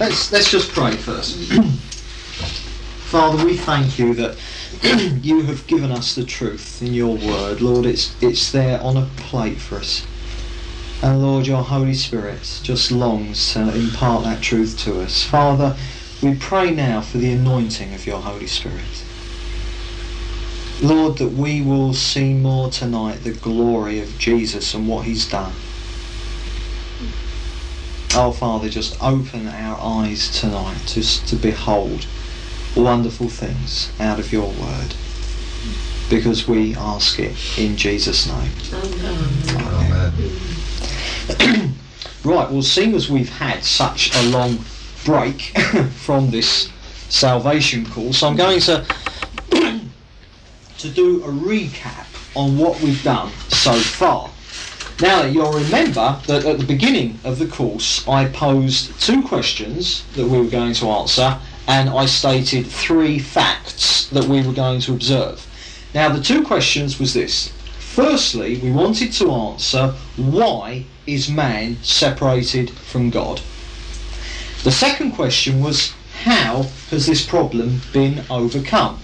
Let's 0.00 0.32
let's 0.32 0.50
just 0.50 0.72
pray 0.72 0.92
first. 0.92 1.36
Father, 3.12 3.44
we 3.44 3.56
thank 3.56 3.98
you 3.98 4.14
that 4.14 4.38
you 5.22 5.42
have 5.42 5.66
given 5.66 5.92
us 5.92 6.14
the 6.14 6.24
truth 6.24 6.82
in 6.82 6.94
your 6.94 7.16
word. 7.16 7.60
Lord, 7.60 7.86
it's 7.86 8.16
it's 8.22 8.50
there 8.50 8.80
on 8.80 8.96
a 8.96 9.06
plate 9.16 9.60
for 9.60 9.76
us. 9.76 10.06
And 11.02 11.20
Lord, 11.20 11.46
your 11.46 11.62
Holy 11.62 11.94
Spirit 11.94 12.60
just 12.62 12.90
longs 12.90 13.52
to 13.52 13.74
impart 13.74 14.24
that 14.24 14.42
truth 14.42 14.78
to 14.80 15.00
us. 15.00 15.24
Father, 15.24 15.76
we 16.22 16.36
pray 16.36 16.70
now 16.70 17.00
for 17.00 17.18
the 17.18 17.32
anointing 17.32 17.92
of 17.92 18.06
your 18.06 18.20
Holy 18.20 18.46
Spirit. 18.46 19.04
Lord, 20.80 21.18
that 21.18 21.32
we 21.32 21.60
will 21.60 21.92
see 21.92 22.34
more 22.34 22.70
tonight 22.70 23.24
the 23.24 23.32
glory 23.32 24.00
of 24.00 24.18
Jesus 24.18 24.74
and 24.74 24.88
what 24.88 25.04
he's 25.04 25.28
done. 25.28 25.52
Oh, 28.14 28.30
Father, 28.30 28.68
just 28.68 29.02
open 29.02 29.48
our 29.48 29.78
eyes 29.80 30.38
tonight 30.38 30.76
to, 30.88 31.02
to 31.02 31.34
behold 31.34 32.06
wonderful 32.76 33.30
things 33.30 33.90
out 33.98 34.18
of 34.18 34.30
your 34.30 34.48
word. 34.48 34.94
Because 36.10 36.46
we 36.46 36.76
ask 36.76 37.18
it 37.18 37.34
in 37.58 37.74
Jesus' 37.74 38.26
name. 38.26 38.50
Amen. 38.74 39.32
right, 42.22 42.50
well, 42.50 42.60
seeing 42.60 42.94
as 42.94 43.08
we've 43.08 43.30
had 43.30 43.64
such 43.64 44.14
a 44.14 44.22
long 44.28 44.62
break 45.06 45.40
from 46.04 46.30
this 46.30 46.70
salvation 47.08 47.86
course, 47.86 48.22
I'm 48.22 48.36
going 48.36 48.60
to, 48.60 48.84
to 50.78 50.90
do 50.90 51.24
a 51.24 51.28
recap 51.28 52.36
on 52.36 52.58
what 52.58 52.78
we've 52.82 53.02
done 53.02 53.30
so 53.48 53.72
far. 53.72 54.31
Now, 55.02 55.24
you'll 55.24 55.52
remember 55.52 56.20
that 56.28 56.44
at 56.44 56.58
the 56.60 56.64
beginning 56.64 57.18
of 57.24 57.40
the 57.40 57.48
course, 57.48 58.06
I 58.06 58.26
posed 58.26 59.00
two 59.00 59.20
questions 59.24 60.04
that 60.14 60.28
we 60.28 60.38
were 60.38 60.44
going 60.44 60.74
to 60.74 60.90
answer, 60.90 61.40
and 61.66 61.90
I 61.90 62.06
stated 62.06 62.68
three 62.68 63.18
facts 63.18 64.06
that 64.10 64.26
we 64.26 64.46
were 64.46 64.52
going 64.52 64.80
to 64.82 64.92
observe. 64.92 65.44
Now, 65.92 66.08
the 66.08 66.22
two 66.22 66.44
questions 66.44 67.00
was 67.00 67.14
this. 67.14 67.48
Firstly, 67.80 68.58
we 68.58 68.70
wanted 68.70 69.12
to 69.14 69.32
answer 69.32 69.88
why 70.16 70.84
is 71.04 71.28
man 71.28 71.78
separated 71.82 72.70
from 72.70 73.10
God? 73.10 73.40
The 74.62 74.70
second 74.70 75.16
question 75.16 75.60
was 75.60 75.94
how 76.22 76.68
has 76.90 77.06
this 77.06 77.26
problem 77.26 77.80
been 77.92 78.22
overcome? 78.30 79.01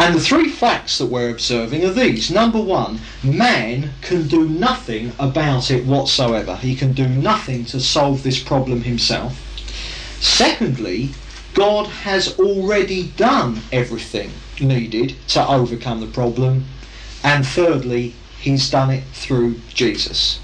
And 0.00 0.14
the 0.14 0.20
three 0.20 0.48
facts 0.48 0.96
that 0.96 1.10
we're 1.10 1.28
observing 1.28 1.84
are 1.84 1.92
these. 1.92 2.30
Number 2.30 2.58
one, 2.58 3.00
man 3.22 3.90
can 4.00 4.28
do 4.28 4.48
nothing 4.48 5.12
about 5.18 5.70
it 5.70 5.84
whatsoever. 5.84 6.56
He 6.56 6.74
can 6.74 6.94
do 6.94 7.06
nothing 7.06 7.66
to 7.66 7.78
solve 7.80 8.22
this 8.22 8.42
problem 8.42 8.84
himself. 8.84 9.38
Secondly, 10.18 11.10
God 11.52 11.86
has 11.86 12.38
already 12.38 13.08
done 13.18 13.60
everything 13.70 14.30
needed 14.58 15.16
to 15.28 15.46
overcome 15.46 16.00
the 16.00 16.06
problem. 16.06 16.64
And 17.22 17.46
thirdly, 17.46 18.14
he's 18.40 18.70
done 18.70 18.88
it 18.88 19.04
through 19.12 19.56
Jesus. 19.68 20.40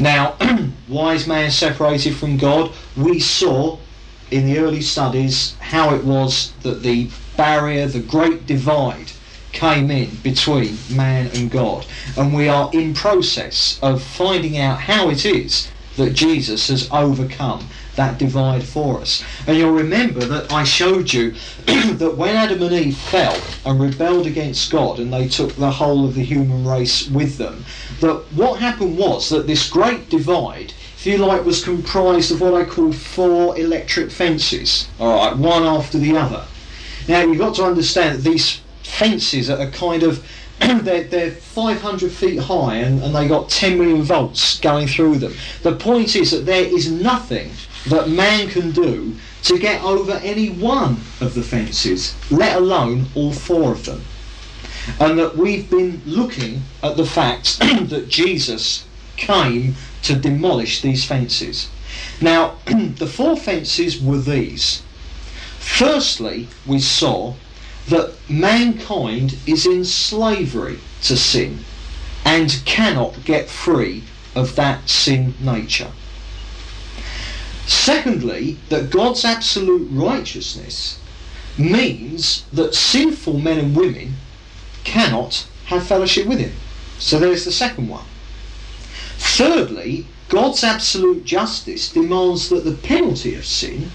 Now, 0.00 0.32
why 0.88 1.14
is 1.14 1.28
man 1.28 1.52
separated 1.52 2.16
from 2.16 2.38
God? 2.38 2.72
We 2.96 3.20
saw 3.20 3.78
in 4.34 4.46
the 4.46 4.58
early 4.58 4.80
studies 4.80 5.54
how 5.60 5.94
it 5.94 6.02
was 6.02 6.52
that 6.62 6.82
the 6.82 7.08
barrier, 7.36 7.86
the 7.86 8.00
great 8.00 8.46
divide 8.46 9.12
came 9.52 9.92
in 9.92 10.10
between 10.24 10.76
man 10.90 11.30
and 11.34 11.52
God. 11.52 11.86
And 12.16 12.34
we 12.34 12.48
are 12.48 12.68
in 12.72 12.94
process 12.94 13.78
of 13.80 14.02
finding 14.02 14.58
out 14.58 14.80
how 14.80 15.08
it 15.08 15.24
is 15.24 15.70
that 15.96 16.14
Jesus 16.14 16.66
has 16.66 16.88
overcome 16.90 17.68
that 17.94 18.18
divide 18.18 18.64
for 18.64 19.00
us. 19.00 19.22
And 19.46 19.56
you'll 19.56 19.70
remember 19.70 20.24
that 20.24 20.52
I 20.52 20.64
showed 20.64 21.12
you 21.12 21.34
that 21.66 22.16
when 22.16 22.34
Adam 22.34 22.60
and 22.60 22.74
Eve 22.74 22.96
fell 22.96 23.40
and 23.64 23.80
rebelled 23.80 24.26
against 24.26 24.72
God 24.72 24.98
and 24.98 25.12
they 25.12 25.28
took 25.28 25.54
the 25.54 25.70
whole 25.70 26.04
of 26.04 26.16
the 26.16 26.24
human 26.24 26.66
race 26.66 27.08
with 27.08 27.38
them, 27.38 27.64
that 28.00 28.16
what 28.32 28.58
happened 28.58 28.98
was 28.98 29.28
that 29.28 29.46
this 29.46 29.70
great 29.70 30.10
divide 30.10 30.72
if 31.06 31.08
you 31.12 31.18
like, 31.18 31.44
was 31.44 31.62
comprised 31.62 32.32
of 32.32 32.40
what 32.40 32.54
I 32.54 32.64
call 32.64 32.90
four 32.90 33.58
electric 33.58 34.10
fences, 34.10 34.88
all 34.98 35.16
right, 35.16 35.36
one 35.36 35.62
after 35.62 35.98
the 35.98 36.16
other. 36.16 36.46
Now 37.06 37.20
you've 37.20 37.36
got 37.36 37.56
to 37.56 37.64
understand 37.64 38.16
that 38.16 38.30
these 38.30 38.62
fences 38.82 39.50
are 39.50 39.70
kind 39.70 40.02
of 40.02 40.26
they're, 40.60 41.04
they're 41.04 41.30
500 41.30 42.10
feet 42.10 42.38
high 42.38 42.76
and, 42.76 43.02
and 43.02 43.14
they 43.14 43.28
got 43.28 43.50
10 43.50 43.76
million 43.76 44.00
volts 44.02 44.58
going 44.60 44.86
through 44.86 45.16
them. 45.16 45.34
The 45.62 45.76
point 45.76 46.16
is 46.16 46.30
that 46.30 46.46
there 46.46 46.64
is 46.64 46.90
nothing 46.90 47.50
that 47.88 48.08
man 48.08 48.48
can 48.48 48.70
do 48.70 49.14
to 49.42 49.58
get 49.58 49.84
over 49.84 50.12
any 50.22 50.48
one 50.48 51.02
of 51.20 51.34
the 51.34 51.42
fences, 51.42 52.14
let 52.30 52.56
alone 52.56 53.08
all 53.14 53.34
four 53.34 53.72
of 53.72 53.84
them. 53.84 54.02
And 54.98 55.18
that 55.18 55.36
we've 55.36 55.68
been 55.68 56.00
looking 56.06 56.62
at 56.82 56.96
the 56.96 57.04
fact 57.04 57.58
that 57.60 58.06
Jesus 58.08 58.86
came 59.18 59.74
to 60.04 60.14
demolish 60.14 60.80
these 60.80 61.04
fences. 61.04 61.68
Now, 62.20 62.56
the 62.66 63.06
four 63.06 63.36
fences 63.36 64.00
were 64.00 64.18
these. 64.18 64.82
Firstly, 65.58 66.48
we 66.66 66.78
saw 66.78 67.34
that 67.88 68.14
mankind 68.28 69.36
is 69.46 69.66
in 69.66 69.84
slavery 69.84 70.78
to 71.02 71.16
sin 71.16 71.60
and 72.24 72.62
cannot 72.64 73.24
get 73.24 73.48
free 73.48 74.04
of 74.34 74.56
that 74.56 74.88
sin 74.88 75.34
nature. 75.40 75.90
Secondly, 77.66 78.58
that 78.68 78.90
God's 78.90 79.24
absolute 79.24 79.88
righteousness 79.90 80.98
means 81.56 82.44
that 82.52 82.74
sinful 82.74 83.38
men 83.38 83.58
and 83.58 83.76
women 83.76 84.16
cannot 84.84 85.46
have 85.66 85.86
fellowship 85.86 86.26
with 86.26 86.38
Him. 86.38 86.52
So 86.98 87.18
there's 87.18 87.44
the 87.44 87.52
second 87.52 87.88
one. 87.88 88.04
Thirdly, 89.26 90.06
God's 90.28 90.62
absolute 90.62 91.24
justice 91.24 91.90
demands 91.90 92.48
that 92.48 92.64
the 92.64 92.72
penalty 92.72 93.34
of 93.34 93.44
sin, 93.44 93.90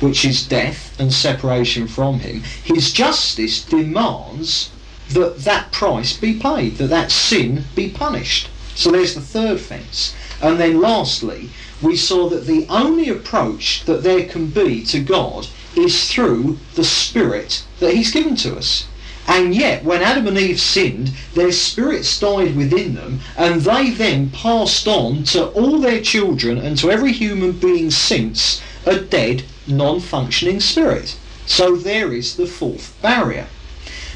which 0.00 0.24
is 0.24 0.46
death 0.46 0.98
and 0.98 1.12
separation 1.12 1.86
from 1.86 2.20
Him, 2.20 2.42
His 2.64 2.90
justice 2.90 3.62
demands 3.62 4.70
that 5.10 5.38
that 5.44 5.72
price 5.72 6.16
be 6.16 6.34
paid, 6.34 6.78
that 6.78 6.88
that 6.88 7.12
sin 7.12 7.64
be 7.74 7.90
punished. 7.90 8.48
So 8.74 8.90
there's 8.90 9.14
the 9.14 9.20
third 9.20 9.60
fence. 9.60 10.14
And 10.40 10.58
then 10.58 10.80
lastly, 10.80 11.50
we 11.82 11.96
saw 11.96 12.28
that 12.30 12.46
the 12.46 12.66
only 12.68 13.08
approach 13.08 13.84
that 13.84 14.02
there 14.02 14.24
can 14.24 14.46
be 14.46 14.84
to 14.86 15.00
God 15.00 15.46
is 15.76 16.10
through 16.10 16.58
the 16.74 16.84
Spirit 16.84 17.64
that 17.78 17.94
He's 17.94 18.10
given 18.10 18.36
to 18.36 18.56
us. 18.56 18.87
And 19.30 19.54
yet, 19.54 19.84
when 19.84 20.00
Adam 20.00 20.26
and 20.26 20.38
Eve 20.38 20.58
sinned, 20.58 21.12
their 21.34 21.52
spirits 21.52 22.18
died 22.18 22.56
within 22.56 22.94
them, 22.94 23.20
and 23.36 23.60
they 23.60 23.90
then 23.90 24.30
passed 24.30 24.88
on 24.88 25.24
to 25.24 25.48
all 25.48 25.78
their 25.78 26.00
children 26.00 26.56
and 26.56 26.78
to 26.78 26.90
every 26.90 27.12
human 27.12 27.52
being 27.52 27.90
since 27.90 28.62
a 28.86 28.98
dead, 28.98 29.44
non 29.66 30.00
functioning 30.00 30.60
spirit. 30.60 31.14
So 31.44 31.76
there 31.76 32.14
is 32.14 32.36
the 32.36 32.46
fourth 32.46 32.96
barrier. 33.02 33.48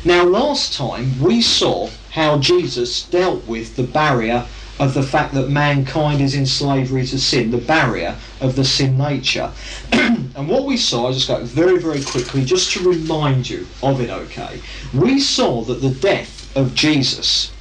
Now, 0.02 0.24
last 0.24 0.72
time 0.72 1.20
we 1.20 1.42
saw 1.42 1.90
how 2.12 2.38
Jesus 2.38 3.02
dealt 3.02 3.46
with 3.46 3.76
the 3.76 3.82
barrier 3.82 4.46
of 4.78 4.94
the 4.94 5.02
fact 5.02 5.34
that 5.34 5.48
mankind 5.48 6.20
is 6.20 6.34
in 6.34 6.46
slavery 6.46 7.06
to 7.06 7.18
sin, 7.18 7.50
the 7.50 7.58
barrier 7.58 8.16
of 8.40 8.56
the 8.56 8.64
sin 8.64 8.96
nature. 8.96 9.52
and 9.92 10.48
what 10.48 10.64
we 10.64 10.76
saw, 10.76 11.06
I'll 11.06 11.12
just 11.12 11.28
go 11.28 11.44
very, 11.44 11.78
very 11.78 12.02
quickly, 12.02 12.44
just 12.44 12.72
to 12.72 12.88
remind 12.88 13.48
you 13.48 13.66
of 13.82 14.00
it, 14.00 14.10
okay? 14.10 14.60
We 14.92 15.20
saw 15.20 15.62
that 15.64 15.80
the 15.80 15.90
death 15.90 16.54
of 16.56 16.74
Jesus 16.74 17.52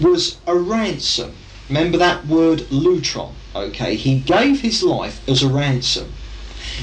was 0.00 0.38
a 0.46 0.56
ransom. 0.56 1.34
Remember 1.68 1.98
that 1.98 2.26
word 2.26 2.60
lutron, 2.70 3.34
okay? 3.54 3.94
He 3.94 4.18
gave 4.18 4.60
his 4.60 4.82
life 4.82 5.26
as 5.28 5.42
a 5.42 5.48
ransom. 5.48 6.12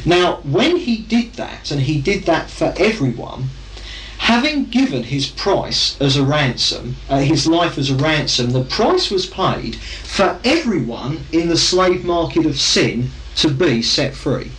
Now, 0.05 0.37
when 0.43 0.77
he 0.77 0.97
did 0.97 1.33
that, 1.33 1.71
and 1.71 1.81
he 1.81 1.99
did 2.01 2.23
that 2.23 2.49
for 2.49 2.73
everyone, 2.77 3.49
having 4.17 4.65
given 4.65 5.03
his 5.03 5.27
price 5.27 5.99
as 6.01 6.17
a 6.17 6.23
ransom, 6.23 6.95
uh, 7.09 7.19
his 7.19 7.47
life 7.47 7.77
as 7.77 7.89
a 7.89 7.95
ransom, 7.95 8.51
the 8.51 8.63
price 8.63 9.09
was 9.09 9.25
paid 9.25 9.75
for 9.75 10.39
everyone 10.43 11.19
in 11.31 11.47
the 11.47 11.57
slave 11.57 12.03
market 12.03 12.45
of 12.45 12.59
sin 12.59 13.09
to 13.35 13.49
be 13.49 13.81
set 13.81 14.13
free. 14.13 14.51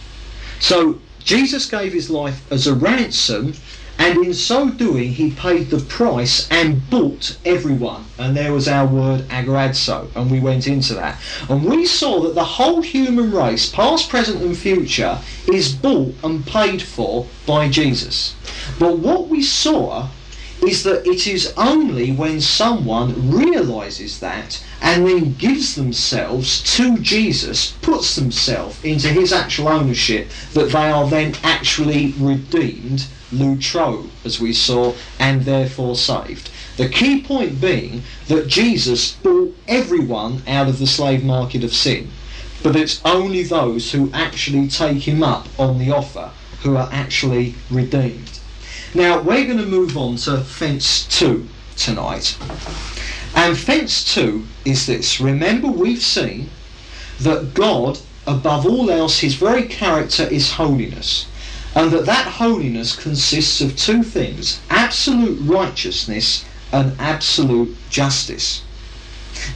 So 0.60 1.00
Jesus 1.24 1.66
gave 1.66 1.92
his 1.92 2.08
life 2.08 2.50
as 2.50 2.66
a 2.66 2.74
ransom, 2.74 3.52
and 3.98 4.24
in 4.24 4.32
so 4.32 4.70
doing, 4.70 5.12
he 5.12 5.32
paid 5.32 5.70
the 5.70 5.80
price 5.80 6.48
and 6.50 6.88
bought 6.88 7.36
everyone. 7.44 8.04
And 8.18 8.36
there 8.36 8.52
was 8.52 8.68
our 8.68 8.86
word 8.86 9.22
agorazo, 9.28 10.08
and 10.14 10.30
we 10.30 10.40
went 10.40 10.66
into 10.66 10.94
that. 10.94 11.20
And 11.48 11.64
we 11.64 11.84
saw 11.84 12.20
that 12.20 12.34
the 12.34 12.44
whole 12.44 12.80
human 12.80 13.32
race, 13.32 13.70
past, 13.70 14.08
present, 14.08 14.42
and 14.42 14.56
future, 14.56 15.18
is 15.46 15.74
bought 15.74 16.14
and 16.22 16.46
paid 16.46 16.80
for 16.80 17.26
by 17.46 17.68
Jesus. 17.68 18.34
But 18.78 18.98
what 18.98 19.28
we 19.28 19.42
saw 19.42 20.08
is 20.62 20.82
that 20.82 21.06
it 21.06 21.26
is 21.26 21.52
only 21.56 22.12
when 22.12 22.40
someone 22.40 23.30
realizes 23.30 24.20
that 24.20 24.64
and 24.80 25.06
then 25.06 25.34
gives 25.34 25.74
themselves 25.74 26.62
to 26.76 26.98
Jesus, 26.98 27.72
puts 27.82 28.16
themselves 28.16 28.82
into 28.84 29.08
his 29.08 29.32
actual 29.32 29.68
ownership, 29.68 30.28
that 30.54 30.70
they 30.70 30.90
are 30.90 31.08
then 31.08 31.34
actually 31.42 32.12
redeemed, 32.18 33.06
lutro, 33.32 34.08
as 34.24 34.40
we 34.40 34.52
saw, 34.52 34.94
and 35.18 35.42
therefore 35.42 35.96
saved. 35.96 36.50
The 36.76 36.88
key 36.88 37.22
point 37.22 37.60
being 37.60 38.02
that 38.28 38.46
Jesus 38.46 39.12
bought 39.12 39.56
everyone 39.66 40.42
out 40.46 40.68
of 40.68 40.78
the 40.78 40.86
slave 40.86 41.24
market 41.24 41.64
of 41.64 41.74
sin, 41.74 42.10
but 42.62 42.76
it's 42.76 43.00
only 43.04 43.42
those 43.42 43.92
who 43.92 44.10
actually 44.12 44.68
take 44.68 45.06
him 45.06 45.22
up 45.22 45.48
on 45.58 45.78
the 45.78 45.90
offer 45.90 46.30
who 46.62 46.76
are 46.76 46.88
actually 46.92 47.54
redeemed. 47.70 48.37
Now 48.94 49.20
we're 49.20 49.44
going 49.44 49.58
to 49.58 49.66
move 49.66 49.96
on 49.98 50.16
to 50.16 50.38
fence 50.38 51.06
two 51.06 51.46
tonight. 51.76 52.38
And 53.34 53.56
fence 53.56 54.02
two 54.02 54.46
is 54.64 54.86
this. 54.86 55.20
Remember, 55.20 55.68
we've 55.68 56.02
seen 56.02 56.48
that 57.20 57.52
God, 57.54 57.98
above 58.26 58.64
all 58.66 58.90
else, 58.90 59.18
his 59.18 59.34
very 59.34 59.64
character 59.64 60.24
is 60.24 60.52
holiness. 60.52 61.26
And 61.74 61.90
that 61.90 62.06
that 62.06 62.26
holiness 62.26 62.96
consists 62.96 63.60
of 63.60 63.76
two 63.76 64.02
things 64.02 64.60
absolute 64.70 65.38
righteousness 65.42 66.44
and 66.72 66.98
absolute 66.98 67.76
justice. 67.90 68.62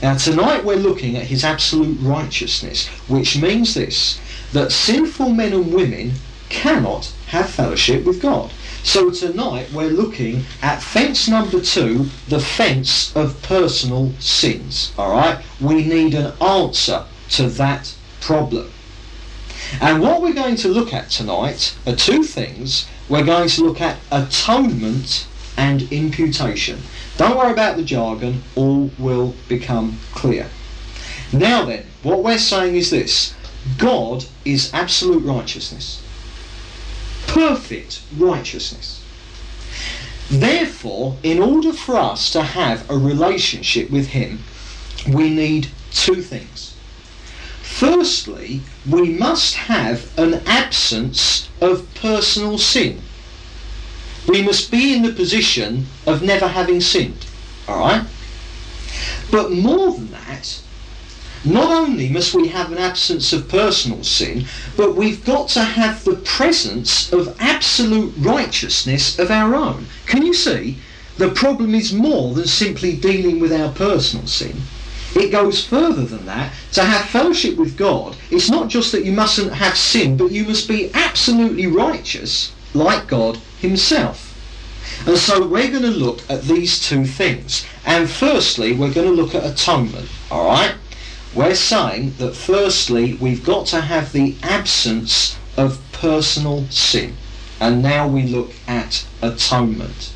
Now, 0.03 0.17
tonight 0.17 0.65
we're 0.65 0.77
looking 0.77 1.17
at 1.17 1.25
his 1.25 1.43
absolute 1.43 1.99
righteousness, 2.01 2.87
which 3.09 3.41
means 3.41 3.75
this 3.75 4.21
that 4.53 4.71
sinful 4.71 5.31
men 5.31 5.55
and 5.55 5.73
women 5.73 6.13
cannot 6.51 7.11
have 7.29 7.49
fellowship 7.49 8.05
with 8.05 8.21
God. 8.21 8.53
So 8.85 9.11
tonight 9.11 9.71
we're 9.73 9.91
looking 9.91 10.45
at 10.61 10.83
fence 10.83 11.29
number 11.29 11.61
two, 11.61 12.07
the 12.29 12.41
fence 12.41 13.15
of 13.15 13.41
personal 13.43 14.13
sins. 14.19 14.93
Alright? 14.99 15.45
We 15.61 15.85
need 15.85 16.15
an 16.15 16.33
answer 16.43 17.05
to 17.31 17.49
that 17.51 17.95
problem. 18.21 18.71
And 19.81 20.03
what 20.03 20.21
we're 20.21 20.35
going 20.35 20.57
to 20.57 20.69
look 20.69 20.93
at 20.93 21.11
tonight 21.11 21.77
are 21.87 21.95
two 21.95 22.25
things. 22.25 22.89
We're 23.09 23.25
going 23.25 23.49
to 23.51 23.65
look 23.65 23.81
at 23.81 23.99
atonement 24.11 25.29
and 25.57 25.91
imputation. 25.93 26.81
Don't 27.17 27.37
worry 27.37 27.53
about 27.53 27.77
the 27.77 27.85
jargon, 27.85 28.43
all 28.57 28.91
will 28.99 29.35
become 29.49 30.01
clear. 30.13 30.49
Now 31.33 31.65
then, 31.65 31.87
what 32.03 32.25
we're 32.25 32.37
saying 32.37 32.75
is 32.75 32.91
this 32.91 33.35
God 33.79 34.25
is 34.45 34.75
absolute 34.75 35.25
righteousness 35.25 36.03
perfect 37.33 38.03
righteousness. 38.19 39.03
Therefore, 40.31 41.17
in 41.23 41.41
order 41.41 41.73
for 41.73 41.97
us 41.97 42.31
to 42.33 42.43
have 42.43 42.89
a 42.91 42.97
relationship 42.97 43.91
with 43.91 44.09
Him, 44.09 44.41
we 45.09 45.31
need 45.31 45.69
two 45.93 46.21
things. 46.21 46.75
Firstly, 47.63 48.61
we 48.89 49.09
must 49.09 49.55
have 49.55 50.07
an 50.19 50.43
absence 50.47 51.49
of 51.61 51.93
personal 51.95 52.59
sin. 52.59 53.01
We 54.29 54.43
must 54.43 54.71
be 54.71 54.95
in 54.95 55.03
the 55.03 55.13
position 55.13 55.87
of 56.07 56.23
never 56.23 56.49
having 56.49 56.81
sinned. 56.81 57.27
Alright? 57.67 58.07
But 59.31 59.51
more 59.51 59.93
than 59.93 60.11
that, 60.11 60.61
not 61.45 61.73
only 61.73 62.09
must 62.09 62.35
we 62.35 62.49
have 62.49 62.71
an 62.71 62.79
absence 62.79 63.33
of 63.33 63.49
personal 63.49 64.05
sin, 64.05 64.45
but 64.77 64.95
we've 64.95 65.25
got 65.25 65.49
to 65.49 65.63
have 65.63 66.05
the 66.05 66.17
presence 66.17 67.13
of 67.13 67.37
absolute 67.41 68.15
righteousness 68.19 69.19
of 69.19 69.31
our 69.31 69.55
own. 69.55 69.87
Can 70.07 70.25
you 70.25 70.35
see? 70.35 70.79
The 71.19 71.31
problem 71.31 71.75
is 71.75 71.93
more 71.93 72.35
than 72.35 72.47
simply 72.47 72.97
dealing 72.97 73.41
with 73.41 73.53
our 73.53 73.73
personal 73.73 74.27
sin. 74.27 74.63
It 75.15 75.31
goes 75.31 75.65
further 75.65 76.05
than 76.05 76.25
that. 76.27 76.53
To 76.73 76.85
have 76.85 77.07
fellowship 77.07 77.57
with 77.59 77.77
God, 77.77 78.17
it's 78.31 78.49
not 78.49 78.69
just 78.69 78.93
that 78.93 79.05
you 79.05 79.13
mustn't 79.13 79.53
have 79.53 79.77
sin, 79.77 80.17
but 80.17 80.31
you 80.31 80.45
must 80.45 80.69
be 80.69 80.91
absolutely 80.95 81.67
righteous 81.67 82.53
like 82.73 83.09
God 83.09 83.37
Himself. 83.61 84.29
And 85.07 85.19
so 85.19 85.47
we're 85.47 85.71
going 85.71 85.83
to 85.83 85.91
look 85.91 86.21
at 86.31 86.43
these 86.43 86.81
two 86.81 87.05
things. 87.05 87.67
And 87.85 88.09
firstly, 88.09 88.73
we're 88.73 88.95
going 88.95 89.09
to 89.09 89.13
look 89.13 89.35
at 89.35 89.45
atonement. 89.45 90.09
All 90.31 90.47
right? 90.47 90.75
We're 91.35 91.55
saying 91.55 92.15
that 92.19 92.37
firstly, 92.37 93.15
we've 93.15 93.45
got 93.45 93.67
to 93.69 93.81
have 93.81 94.13
the 94.13 94.37
absence 94.43 95.39
of 95.57 95.81
personal 95.93 96.67
sin. 96.69 97.17
And 97.59 97.83
now 97.83 98.07
we 98.07 98.25
look 98.25 98.53
at 98.67 99.07
atonement. 99.23 100.13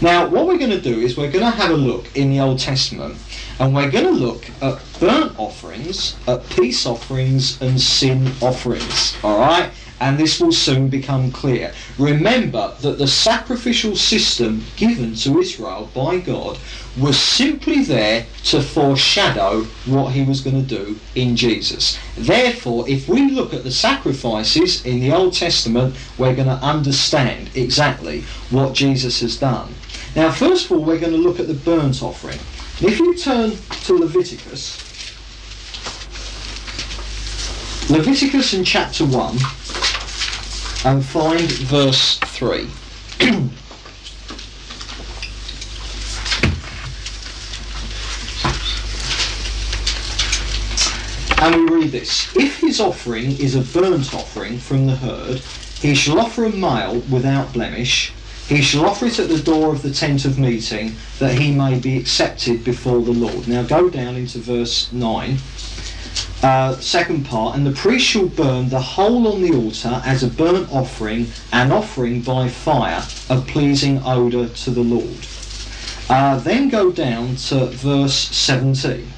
Now, 0.00 0.26
what 0.26 0.46
we're 0.46 0.58
going 0.58 0.70
to 0.70 0.80
do 0.80 1.00
is 1.00 1.16
we're 1.16 1.30
going 1.30 1.44
to 1.44 1.50
have 1.50 1.70
a 1.70 1.76
look 1.76 2.16
in 2.16 2.30
the 2.30 2.40
Old 2.40 2.58
Testament 2.60 3.18
and 3.58 3.74
we're 3.74 3.90
going 3.90 4.04
to 4.04 4.10
look 4.10 4.48
at 4.62 4.80
burnt 5.00 5.38
offerings, 5.38 6.16
at 6.26 6.48
peace 6.50 6.86
offerings, 6.86 7.60
and 7.60 7.80
sin 7.80 8.32
offerings. 8.40 9.16
All 9.22 9.38
right? 9.38 9.70
And 10.00 10.18
this 10.18 10.40
will 10.40 10.52
soon 10.52 10.88
become 10.88 11.32
clear. 11.32 11.72
Remember 11.98 12.74
that 12.80 12.98
the 12.98 13.08
sacrificial 13.08 13.96
system 13.96 14.64
given 14.76 15.14
to 15.16 15.38
Israel 15.38 15.90
by 15.94 16.18
God 16.18 16.58
was 16.96 17.18
simply 17.18 17.82
there 17.84 18.26
to 18.44 18.62
foreshadow 18.62 19.64
what 19.86 20.12
he 20.12 20.24
was 20.24 20.40
going 20.40 20.60
to 20.66 20.76
do 20.84 20.98
in 21.14 21.36
Jesus. 21.36 21.98
Therefore, 22.16 22.88
if 22.88 23.08
we 23.08 23.30
look 23.30 23.54
at 23.54 23.64
the 23.64 23.70
sacrifices 23.70 24.84
in 24.84 25.00
the 25.00 25.12
Old 25.12 25.34
Testament, 25.34 25.96
we're 26.16 26.34
going 26.34 26.48
to 26.48 26.54
understand 26.54 27.50
exactly 27.54 28.22
what 28.50 28.74
Jesus 28.74 29.20
has 29.20 29.36
done. 29.36 29.74
Now, 30.16 30.32
first 30.32 30.66
of 30.66 30.72
all, 30.72 30.84
we're 30.84 30.98
going 30.98 31.12
to 31.12 31.18
look 31.18 31.38
at 31.38 31.46
the 31.46 31.54
burnt 31.54 32.02
offering. 32.02 32.38
If 32.80 32.98
you 32.98 33.16
turn 33.16 33.52
to 33.84 33.92
Leviticus, 33.94 34.84
Leviticus 37.90 38.52
in 38.54 38.64
chapter 38.64 39.04
1, 39.04 39.38
and 40.84 41.04
find 41.04 41.50
verse 41.50 42.18
3. 42.18 42.68
And 51.40 51.70
we 51.70 51.76
read 51.76 51.92
this 51.92 52.34
If 52.34 52.58
his 52.58 52.80
offering 52.80 53.38
is 53.38 53.54
a 53.54 53.60
burnt 53.60 54.12
offering 54.12 54.58
from 54.58 54.86
the 54.86 54.96
herd, 54.96 55.38
he 55.80 55.94
shall 55.94 56.18
offer 56.18 56.44
a 56.44 56.50
male 56.50 56.98
without 57.08 57.52
blemish. 57.52 58.12
He 58.48 58.60
shall 58.60 58.86
offer 58.86 59.06
it 59.06 59.20
at 59.20 59.28
the 59.28 59.38
door 59.38 59.72
of 59.72 59.82
the 59.82 59.92
tent 59.92 60.24
of 60.24 60.38
meeting, 60.38 60.96
that 61.20 61.38
he 61.38 61.52
may 61.52 61.78
be 61.78 61.96
accepted 61.96 62.64
before 62.64 63.02
the 63.02 63.12
Lord. 63.12 63.46
Now 63.46 63.62
go 63.62 63.88
down 63.88 64.16
into 64.16 64.38
verse 64.38 64.90
9. 64.90 65.38
Uh, 66.40 66.78
second 66.78 67.26
part, 67.26 67.56
and 67.56 67.66
the 67.66 67.72
priest 67.72 68.06
shall 68.06 68.28
burn 68.28 68.68
the 68.68 68.80
whole 68.80 69.26
on 69.26 69.42
the 69.42 69.52
altar 69.52 70.00
as 70.04 70.22
a 70.22 70.28
burnt 70.28 70.70
offering, 70.72 71.26
an 71.52 71.72
offering 71.72 72.22
by 72.22 72.48
fire, 72.48 73.04
a 73.28 73.40
pleasing 73.40 74.00
odour 74.04 74.48
to 74.48 74.70
the 74.70 74.82
Lord. 74.82 75.26
Uh, 76.08 76.38
then 76.38 76.68
go 76.68 76.92
down 76.92 77.34
to 77.34 77.66
verse 77.66 78.14
17. 78.14 79.08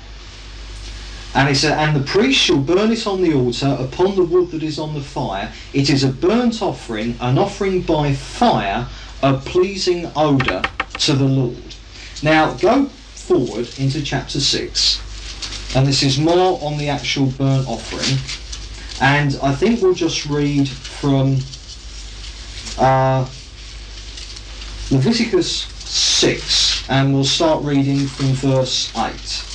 And 1.34 1.48
he 1.48 1.54
said, 1.54 1.78
And 1.78 1.94
the 1.94 2.06
priest 2.06 2.40
shall 2.40 2.58
burn 2.58 2.90
it 2.90 3.06
on 3.06 3.20
the 3.20 3.34
altar 3.34 3.76
upon 3.78 4.16
the 4.16 4.24
wood 4.24 4.50
that 4.52 4.62
is 4.62 4.78
on 4.78 4.94
the 4.94 5.02
fire. 5.02 5.52
It 5.74 5.90
is 5.90 6.02
a 6.02 6.08
burnt 6.08 6.62
offering, 6.62 7.16
an 7.20 7.36
offering 7.36 7.82
by 7.82 8.14
fire, 8.14 8.88
a 9.22 9.36
pleasing 9.36 10.10
odour 10.16 10.62
to 11.00 11.12
the 11.12 11.26
Lord. 11.26 11.74
Now 12.22 12.54
go 12.54 12.86
forward 12.86 13.68
into 13.78 14.02
chapter 14.02 14.40
6, 14.40 15.00
and 15.74 15.86
this 15.86 16.02
is 16.02 16.18
more 16.18 16.58
on 16.62 16.78
the 16.78 16.88
actual 16.88 17.26
burnt 17.26 17.68
offering. 17.68 18.18
And 19.00 19.38
I 19.42 19.54
think 19.54 19.80
we'll 19.80 19.94
just 19.94 20.26
read 20.26 20.68
from 20.68 21.38
uh, 22.78 23.28
Leviticus 24.90 25.66
6, 25.88 26.90
and 26.90 27.14
we'll 27.14 27.24
start 27.24 27.64
reading 27.64 28.06
from 28.06 28.26
verse 28.34 28.92
8. 28.96 29.46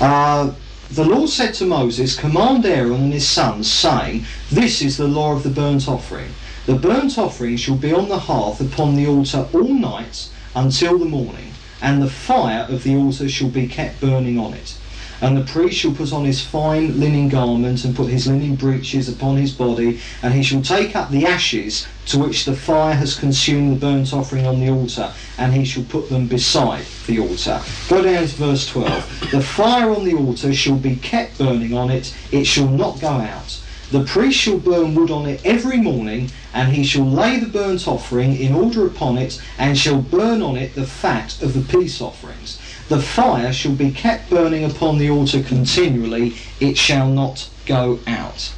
Uh, 0.00 0.52
the 0.90 1.04
Lord 1.04 1.28
said 1.28 1.54
to 1.54 1.64
Moses, 1.64 2.18
Command 2.18 2.66
Aaron 2.66 3.04
and 3.04 3.12
his 3.12 3.26
sons, 3.26 3.70
saying, 3.70 4.26
This 4.50 4.82
is 4.82 4.96
the 4.96 5.08
law 5.08 5.34
of 5.34 5.42
the 5.42 5.50
burnt 5.50 5.88
offering. 5.88 6.30
The 6.66 6.74
burnt 6.74 7.18
offering 7.18 7.56
shall 7.56 7.76
be 7.76 7.92
on 7.92 8.08
the 8.08 8.18
hearth 8.18 8.60
upon 8.60 8.96
the 8.96 9.06
altar 9.06 9.48
all 9.52 9.72
night 9.72 10.28
until 10.54 10.98
the 10.98 11.04
morning, 11.04 11.53
and 11.84 12.00
the 12.00 12.08
fire 12.08 12.66
of 12.70 12.82
the 12.82 12.96
altar 12.96 13.28
shall 13.28 13.50
be 13.50 13.68
kept 13.68 14.00
burning 14.00 14.38
on 14.38 14.54
it. 14.54 14.74
And 15.20 15.36
the 15.36 15.44
priest 15.44 15.76
shall 15.76 15.92
put 15.92 16.14
on 16.14 16.24
his 16.24 16.42
fine 16.42 16.98
linen 16.98 17.28
garment 17.28 17.84
and 17.84 17.94
put 17.94 18.08
his 18.08 18.26
linen 18.26 18.56
breeches 18.56 19.06
upon 19.06 19.36
his 19.36 19.52
body, 19.52 20.00
and 20.22 20.32
he 20.32 20.42
shall 20.42 20.62
take 20.62 20.96
up 20.96 21.10
the 21.10 21.26
ashes 21.26 21.86
to 22.06 22.18
which 22.18 22.46
the 22.46 22.56
fire 22.56 22.94
has 22.94 23.18
consumed 23.18 23.74
the 23.74 23.80
burnt 23.80 24.14
offering 24.14 24.46
on 24.46 24.60
the 24.60 24.70
altar, 24.70 25.12
and 25.36 25.52
he 25.52 25.64
shall 25.64 25.84
put 25.84 26.08
them 26.08 26.26
beside 26.26 26.86
the 27.06 27.20
altar. 27.20 27.60
Go 27.88 28.02
down 28.02 28.26
to 28.26 28.34
verse 28.36 28.66
12. 28.66 29.30
The 29.30 29.42
fire 29.42 29.90
on 29.90 30.04
the 30.04 30.14
altar 30.14 30.54
shall 30.54 30.76
be 30.76 30.96
kept 30.96 31.36
burning 31.36 31.74
on 31.74 31.90
it, 31.90 32.14
it 32.32 32.44
shall 32.44 32.68
not 32.68 32.98
go 32.98 33.08
out. 33.08 33.60
The 33.90 34.04
priest 34.04 34.38
shall 34.38 34.58
burn 34.58 34.94
wood 34.94 35.10
on 35.10 35.26
it 35.26 35.40
every 35.44 35.76
morning, 35.76 36.30
and 36.52 36.72
he 36.72 36.84
shall 36.84 37.04
lay 37.04 37.38
the 37.38 37.46
burnt 37.46 37.86
offering 37.86 38.36
in 38.36 38.54
order 38.54 38.86
upon 38.86 39.18
it, 39.18 39.40
and 39.58 39.76
shall 39.76 40.00
burn 40.00 40.42
on 40.42 40.56
it 40.56 40.74
the 40.74 40.86
fat 40.86 41.40
of 41.42 41.54
the 41.54 41.78
peace 41.78 42.00
offerings. 42.00 42.58
The 42.88 43.00
fire 43.00 43.52
shall 43.52 43.74
be 43.74 43.90
kept 43.90 44.30
burning 44.30 44.64
upon 44.64 44.98
the 44.98 45.10
altar 45.10 45.42
continually, 45.42 46.36
it 46.60 46.76
shall 46.76 47.08
not 47.08 47.48
go 47.66 48.00
out. 48.06 48.52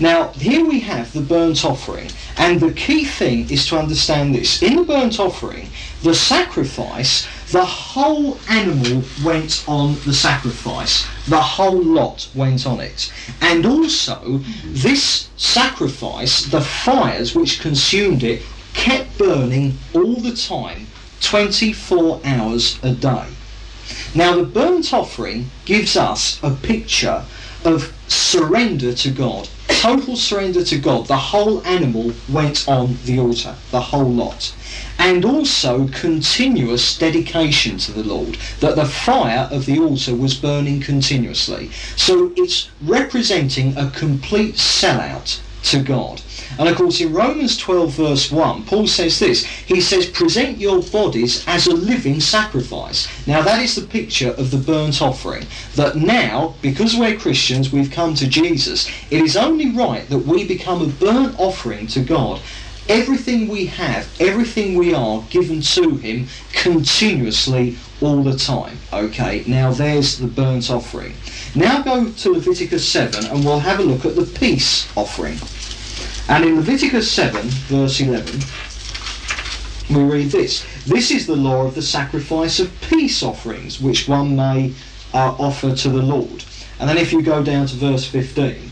Now, 0.00 0.28
here 0.32 0.64
we 0.64 0.80
have 0.80 1.12
the 1.12 1.20
burnt 1.20 1.64
offering, 1.64 2.10
and 2.36 2.60
the 2.60 2.72
key 2.72 3.04
thing 3.04 3.50
is 3.50 3.66
to 3.68 3.78
understand 3.78 4.34
this. 4.34 4.62
In 4.62 4.76
the 4.76 4.84
burnt 4.84 5.20
offering, 5.20 5.68
the 6.02 6.14
sacrifice, 6.14 7.26
the 7.52 7.64
whole 7.66 8.38
animal 8.48 9.02
went 9.22 9.62
on 9.68 9.94
the 10.06 10.14
sacrifice. 10.14 11.06
The 11.28 11.40
whole 11.40 11.82
lot 11.82 12.28
went 12.34 12.66
on 12.66 12.80
it. 12.80 13.12
And 13.42 13.66
also, 13.66 14.40
this 14.64 15.28
sacrifice, 15.36 16.46
the 16.46 16.62
fires 16.62 17.34
which 17.34 17.60
consumed 17.60 18.22
it, 18.22 18.42
kept 18.72 19.18
burning 19.18 19.76
all 19.92 20.16
the 20.16 20.34
time, 20.34 20.86
24 21.20 22.22
hours 22.24 22.78
a 22.82 22.92
day. 22.92 23.26
Now, 24.14 24.34
the 24.34 24.44
burnt 24.44 24.94
offering 24.94 25.50
gives 25.66 25.94
us 25.94 26.42
a 26.42 26.52
picture 26.52 27.22
of 27.66 27.94
surrender 28.08 28.94
to 28.94 29.10
God, 29.10 29.50
total 29.82 30.14
surrender 30.14 30.62
to 30.62 30.78
God. 30.78 31.08
The 31.08 31.16
whole 31.16 31.60
animal 31.66 32.12
went 32.28 32.68
on 32.68 33.00
the 33.02 33.18
altar, 33.18 33.56
the 33.72 33.80
whole 33.80 34.08
lot. 34.08 34.54
And 34.96 35.24
also 35.24 35.88
continuous 35.88 36.96
dedication 36.96 37.78
to 37.78 37.90
the 37.90 38.04
Lord, 38.04 38.38
that 38.60 38.76
the 38.76 38.86
fire 38.86 39.48
of 39.50 39.66
the 39.66 39.80
altar 39.80 40.14
was 40.14 40.34
burning 40.34 40.80
continuously. 40.80 41.72
So 41.96 42.32
it's 42.36 42.70
representing 42.80 43.76
a 43.76 43.90
complete 43.90 44.54
sellout 44.54 45.40
to 45.64 45.82
God. 45.82 46.22
And 46.58 46.68
of 46.68 46.76
course, 46.76 47.00
in 47.00 47.12
Romans 47.12 47.56
12, 47.56 47.92
verse 47.92 48.30
1, 48.30 48.64
Paul 48.64 48.86
says 48.86 49.18
this 49.18 49.44
He 49.44 49.80
says, 49.80 50.06
Present 50.06 50.58
your 50.58 50.82
bodies 50.82 51.44
as 51.46 51.66
a 51.66 51.74
living 51.74 52.20
sacrifice. 52.20 53.08
Now, 53.26 53.42
that 53.42 53.62
is 53.62 53.74
the 53.74 53.86
picture 53.86 54.30
of 54.30 54.50
the 54.50 54.58
burnt 54.58 55.00
offering. 55.00 55.46
That 55.76 55.96
now, 55.96 56.54
because 56.62 56.96
we're 56.96 57.16
Christians, 57.16 57.72
we've 57.72 57.90
come 57.90 58.14
to 58.14 58.28
Jesus, 58.28 58.88
it 59.10 59.22
is 59.22 59.36
only 59.36 59.70
right 59.70 60.08
that 60.08 60.18
we 60.18 60.46
become 60.46 60.82
a 60.82 60.86
burnt 60.86 61.38
offering 61.38 61.86
to 61.88 62.00
God. 62.00 62.40
Everything 62.88 63.48
we 63.48 63.66
have, 63.66 64.08
everything 64.20 64.74
we 64.74 64.92
are 64.92 65.22
given 65.30 65.60
to 65.60 65.96
Him 65.96 66.26
continuously 66.52 67.78
all 68.02 68.22
the 68.22 68.36
time. 68.36 68.76
Okay, 68.92 69.44
now 69.46 69.72
there's 69.72 70.18
the 70.18 70.26
burnt 70.26 70.70
offering. 70.70 71.14
Now 71.54 71.82
go 71.82 72.10
to 72.10 72.32
Leviticus 72.32 72.86
7 72.88 73.26
and 73.26 73.44
we'll 73.44 73.60
have 73.60 73.78
a 73.78 73.82
look 73.82 74.04
at 74.04 74.16
the 74.16 74.26
peace 74.26 74.90
offering. 74.96 75.38
And 76.28 76.44
in 76.44 76.56
Leviticus 76.56 77.10
7, 77.10 77.42
verse 77.68 78.00
11, 78.00 78.40
we 79.94 80.02
read 80.02 80.30
this 80.30 80.64
This 80.86 81.10
is 81.10 81.26
the 81.26 81.36
law 81.36 81.66
of 81.66 81.74
the 81.74 81.82
sacrifice 81.82 82.58
of 82.58 82.72
peace 82.80 83.22
offerings, 83.22 83.80
which 83.80 84.08
one 84.08 84.34
may 84.34 84.72
uh, 85.14 85.36
offer 85.38 85.74
to 85.74 85.88
the 85.88 86.02
Lord. 86.02 86.44
And 86.80 86.88
then 86.88 86.98
if 86.98 87.12
you 87.12 87.22
go 87.22 87.42
down 87.42 87.66
to 87.66 87.76
verse 87.76 88.06
15, 88.06 88.71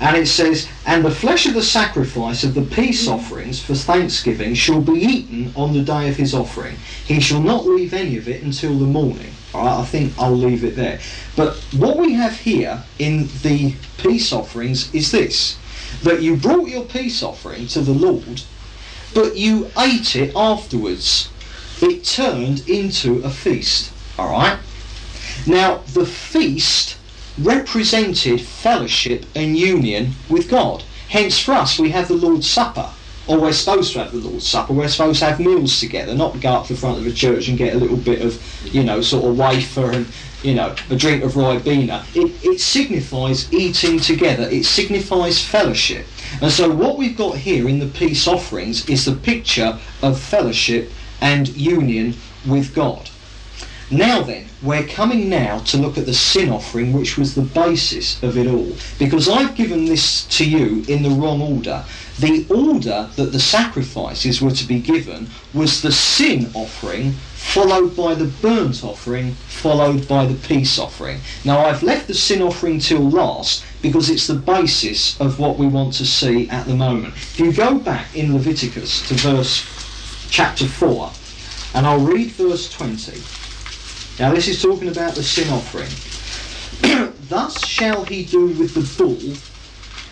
and 0.00 0.16
it 0.16 0.26
says, 0.26 0.68
And 0.84 1.04
the 1.04 1.10
flesh 1.10 1.46
of 1.46 1.54
the 1.54 1.62
sacrifice 1.62 2.44
of 2.44 2.54
the 2.54 2.62
peace 2.62 3.08
offerings 3.08 3.60
for 3.60 3.74
thanksgiving 3.74 4.54
shall 4.54 4.80
be 4.80 5.00
eaten 5.00 5.52
on 5.56 5.72
the 5.72 5.82
day 5.82 6.08
of 6.08 6.16
his 6.16 6.34
offering. 6.34 6.76
He 7.04 7.20
shall 7.20 7.40
not 7.40 7.66
leave 7.66 7.94
any 7.94 8.16
of 8.16 8.28
it 8.28 8.42
until 8.42 8.78
the 8.78 8.84
morning. 8.86 9.32
I 9.54 9.84
think 9.84 10.12
I'll 10.18 10.36
leave 10.36 10.64
it 10.64 10.76
there. 10.76 11.00
But 11.34 11.56
what 11.72 11.96
we 11.96 12.12
have 12.12 12.40
here 12.40 12.84
in 12.98 13.28
the 13.42 13.74
peace 13.98 14.32
offerings 14.32 14.94
is 14.94 15.12
this 15.12 15.58
that 16.02 16.20
you 16.20 16.36
brought 16.36 16.68
your 16.68 16.84
peace 16.84 17.22
offering 17.22 17.66
to 17.68 17.80
the 17.80 17.92
Lord, 17.92 18.42
but 19.14 19.36
you 19.36 19.70
ate 19.78 20.14
it 20.14 20.34
afterwards. 20.36 21.30
It 21.80 22.04
turned 22.04 22.68
into 22.68 23.22
a 23.22 23.30
feast. 23.30 23.92
All 24.18 24.30
right? 24.30 24.58
Now, 25.46 25.78
the 25.92 26.06
feast 26.06 26.96
represented 27.38 28.40
fellowship 28.40 29.26
and 29.34 29.56
union 29.56 30.12
with 30.28 30.48
God. 30.48 30.82
Hence, 31.08 31.38
for 31.38 31.52
us, 31.52 31.78
we 31.78 31.90
have 31.90 32.08
the 32.08 32.14
Lord's 32.14 32.48
Supper. 32.48 32.90
Or 33.28 33.40
we're 33.40 33.52
supposed 33.52 33.92
to 33.94 33.98
have 34.00 34.12
the 34.12 34.18
Lord's 34.18 34.46
Supper. 34.46 34.72
We're 34.72 34.88
supposed 34.88 35.18
to 35.18 35.26
have 35.26 35.40
meals 35.40 35.80
together, 35.80 36.14
not 36.14 36.40
go 36.40 36.50
up 36.50 36.66
to 36.66 36.74
the 36.74 36.78
front 36.78 36.98
of 36.98 37.04
the 37.04 37.12
church 37.12 37.48
and 37.48 37.58
get 37.58 37.74
a 37.74 37.78
little 37.78 37.96
bit 37.96 38.22
of, 38.22 38.40
you 38.64 38.84
know, 38.84 39.00
sort 39.00 39.24
of 39.24 39.36
wafer 39.36 39.90
and, 39.90 40.06
you 40.42 40.54
know, 40.54 40.74
a 40.90 40.96
drink 40.96 41.24
of 41.24 41.32
Ribena. 41.32 42.04
It, 42.14 42.32
it 42.44 42.60
signifies 42.60 43.52
eating 43.52 43.98
together. 43.98 44.44
It 44.44 44.64
signifies 44.64 45.44
fellowship. 45.44 46.06
And 46.40 46.52
so 46.52 46.70
what 46.70 46.98
we've 46.98 47.16
got 47.16 47.36
here 47.36 47.68
in 47.68 47.80
the 47.80 47.86
peace 47.86 48.28
offerings 48.28 48.88
is 48.88 49.04
the 49.04 49.16
picture 49.16 49.78
of 50.02 50.20
fellowship 50.20 50.92
and 51.20 51.48
union 51.48 52.14
with 52.46 52.74
God. 52.74 53.10
Now 53.90 54.20
then, 54.20 54.46
we're 54.62 54.84
coming 54.84 55.28
now 55.28 55.60
to 55.60 55.76
look 55.76 55.96
at 55.96 56.06
the 56.06 56.14
sin 56.14 56.50
offering, 56.50 56.92
which 56.92 57.16
was 57.16 57.36
the 57.36 57.42
basis 57.42 58.20
of 58.20 58.36
it 58.36 58.48
all. 58.48 58.72
Because 58.98 59.28
I've 59.28 59.54
given 59.54 59.84
this 59.84 60.26
to 60.38 60.48
you 60.48 60.84
in 60.88 61.04
the 61.04 61.10
wrong 61.10 61.40
order. 61.40 61.84
The 62.18 62.44
order 62.50 63.08
that 63.14 63.30
the 63.30 63.38
sacrifices 63.38 64.42
were 64.42 64.50
to 64.50 64.66
be 64.66 64.80
given 64.80 65.28
was 65.54 65.82
the 65.82 65.92
sin 65.92 66.50
offering, 66.52 67.12
followed 67.12 67.94
by 67.94 68.14
the 68.14 68.24
burnt 68.24 68.82
offering, 68.82 69.34
followed 69.46 70.08
by 70.08 70.26
the 70.26 70.48
peace 70.48 70.80
offering. 70.80 71.20
Now 71.44 71.60
I've 71.60 71.84
left 71.84 72.08
the 72.08 72.14
sin 72.14 72.42
offering 72.42 72.80
till 72.80 73.08
last 73.08 73.64
because 73.82 74.10
it's 74.10 74.26
the 74.26 74.34
basis 74.34 75.20
of 75.20 75.38
what 75.38 75.58
we 75.58 75.68
want 75.68 75.92
to 75.94 76.06
see 76.06 76.48
at 76.48 76.66
the 76.66 76.74
moment. 76.74 77.14
If 77.14 77.38
you 77.38 77.52
go 77.52 77.78
back 77.78 78.16
in 78.16 78.32
Leviticus 78.32 79.06
to 79.06 79.14
verse 79.14 79.64
chapter 80.28 80.66
4, 80.66 81.12
and 81.74 81.86
I'll 81.86 82.00
read 82.00 82.32
verse 82.32 82.68
20. 82.72 83.22
Now 84.18 84.32
this 84.32 84.48
is 84.48 84.62
talking 84.62 84.88
about 84.88 85.14
the 85.14 85.22
sin 85.22 85.50
offering. 85.50 85.90
Thus 87.28 87.62
shall 87.66 88.06
he 88.06 88.24
do 88.24 88.46
with 88.46 88.72
the 88.72 89.04
bull, 89.04 89.36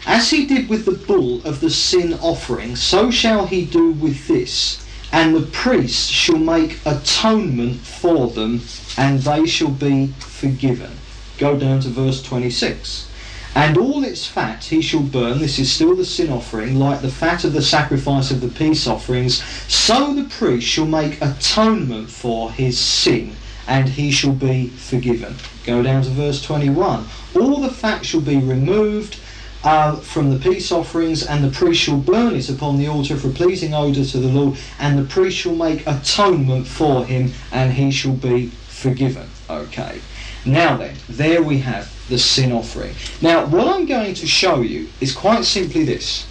as 0.04 0.28
he 0.28 0.44
did 0.44 0.68
with 0.68 0.84
the 0.84 0.92
bull 0.92 1.40
of 1.46 1.60
the 1.60 1.70
sin 1.70 2.12
offering, 2.20 2.76
so 2.76 3.10
shall 3.10 3.46
he 3.46 3.64
do 3.64 3.92
with 3.92 4.28
this. 4.28 4.84
And 5.10 5.34
the 5.34 5.46
priest 5.46 6.10
shall 6.10 6.36
make 6.36 6.84
atonement 6.84 7.80
for 7.80 8.28
them, 8.28 8.60
and 8.98 9.20
they 9.20 9.46
shall 9.46 9.70
be 9.70 10.08
forgiven. 10.18 10.90
Go 11.38 11.58
down 11.58 11.80
to 11.80 11.88
verse 11.88 12.22
26. 12.22 13.08
And 13.54 13.78
all 13.78 14.04
its 14.04 14.26
fat 14.26 14.64
he 14.64 14.82
shall 14.82 15.02
burn, 15.02 15.38
this 15.38 15.58
is 15.58 15.72
still 15.72 15.96
the 15.96 16.04
sin 16.04 16.30
offering, 16.30 16.78
like 16.78 17.00
the 17.00 17.10
fat 17.10 17.44
of 17.44 17.54
the 17.54 17.62
sacrifice 17.62 18.30
of 18.30 18.42
the 18.42 18.48
peace 18.48 18.86
offerings. 18.86 19.42
So 19.72 20.12
the 20.12 20.24
priest 20.24 20.66
shall 20.66 20.86
make 20.86 21.22
atonement 21.22 22.10
for 22.10 22.50
his 22.50 22.78
sin 22.78 23.36
and 23.66 23.88
he 23.88 24.10
shall 24.10 24.32
be 24.32 24.68
forgiven. 24.68 25.36
Go 25.64 25.82
down 25.82 26.02
to 26.02 26.10
verse 26.10 26.42
21. 26.42 27.06
All 27.34 27.60
the 27.60 27.70
fat 27.70 28.04
shall 28.04 28.20
be 28.20 28.36
removed 28.36 29.18
uh, 29.64 29.96
from 29.96 30.30
the 30.30 30.38
peace 30.38 30.70
offerings, 30.70 31.24
and 31.24 31.42
the 31.42 31.50
priest 31.50 31.80
shall 31.80 31.96
burn 31.96 32.34
it 32.34 32.50
upon 32.50 32.76
the 32.76 32.86
altar 32.86 33.16
for 33.16 33.28
a 33.28 33.32
pleasing 33.32 33.74
odour 33.74 34.04
to 34.04 34.18
the 34.18 34.28
Lord, 34.28 34.58
and 34.78 34.98
the 34.98 35.04
priest 35.04 35.38
shall 35.38 35.54
make 35.54 35.86
atonement 35.86 36.66
for 36.66 37.04
him, 37.06 37.32
and 37.50 37.72
he 37.72 37.90
shall 37.90 38.12
be 38.12 38.48
forgiven. 38.68 39.28
Okay. 39.48 40.00
Now 40.44 40.76
then, 40.76 40.96
there 41.08 41.42
we 41.42 41.58
have 41.60 41.90
the 42.08 42.18
sin 42.18 42.52
offering. 42.52 42.94
Now, 43.22 43.46
what 43.46 43.66
I'm 43.66 43.86
going 43.86 44.14
to 44.14 44.26
show 44.26 44.60
you 44.60 44.88
is 45.00 45.14
quite 45.14 45.44
simply 45.46 45.84
this. 45.84 46.26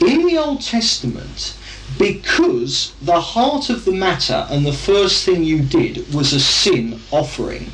In 0.00 0.24
the 0.26 0.38
Old 0.38 0.60
Testament, 0.60 1.57
because 1.98 2.94
the 3.02 3.20
heart 3.20 3.70
of 3.70 3.84
the 3.84 3.92
matter 3.92 4.46
and 4.50 4.64
the 4.64 4.72
first 4.72 5.24
thing 5.24 5.42
you 5.42 5.60
did 5.62 6.12
was 6.14 6.32
a 6.32 6.40
sin 6.40 7.00
offering. 7.10 7.70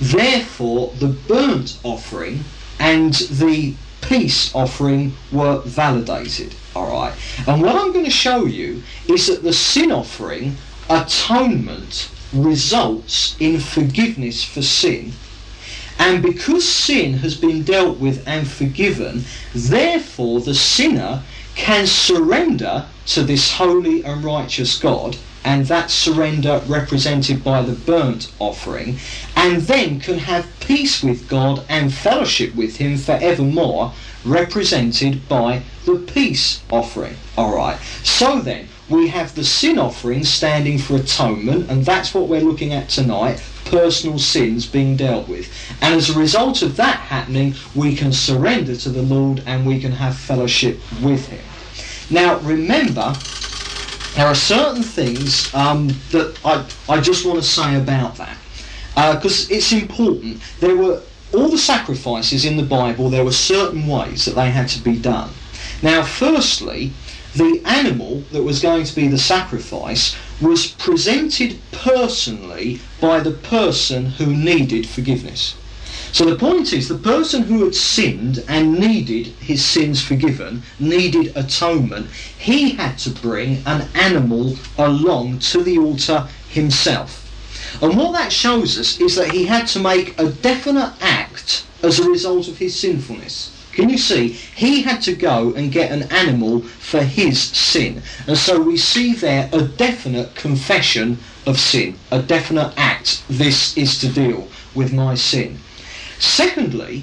Therefore, 0.00 0.92
the 0.98 1.08
burnt 1.08 1.78
offering 1.82 2.44
and 2.78 3.14
the 3.14 3.74
peace 4.02 4.54
offering 4.54 5.14
were 5.32 5.60
validated. 5.60 6.54
All 6.74 6.90
right. 6.90 7.14
And 7.46 7.62
what 7.62 7.76
I'm 7.76 7.92
going 7.92 8.04
to 8.04 8.10
show 8.10 8.44
you 8.44 8.82
is 9.08 9.26
that 9.28 9.42
the 9.42 9.52
sin 9.52 9.92
offering, 9.92 10.56
atonement, 10.90 12.10
results 12.32 13.36
in 13.38 13.60
forgiveness 13.60 14.44
for 14.44 14.62
sin. 14.62 15.12
And 15.98 16.22
because 16.22 16.68
sin 16.68 17.14
has 17.18 17.36
been 17.36 17.62
dealt 17.62 17.98
with 17.98 18.26
and 18.26 18.48
forgiven, 18.48 19.24
therefore 19.54 20.40
the 20.40 20.54
sinner 20.54 21.22
can 21.54 21.86
surrender 21.86 22.86
to 23.06 23.22
this 23.22 23.52
holy 23.52 24.04
and 24.04 24.24
righteous 24.24 24.78
God, 24.78 25.16
and 25.44 25.66
that 25.66 25.90
surrender 25.90 26.62
represented 26.66 27.44
by 27.44 27.62
the 27.62 27.74
burnt 27.74 28.32
offering, 28.38 28.98
and 29.36 29.62
then 29.62 30.00
can 30.00 30.18
have 30.18 30.48
peace 30.60 31.02
with 31.02 31.28
God 31.28 31.64
and 31.68 31.92
fellowship 31.92 32.54
with 32.54 32.76
Him 32.76 32.96
forevermore, 32.96 33.92
represented 34.24 35.28
by 35.28 35.62
the 35.84 35.96
peace 35.96 36.62
offering. 36.70 37.16
Alright, 37.36 37.78
so 38.02 38.40
then 38.40 38.68
we 38.88 39.08
have 39.08 39.34
the 39.34 39.44
sin 39.44 39.78
offering 39.78 40.24
standing 40.24 40.78
for 40.78 40.96
atonement, 40.96 41.70
and 41.70 41.84
that's 41.84 42.14
what 42.14 42.28
we're 42.28 42.40
looking 42.40 42.72
at 42.72 42.88
tonight 42.88 43.42
personal 43.74 44.20
sins 44.20 44.66
being 44.66 44.96
dealt 44.96 45.28
with. 45.28 45.52
And 45.82 45.96
as 45.96 46.08
a 46.08 46.16
result 46.16 46.62
of 46.62 46.76
that 46.76 46.96
happening, 46.96 47.54
we 47.74 47.96
can 47.96 48.12
surrender 48.12 48.76
to 48.76 48.88
the 48.88 49.02
Lord 49.02 49.42
and 49.46 49.66
we 49.66 49.80
can 49.80 49.90
have 49.90 50.16
fellowship 50.16 50.78
with 51.02 51.26
Him. 51.26 51.44
Now, 52.08 52.38
remember, 52.38 53.12
there 54.14 54.26
are 54.26 54.34
certain 54.36 54.84
things 54.84 55.52
um, 55.54 55.88
that 56.12 56.38
I, 56.44 56.64
I 56.88 57.00
just 57.00 57.26
want 57.26 57.40
to 57.40 57.44
say 57.44 57.74
about 57.74 58.14
that 58.16 58.38
because 58.94 59.50
uh, 59.50 59.54
it's 59.56 59.72
important. 59.72 60.40
There 60.60 60.76
were 60.76 61.02
all 61.32 61.48
the 61.48 61.58
sacrifices 61.58 62.44
in 62.44 62.56
the 62.56 62.62
Bible, 62.62 63.10
there 63.10 63.24
were 63.24 63.32
certain 63.32 63.88
ways 63.88 64.24
that 64.26 64.36
they 64.36 64.52
had 64.52 64.68
to 64.68 64.80
be 64.84 64.96
done. 64.96 65.30
Now, 65.82 66.04
firstly, 66.04 66.92
the 67.34 67.60
animal 67.64 68.20
that 68.30 68.44
was 68.44 68.62
going 68.62 68.84
to 68.84 68.94
be 68.94 69.08
the 69.08 69.18
sacrifice 69.18 70.16
was 70.40 70.66
presented 70.66 71.60
personally 71.72 72.80
by 73.00 73.20
the 73.20 73.30
person 73.30 74.06
who 74.06 74.26
needed 74.26 74.88
forgiveness. 74.88 75.54
So 76.12 76.24
the 76.26 76.36
point 76.36 76.72
is, 76.72 76.88
the 76.88 76.98
person 76.98 77.42
who 77.42 77.64
had 77.64 77.74
sinned 77.74 78.44
and 78.48 78.78
needed 78.78 79.26
his 79.40 79.64
sins 79.64 80.00
forgiven, 80.00 80.62
needed 80.78 81.36
atonement, 81.36 82.08
he 82.38 82.70
had 82.70 82.98
to 82.98 83.10
bring 83.10 83.62
an 83.66 83.88
animal 83.94 84.56
along 84.78 85.40
to 85.40 85.62
the 85.62 85.78
altar 85.78 86.28
himself. 86.48 87.20
And 87.82 87.96
what 87.96 88.12
that 88.12 88.32
shows 88.32 88.78
us 88.78 89.00
is 89.00 89.16
that 89.16 89.32
he 89.32 89.46
had 89.46 89.66
to 89.68 89.80
make 89.80 90.18
a 90.18 90.30
definite 90.30 90.92
act 91.00 91.64
as 91.82 91.98
a 91.98 92.08
result 92.08 92.46
of 92.48 92.58
his 92.58 92.78
sinfulness. 92.78 93.50
Can 93.74 93.88
you 93.88 93.98
see? 93.98 94.28
He 94.28 94.82
had 94.82 95.02
to 95.02 95.14
go 95.14 95.52
and 95.54 95.72
get 95.72 95.90
an 95.90 96.04
animal 96.12 96.60
for 96.60 97.02
his 97.02 97.42
sin. 97.42 98.02
And 98.26 98.38
so 98.38 98.60
we 98.60 98.76
see 98.76 99.14
there 99.14 99.50
a 99.52 99.62
definite 99.62 100.36
confession 100.36 101.18
of 101.44 101.58
sin, 101.58 101.98
a 102.10 102.22
definite 102.22 102.72
act. 102.76 103.24
This 103.28 103.76
is 103.76 103.98
to 103.98 104.08
deal 104.08 104.48
with 104.74 104.92
my 104.92 105.16
sin. 105.16 105.58
Secondly, 106.20 107.02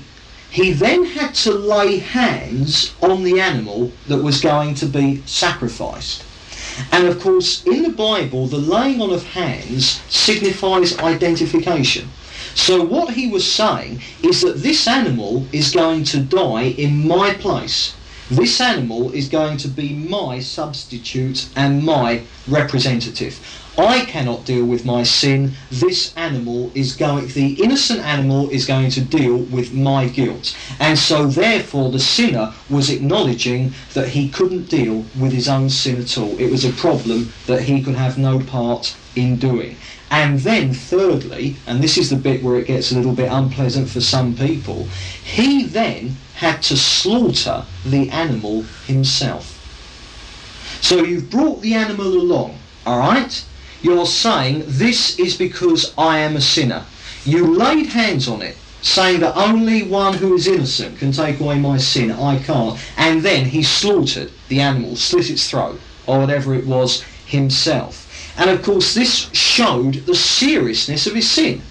he 0.49 0.71
then 0.71 1.05
had 1.05 1.35
to 1.35 1.51
lay 1.51 1.97
hands 1.97 2.93
on 3.01 3.23
the 3.23 3.39
animal 3.39 3.91
that 4.07 4.23
was 4.23 4.41
going 4.41 4.75
to 4.75 4.85
be 4.85 5.21
sacrificed. 5.25 6.23
And 6.91 7.05
of 7.05 7.19
course, 7.19 7.65
in 7.65 7.83
the 7.83 7.89
Bible, 7.89 8.47
the 8.47 8.57
laying 8.57 9.01
on 9.01 9.11
of 9.11 9.23
hands 9.23 10.01
signifies 10.09 10.97
identification. 10.99 12.09
So 12.55 12.83
what 12.83 13.13
he 13.13 13.27
was 13.27 13.49
saying 13.49 14.01
is 14.23 14.41
that 14.41 14.57
this 14.57 14.87
animal 14.87 15.45
is 15.51 15.73
going 15.73 16.03
to 16.05 16.19
die 16.19 16.73
in 16.77 17.07
my 17.07 17.33
place. 17.33 17.93
This 18.29 18.61
animal 18.61 19.11
is 19.11 19.27
going 19.27 19.57
to 19.57 19.67
be 19.67 19.93
my 19.93 20.39
substitute 20.39 21.49
and 21.55 21.83
my 21.83 22.21
representative. 22.47 23.39
I 23.77 24.03
cannot 24.05 24.45
deal 24.45 24.65
with 24.65 24.83
my 24.83 25.03
sin. 25.03 25.53
This 25.71 26.13
animal 26.17 26.71
is 26.75 26.93
going, 26.93 27.29
the 27.29 27.53
innocent 27.53 28.01
animal 28.01 28.49
is 28.49 28.65
going 28.65 28.91
to 28.91 29.01
deal 29.01 29.37
with 29.37 29.73
my 29.73 30.09
guilt. 30.09 30.57
And 30.77 30.99
so 30.99 31.27
therefore 31.27 31.89
the 31.89 31.99
sinner 31.99 32.53
was 32.69 32.89
acknowledging 32.89 33.73
that 33.93 34.09
he 34.09 34.27
couldn't 34.27 34.69
deal 34.69 35.05
with 35.17 35.31
his 35.31 35.47
own 35.47 35.69
sin 35.69 36.01
at 36.01 36.17
all. 36.17 36.37
It 36.37 36.51
was 36.51 36.65
a 36.65 36.73
problem 36.73 37.31
that 37.47 37.63
he 37.63 37.81
could 37.81 37.95
have 37.95 38.17
no 38.17 38.39
part 38.39 38.93
in 39.15 39.37
doing. 39.37 39.77
And 40.09 40.39
then, 40.39 40.73
thirdly, 40.73 41.55
and 41.65 41.81
this 41.81 41.97
is 41.97 42.09
the 42.09 42.17
bit 42.17 42.43
where 42.43 42.57
it 42.57 42.67
gets 42.67 42.91
a 42.91 42.95
little 42.95 43.15
bit 43.15 43.31
unpleasant 43.31 43.89
for 43.89 44.01
some 44.01 44.35
people, 44.35 44.89
he 45.23 45.63
then 45.63 46.17
had 46.35 46.61
to 46.63 46.75
slaughter 46.75 47.65
the 47.85 48.09
animal 48.09 48.63
himself. 48.85 49.57
So 50.81 51.05
you've 51.05 51.29
brought 51.29 51.61
the 51.61 51.75
animal 51.75 52.07
along, 52.07 52.57
alright? 52.85 53.45
You're 53.81 54.05
saying, 54.05 54.63
this 54.67 55.17
is 55.17 55.35
because 55.35 55.93
I 55.97 56.19
am 56.19 56.35
a 56.35 56.41
sinner. 56.41 56.85
You 57.25 57.55
laid 57.55 57.87
hands 57.87 58.27
on 58.27 58.41
it, 58.41 58.57
saying 58.81 59.21
that 59.21 59.35
only 59.35 59.83
one 59.83 60.13
who 60.13 60.35
is 60.35 60.47
innocent 60.47 60.99
can 60.99 61.11
take 61.11 61.39
away 61.39 61.59
my 61.59 61.77
sin, 61.77 62.11
I 62.11 62.39
can't. 62.39 62.79
And 62.97 63.21
then 63.21 63.45
he 63.45 63.63
slaughtered 63.63 64.31
the 64.49 64.59
animal, 64.59 64.95
slit 64.95 65.29
its 65.29 65.49
throat, 65.49 65.79
or 66.05 66.19
whatever 66.19 66.53
it 66.53 66.65
was, 66.65 67.01
himself. 67.25 68.07
And 68.37 68.49
of 68.49 68.63
course, 68.63 68.93
this 68.93 69.29
showed 69.33 70.05
the 70.05 70.15
seriousness 70.15 71.07
of 71.07 71.15
his 71.15 71.29
sin. 71.29 71.61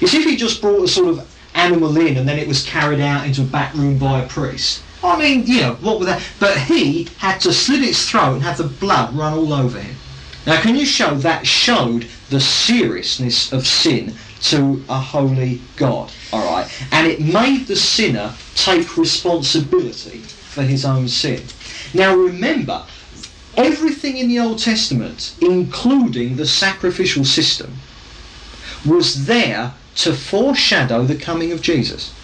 It's 0.00 0.14
if 0.14 0.24
he 0.24 0.36
just 0.36 0.60
brought 0.60 0.82
a 0.82 0.88
sort 0.88 1.08
of 1.08 1.28
animal 1.54 1.96
in 1.96 2.16
and 2.16 2.28
then 2.28 2.38
it 2.38 2.48
was 2.48 2.64
carried 2.64 3.00
out 3.00 3.26
into 3.26 3.42
a 3.42 3.46
back 3.46 3.74
room 3.74 3.98
by 3.98 4.20
a 4.20 4.28
priest. 4.28 4.82
I 5.04 5.18
mean, 5.18 5.46
you 5.46 5.60
know, 5.60 5.74
what 5.74 5.98
would 5.98 6.08
that? 6.08 6.22
But 6.38 6.56
he 6.56 7.08
had 7.18 7.40
to 7.40 7.52
slit 7.52 7.82
its 7.82 8.08
throat 8.08 8.34
and 8.34 8.42
have 8.42 8.58
the 8.58 8.64
blood 8.64 9.14
run 9.14 9.34
all 9.34 9.52
over 9.52 9.80
him. 9.80 9.96
Now, 10.46 10.60
can 10.60 10.74
you 10.76 10.86
show 10.86 11.14
that 11.16 11.46
showed 11.46 12.08
the 12.30 12.40
seriousness 12.40 13.52
of 13.52 13.66
sin 13.66 14.14
to 14.42 14.82
a 14.88 14.98
holy 14.98 15.60
God? 15.76 16.12
All 16.32 16.44
right, 16.44 16.68
and 16.90 17.06
it 17.06 17.20
made 17.20 17.66
the 17.66 17.76
sinner 17.76 18.34
take 18.54 18.96
responsibility 18.96 20.18
for 20.18 20.62
his 20.62 20.84
own 20.84 21.08
sin. 21.08 21.42
Now, 21.94 22.14
remember, 22.14 22.84
Everything 23.56 24.16
in 24.16 24.28
the 24.28 24.38
Old 24.38 24.58
Testament, 24.58 25.34
including 25.42 26.36
the 26.36 26.46
sacrificial 26.46 27.24
system, 27.24 27.74
was 28.84 29.26
there 29.26 29.74
to 29.96 30.14
foreshadow 30.14 31.04
the 31.04 31.16
coming 31.16 31.52
of 31.52 31.60
Jesus. 31.60 32.14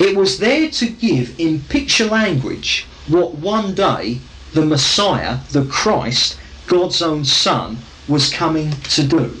It 0.00 0.16
was 0.16 0.38
there 0.38 0.70
to 0.70 0.88
give 0.88 1.38
in 1.38 1.60
picture 1.60 2.06
language 2.06 2.86
what 3.08 3.34
one 3.34 3.74
day 3.74 4.20
the 4.54 4.64
Messiah, 4.64 5.40
the 5.50 5.66
Christ, 5.66 6.37
God's 6.68 7.02
own 7.02 7.24
Son, 7.24 7.78
was 8.06 8.32
coming 8.32 8.70
to 8.70 9.02
do. 9.02 9.36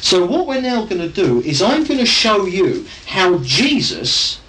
So 0.00 0.26
what 0.26 0.46
we're 0.46 0.60
now 0.60 0.84
going 0.84 1.00
to 1.00 1.08
do 1.08 1.40
is 1.40 1.62
I'm 1.62 1.84
going 1.84 1.98
to 1.98 2.06
show 2.06 2.46
you 2.46 2.86
how 3.06 3.38
Jesus 3.38 4.40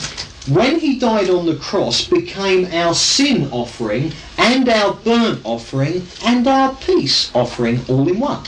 when 0.48 0.80
he 0.80 0.98
died 0.98 1.30
on 1.30 1.46
the 1.46 1.58
cross, 1.58 2.08
became 2.08 2.74
our 2.74 2.94
sin 2.94 3.52
offering 3.52 4.14
and 4.38 4.70
our 4.70 4.94
burnt 4.94 5.42
offering 5.44 6.08
and 6.24 6.48
our 6.48 6.74
peace 6.76 7.36
offering 7.36 7.82
all 7.90 8.08
in 8.08 8.20
one. 8.20 8.44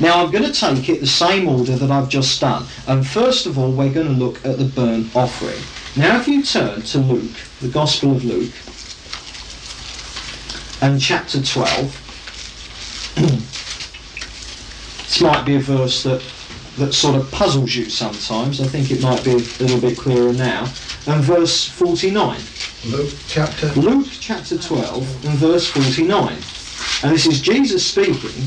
Now 0.00 0.24
I'm 0.24 0.30
going 0.30 0.50
to 0.50 0.52
take 0.52 0.88
it 0.88 1.00
the 1.00 1.06
same 1.06 1.46
order 1.48 1.76
that 1.76 1.90
I've 1.90 2.08
just 2.08 2.40
done. 2.40 2.64
And 2.86 3.06
first 3.06 3.44
of 3.44 3.58
all, 3.58 3.72
we're 3.72 3.92
going 3.92 4.06
to 4.06 4.12
look 4.12 4.42
at 4.44 4.56
the 4.56 4.64
burnt 4.64 5.14
offering. 5.14 5.60
Now 5.96 6.18
if 6.18 6.28
you 6.28 6.42
turn 6.42 6.80
to 6.82 6.98
Luke, 6.98 7.36
the 7.60 7.68
Gospel 7.68 8.12
of 8.12 8.24
Luke, 8.24 8.54
and 10.80 11.00
chapter 11.00 11.42
12, 11.42 12.07
this 13.14 15.20
might 15.20 15.44
be 15.44 15.56
a 15.56 15.60
verse 15.60 16.02
that, 16.04 16.22
that 16.76 16.92
sort 16.92 17.16
of 17.16 17.30
puzzles 17.30 17.74
you 17.74 17.88
sometimes. 17.88 18.60
I 18.60 18.66
think 18.66 18.90
it 18.90 19.02
might 19.02 19.24
be 19.24 19.32
a 19.32 19.36
little 19.36 19.80
bit 19.80 19.98
clearer 19.98 20.32
now 20.32 20.72
and 21.08 21.24
verse 21.24 21.66
49. 21.66 22.38
Luke 22.86 23.14
chapter 23.28 23.68
Luke 23.68 24.08
chapter 24.20 24.58
12 24.58 25.24
and 25.24 25.38
verse 25.38 25.66
49. 25.68 26.32
And 27.02 27.12
this 27.12 27.26
is 27.26 27.40
Jesus 27.40 27.86
speaking. 27.86 28.46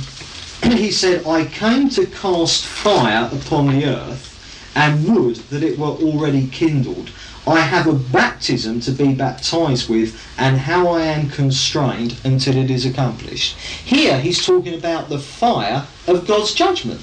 he 0.78 0.92
said, 0.92 1.26
I 1.26 1.46
came 1.46 1.90
to 1.90 2.06
cast 2.06 2.66
fire 2.66 3.30
upon 3.34 3.68
the 3.68 3.86
earth 3.86 4.28
and 4.76 5.06
would 5.08 5.36
that 5.36 5.64
it 5.64 5.78
were 5.78 5.88
already 5.88 6.48
kindled. 6.48 7.12
I 7.48 7.62
have 7.62 7.88
a 7.88 7.94
baptism 7.94 8.80
to 8.82 8.92
be 8.92 9.14
baptized 9.14 9.90
with, 9.90 10.22
and 10.38 10.58
how 10.58 10.90
I 10.90 11.04
am 11.04 11.30
constrained 11.30 12.18
until 12.24 12.56
it 12.56 12.70
is 12.70 12.86
accomplished. 12.86 13.58
Here 13.58 14.20
he's 14.20 14.46
talking 14.46 14.76
about 14.76 15.10
the 15.10 15.20
fire 15.20 15.88
of 16.08 16.28
God's 16.28 16.54
judgment. 16.54 17.02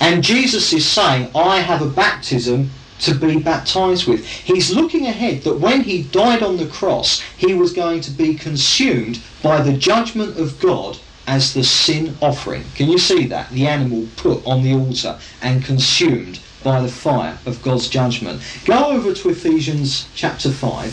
And 0.00 0.22
Jesus 0.22 0.72
is 0.72 0.86
saying, 0.86 1.30
I 1.34 1.60
have 1.60 1.80
a 1.80 1.88
baptism 1.88 2.70
to 3.00 3.14
be 3.14 3.38
baptized 3.38 4.06
with. 4.06 4.26
He's 4.26 4.74
looking 4.74 5.06
ahead 5.06 5.42
that 5.42 5.58
when 5.58 5.82
he 5.82 6.02
died 6.02 6.42
on 6.42 6.56
the 6.58 6.66
cross, 6.66 7.20
he 7.36 7.54
was 7.54 7.72
going 7.72 8.00
to 8.02 8.10
be 8.10 8.34
consumed 8.34 9.22
by 9.42 9.62
the 9.62 9.72
judgment 9.72 10.38
of 10.38 10.60
God 10.60 10.98
as 11.26 11.54
the 11.54 11.64
sin 11.64 12.16
offering. 12.20 12.64
Can 12.74 12.88
you 12.88 12.98
see 12.98 13.26
that? 13.26 13.50
The 13.50 13.66
animal 13.66 14.06
put 14.16 14.46
on 14.46 14.62
the 14.62 14.74
altar 14.74 15.18
and 15.42 15.64
consumed 15.64 16.40
by 16.66 16.80
the 16.80 16.88
fire 16.88 17.38
of 17.46 17.62
God's 17.62 17.88
judgment. 17.88 18.42
Go 18.64 18.86
over 18.86 19.14
to 19.14 19.28
Ephesians 19.30 20.08
chapter 20.16 20.50
5 20.50 20.86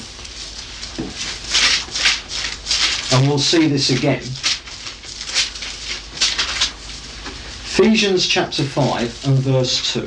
and 3.12 3.28
we'll 3.28 3.40
see 3.40 3.68
this 3.68 3.90
again. 3.90 4.22
Ephesians 7.74 8.28
chapter 8.28 8.62
5 8.62 9.26
and 9.28 9.40
verse 9.40 9.92
2. 9.94 10.02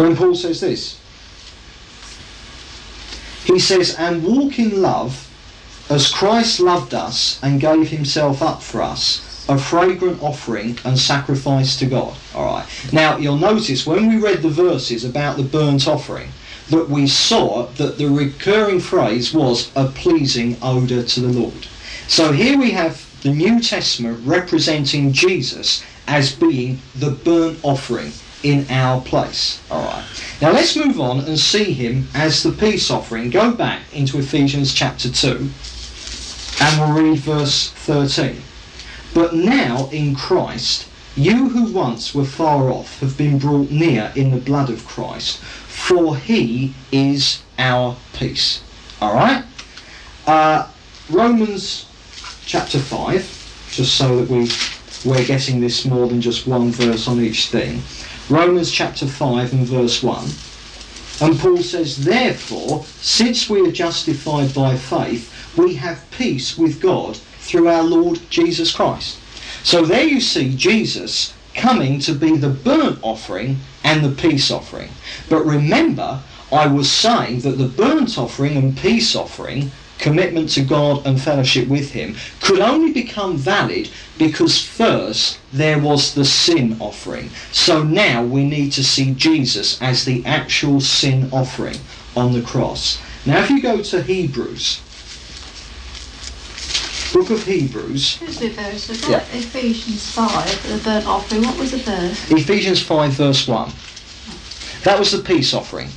When 0.00 0.14
Paul 0.16 0.36
says 0.36 0.60
this, 0.60 1.00
he 3.42 3.58
says, 3.58 3.96
and 3.96 4.22
walk 4.22 4.56
in 4.60 4.80
love 4.80 5.26
as 5.90 6.12
Christ 6.12 6.60
loved 6.60 6.94
us 6.94 7.40
and 7.42 7.60
gave 7.60 7.88
himself 7.88 8.40
up 8.40 8.62
for 8.62 8.80
us, 8.80 9.29
a 9.50 9.58
fragrant 9.58 10.22
offering 10.22 10.78
and 10.84 10.96
sacrifice 10.96 11.76
to 11.76 11.84
God. 11.84 12.16
All 12.36 12.44
right. 12.44 12.66
Now 12.92 13.16
you'll 13.16 13.36
notice 13.36 13.84
when 13.84 14.08
we 14.08 14.16
read 14.16 14.42
the 14.42 14.48
verses 14.48 15.04
about 15.04 15.36
the 15.36 15.42
burnt 15.42 15.88
offering 15.88 16.30
that 16.70 16.88
we 16.88 17.08
saw 17.08 17.66
that 17.72 17.98
the 17.98 18.06
recurring 18.06 18.78
phrase 18.78 19.34
was 19.34 19.72
a 19.74 19.88
pleasing 19.88 20.56
odour 20.62 21.02
to 21.02 21.20
the 21.20 21.28
Lord. 21.28 21.66
So 22.06 22.30
here 22.30 22.56
we 22.56 22.70
have 22.70 23.04
the 23.22 23.32
New 23.32 23.60
Testament 23.60 24.24
representing 24.24 25.12
Jesus 25.12 25.84
as 26.06 26.32
being 26.32 26.78
the 26.94 27.10
burnt 27.10 27.58
offering 27.64 28.12
in 28.44 28.66
our 28.70 29.00
place. 29.00 29.60
All 29.68 29.82
right. 29.82 30.04
Now 30.40 30.52
let's 30.52 30.76
move 30.76 31.00
on 31.00 31.20
and 31.20 31.36
see 31.36 31.72
him 31.72 32.06
as 32.14 32.44
the 32.44 32.52
peace 32.52 32.88
offering. 32.88 33.30
Go 33.30 33.52
back 33.52 33.82
into 33.92 34.18
Ephesians 34.18 34.72
chapter 34.72 35.10
2 35.10 35.50
and 36.60 36.80
we'll 36.80 37.02
read 37.02 37.18
verse 37.18 37.70
13. 37.70 38.42
But 39.12 39.34
now 39.34 39.88
in 39.90 40.14
Christ, 40.14 40.86
you 41.16 41.48
who 41.48 41.72
once 41.72 42.14
were 42.14 42.24
far 42.24 42.70
off 42.70 43.00
have 43.00 43.18
been 43.18 43.38
brought 43.38 43.70
near 43.70 44.12
in 44.14 44.30
the 44.30 44.36
blood 44.36 44.70
of 44.70 44.86
Christ, 44.86 45.38
for 45.38 46.16
he 46.16 46.74
is 46.92 47.42
our 47.58 47.96
peace. 48.12 48.62
All 49.00 49.14
right? 49.14 49.44
Uh, 50.26 50.68
Romans 51.08 51.86
chapter 52.46 52.78
5, 52.78 53.68
just 53.72 53.96
so 53.96 54.22
that 54.22 54.30
we, 54.30 54.48
we're 55.04 55.26
getting 55.26 55.60
this 55.60 55.84
more 55.84 56.06
than 56.06 56.20
just 56.20 56.46
one 56.46 56.70
verse 56.70 57.08
on 57.08 57.20
each 57.20 57.48
thing. 57.48 57.82
Romans 58.28 58.70
chapter 58.70 59.06
5 59.06 59.52
and 59.52 59.66
verse 59.66 60.02
1. 60.02 60.28
And 61.22 61.38
Paul 61.38 61.58
says, 61.58 62.04
Therefore, 62.04 62.84
since 63.00 63.50
we 63.50 63.60
are 63.68 63.72
justified 63.72 64.54
by 64.54 64.76
faith, 64.76 65.56
we 65.56 65.74
have 65.74 66.08
peace 66.12 66.56
with 66.56 66.80
God 66.80 67.18
through 67.50 67.66
our 67.66 67.82
Lord 67.82 68.20
Jesus 68.30 68.72
Christ. 68.72 69.18
So 69.64 69.84
there 69.84 70.04
you 70.04 70.20
see 70.20 70.54
Jesus 70.54 71.34
coming 71.54 71.98
to 72.00 72.14
be 72.14 72.36
the 72.36 72.48
burnt 72.48 73.00
offering 73.02 73.58
and 73.82 74.04
the 74.04 74.22
peace 74.22 74.52
offering. 74.52 74.90
But 75.28 75.44
remember, 75.44 76.22
I 76.52 76.68
was 76.68 76.90
saying 76.90 77.40
that 77.40 77.58
the 77.58 77.66
burnt 77.66 78.16
offering 78.16 78.56
and 78.56 78.76
peace 78.76 79.16
offering 79.16 79.72
commitment 79.98 80.48
to 80.50 80.62
God 80.62 81.04
and 81.04 81.20
fellowship 81.20 81.68
with 81.68 81.90
Him 81.90 82.16
could 82.40 82.60
only 82.60 82.92
become 82.92 83.36
valid 83.36 83.90
because 84.16 84.64
first 84.64 85.38
there 85.52 85.78
was 85.78 86.14
the 86.14 86.24
sin 86.24 86.76
offering. 86.80 87.30
So 87.50 87.82
now 87.82 88.22
we 88.22 88.44
need 88.44 88.70
to 88.72 88.84
see 88.84 89.12
Jesus 89.12 89.80
as 89.82 90.04
the 90.04 90.24
actual 90.24 90.80
sin 90.80 91.28
offering 91.32 91.76
on 92.16 92.32
the 92.32 92.42
cross. 92.42 93.00
Now, 93.26 93.42
if 93.42 93.50
you 93.50 93.60
go 93.60 93.82
to 93.82 94.02
Hebrews, 94.02 94.80
book 97.12 97.30
of 97.30 97.44
Hebrews. 97.44 98.16
Who's 98.16 98.38
the 98.38 98.50
verse? 98.50 98.88
Was 98.88 99.00
that 99.02 99.10
yeah. 99.10 99.38
Ephesians 99.38 100.12
5, 100.12 100.68
the 100.68 100.84
burnt 100.84 101.06
offering? 101.06 101.42
What 101.42 101.58
was 101.58 101.72
the 101.72 101.78
verse? 101.78 102.30
Ephesians 102.30 102.82
5, 102.82 103.12
verse 103.12 103.48
1. 103.48 103.72
That 104.84 104.98
was 104.98 105.12
the 105.12 105.22
peace 105.22 105.52
offering. 105.52 105.88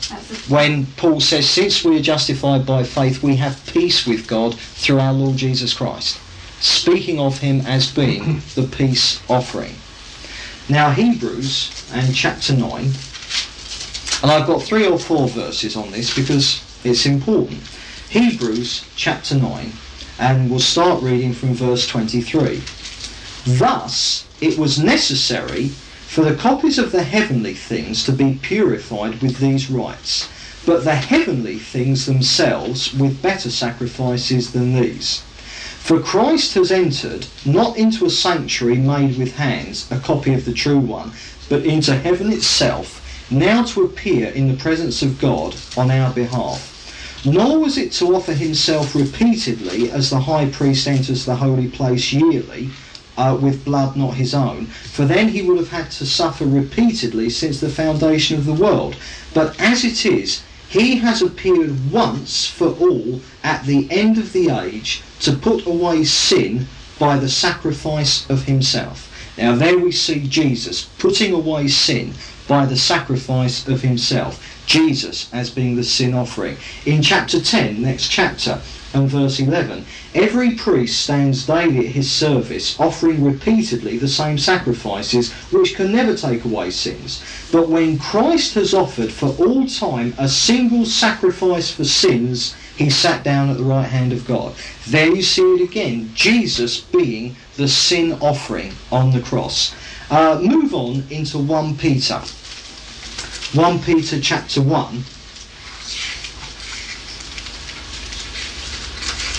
When 0.50 0.88
Paul 0.98 1.22
says, 1.22 1.50
Since 1.50 1.86
we 1.86 1.98
are 1.98 2.02
justified 2.02 2.66
by 2.66 2.84
faith, 2.84 3.24
we 3.24 3.38
have 3.38 3.66
peace 3.68 4.06
with 4.06 4.28
God 4.28 4.60
through 4.60 5.00
our 5.00 5.14
Lord 5.14 5.38
Jesus 5.38 5.74
Christ. 5.74 6.20
Speaking 6.60 7.20
of 7.20 7.40
him 7.40 7.62
as 7.62 7.92
being 7.92 8.42
the 8.56 8.64
peace 8.64 9.22
offering. 9.30 9.76
Now, 10.70 10.92
Hebrews 10.92 11.90
and 11.94 12.16
chapter 12.16 12.54
9, 12.54 12.92
and 14.24 14.32
I've 14.32 14.48
got 14.48 14.64
three 14.64 14.88
or 14.88 14.98
four 14.98 15.28
verses 15.28 15.76
on 15.76 15.92
this 15.92 16.16
because 16.16 16.64
it's 16.84 17.06
important. 17.06 17.62
Hebrews 18.10 18.86
chapter 18.96 19.36
9, 19.36 19.74
and 20.20 20.50
we'll 20.50 20.60
start 20.60 21.02
reading 21.02 21.34
from 21.34 21.54
verse 21.54 21.88
23. 21.88 22.62
Thus, 23.46 24.26
it 24.40 24.58
was 24.58 24.80
necessary 24.80 25.68
for 25.68 26.24
the 26.24 26.36
copies 26.36 26.78
of 26.78 26.92
the 26.92 27.04
heavenly 27.04 27.54
things 27.54 28.04
to 28.06 28.12
be 28.12 28.40
purified 28.42 29.22
with 29.22 29.40
these 29.40 29.72
rites, 29.72 30.30
but 30.66 30.84
the 30.84 30.96
heavenly 30.96 31.58
things 31.58 32.06
themselves 32.06 32.94
with 32.94 33.22
better 33.22 33.50
sacrifices 33.50 34.52
than 34.54 34.76
these. 34.76 35.22
For 35.80 36.00
Christ 36.00 36.54
has 36.54 36.72
entered 36.72 37.26
not 37.46 37.78
into 37.78 38.06
a 38.06 38.10
sanctuary 38.10 38.78
made 38.78 39.18
with 39.18 39.36
hands, 39.36 39.92
a 39.92 40.00
copy 40.00 40.34
of 40.34 40.46
the 40.46 40.54
true 40.54 40.80
one, 40.80 41.12
but 41.50 41.66
into 41.66 41.96
heaven 41.96 42.32
itself, 42.32 43.30
now 43.30 43.64
to 43.64 43.84
appear 43.84 44.30
in 44.30 44.48
the 44.48 44.58
presence 44.58 45.02
of 45.02 45.20
God 45.20 45.56
on 45.76 45.92
our 45.92 46.14
behalf. 46.14 46.73
Nor 47.26 47.60
was 47.60 47.78
it 47.78 47.94
to 47.94 48.16
offer 48.16 48.34
himself 48.34 48.96
repeatedly 48.96 49.90
as 49.90 50.10
the 50.10 50.20
high 50.20 50.48
priest 50.48 50.88
enters 50.88 51.26
the 51.26 51.38
holy 51.38 51.70
place 51.70 52.12
yearly, 52.12 52.70
uh, 53.18 53.38
with 53.40 53.64
blood 53.64 53.96
not 53.96 54.16
his 54.16 54.34
own, 54.34 54.66
for 54.66 55.06
then 55.06 55.30
he 55.30 55.42
would 55.42 55.58
have 55.58 55.70
had 55.70 55.90
to 55.92 56.06
suffer 56.06 56.46
repeatedly 56.46 57.30
since 57.30 57.62
the 57.62 57.70
foundation 57.70 58.38
of 58.38 58.46
the 58.46 58.54
world. 58.54 58.98
But 59.34 59.58
as 59.60 59.86
it 59.86 60.06
is, 60.06 60.44
he 60.68 60.98
has 60.98 61.22
appeared 61.22 61.92
once 61.92 62.48
for 62.48 62.70
all 62.70 63.22
at 63.44 63.66
the 63.66 63.88
end 63.90 64.18
of 64.18 64.34
the 64.34 64.50
age 64.50 65.02
to 65.22 65.34
put 65.34 65.66
away 65.66 66.04
sin 66.04 66.68
by 67.00 67.18
the 67.18 67.30
sacrifice 67.30 68.30
of 68.30 68.46
himself. 68.46 69.10
Now, 69.38 69.56
there 69.56 69.78
we 69.78 69.92
see 69.92 70.28
Jesus 70.28 70.86
putting 70.98 71.34
away 71.34 71.68
sin 71.68 72.14
by 72.48 72.66
the 72.66 72.78
sacrifice 72.78 73.68
of 73.68 73.82
himself. 73.82 74.53
Jesus 74.66 75.30
as 75.34 75.50
being 75.50 75.76
the 75.76 75.84
sin 75.84 76.14
offering. 76.14 76.58
In 76.86 77.02
chapter 77.02 77.42
10, 77.42 77.82
next 77.82 78.10
chapter, 78.10 78.62
and 78.94 79.10
verse 79.10 79.40
11. 79.40 79.86
Every 80.14 80.52
priest 80.52 81.02
stands 81.02 81.46
daily 81.46 81.88
at 81.88 81.94
his 81.94 82.12
service, 82.12 82.80
offering 82.80 83.24
repeatedly 83.24 83.98
the 83.98 84.08
same 84.08 84.38
sacrifices, 84.38 85.34
which 85.52 85.76
can 85.76 85.92
never 85.92 86.16
take 86.16 86.46
away 86.46 86.70
sins. 86.70 87.24
But 87.52 87.70
when 87.70 87.98
Christ 87.98 88.54
has 88.54 88.74
offered 88.74 89.12
for 89.12 89.30
all 89.30 89.68
time 89.68 90.14
a 90.18 90.30
single 90.30 90.86
sacrifice 90.86 91.72
for 91.72 91.84
sins, 91.84 92.56
he 92.78 92.90
sat 92.90 93.24
down 93.24 93.50
at 93.50 93.58
the 93.58 93.64
right 93.64 93.88
hand 93.88 94.14
of 94.14 94.26
God. 94.26 94.56
There 94.88 95.14
you 95.14 95.22
see 95.22 95.42
it 95.42 95.62
again, 95.62 96.12
Jesus 96.14 96.80
being 96.80 97.36
the 97.56 97.68
sin 97.68 98.14
offering 98.14 98.74
on 98.92 99.12
the 99.12 99.22
cross. 99.22 99.76
Uh, 100.10 100.40
move 100.42 100.74
on 100.74 101.04
into 101.10 101.38
1 101.40 101.78
Peter. 101.78 102.22
1 103.54 103.84
Peter 103.84 104.20
chapter 104.20 104.60
1 104.64 105.04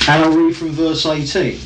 And 0.07 0.24
I'll 0.24 0.31
read 0.31 0.57
from 0.57 0.70
verse 0.70 1.05
18. 1.05 1.59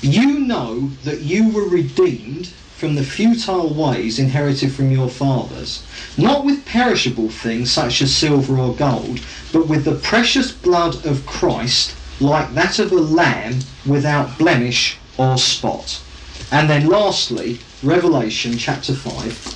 You 0.00 0.38
know 0.38 0.88
that 1.04 1.20
you 1.20 1.50
were 1.50 1.68
redeemed 1.68 2.46
from 2.46 2.94
the 2.94 3.04
futile 3.04 3.74
ways 3.74 4.18
inherited 4.18 4.72
from 4.72 4.90
your 4.90 5.10
fathers, 5.10 5.84
not 6.16 6.46
with 6.46 6.64
perishable 6.64 7.28
things 7.28 7.72
such 7.72 8.00
as 8.00 8.16
silver 8.16 8.56
or 8.56 8.74
gold, 8.74 9.20
but 9.52 9.68
with 9.68 9.84
the 9.84 9.96
precious 9.96 10.52
blood 10.52 11.04
of 11.04 11.26
Christ, 11.26 11.94
like 12.20 12.54
that 12.54 12.78
of 12.78 12.90
a 12.90 12.94
lamb 12.94 13.58
without 13.84 14.38
blemish 14.38 14.96
or 15.18 15.36
spot. 15.36 16.00
And 16.50 16.70
then 16.70 16.86
lastly, 16.86 17.58
Revelation 17.82 18.56
chapter 18.56 18.94
5, 18.94 19.55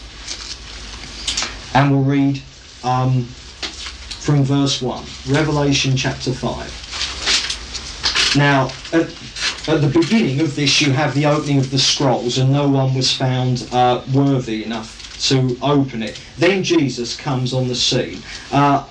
and 1.74 1.90
we'll 1.90 2.02
read 2.02 2.42
um, 2.84 3.24
from 3.24 4.44
verse 4.44 4.82
1. 4.82 5.04
Revelation 5.28 5.96
chapter 5.96 6.32
5. 6.32 8.36
Now, 8.36 8.70
at, 8.92 9.08
at, 9.68 9.80
the 9.80 9.90
beginning 9.92 10.40
of 10.40 10.54
this, 10.56 10.80
you 10.80 10.92
have 10.92 11.14
the 11.14 11.26
opening 11.26 11.58
of 11.58 11.70
the 11.70 11.78
scrolls, 11.78 12.38
and 12.38 12.52
no 12.52 12.68
one 12.68 12.94
was 12.94 13.12
found 13.12 13.68
uh, 13.72 14.02
worthy 14.12 14.64
enough 14.64 14.96
to 15.28 15.58
open 15.62 16.02
it. 16.02 16.20
Then 16.38 16.62
Jesus 16.62 17.16
comes 17.16 17.52
on 17.52 17.68
the 17.68 17.74
scene. 17.74 18.22
Uh, 18.52 18.86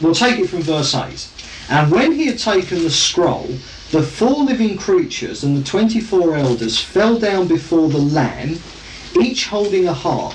we'll 0.00 0.14
take 0.14 0.40
it 0.40 0.48
from 0.48 0.62
verse 0.62 0.94
8. 0.94 1.28
And 1.70 1.90
when 1.90 2.12
he 2.12 2.26
had 2.26 2.38
taken 2.38 2.82
the 2.82 2.90
scroll, 2.90 3.46
the 3.90 4.02
four 4.02 4.44
living 4.44 4.76
creatures 4.76 5.44
and 5.44 5.56
the 5.56 5.64
twenty-four 5.64 6.34
elders 6.34 6.80
fell 6.80 7.18
down 7.18 7.48
before 7.48 7.88
the 7.88 7.98
Lamb, 7.98 8.58
each 9.18 9.46
holding 9.46 9.86
a 9.86 9.92
harp 9.92 10.34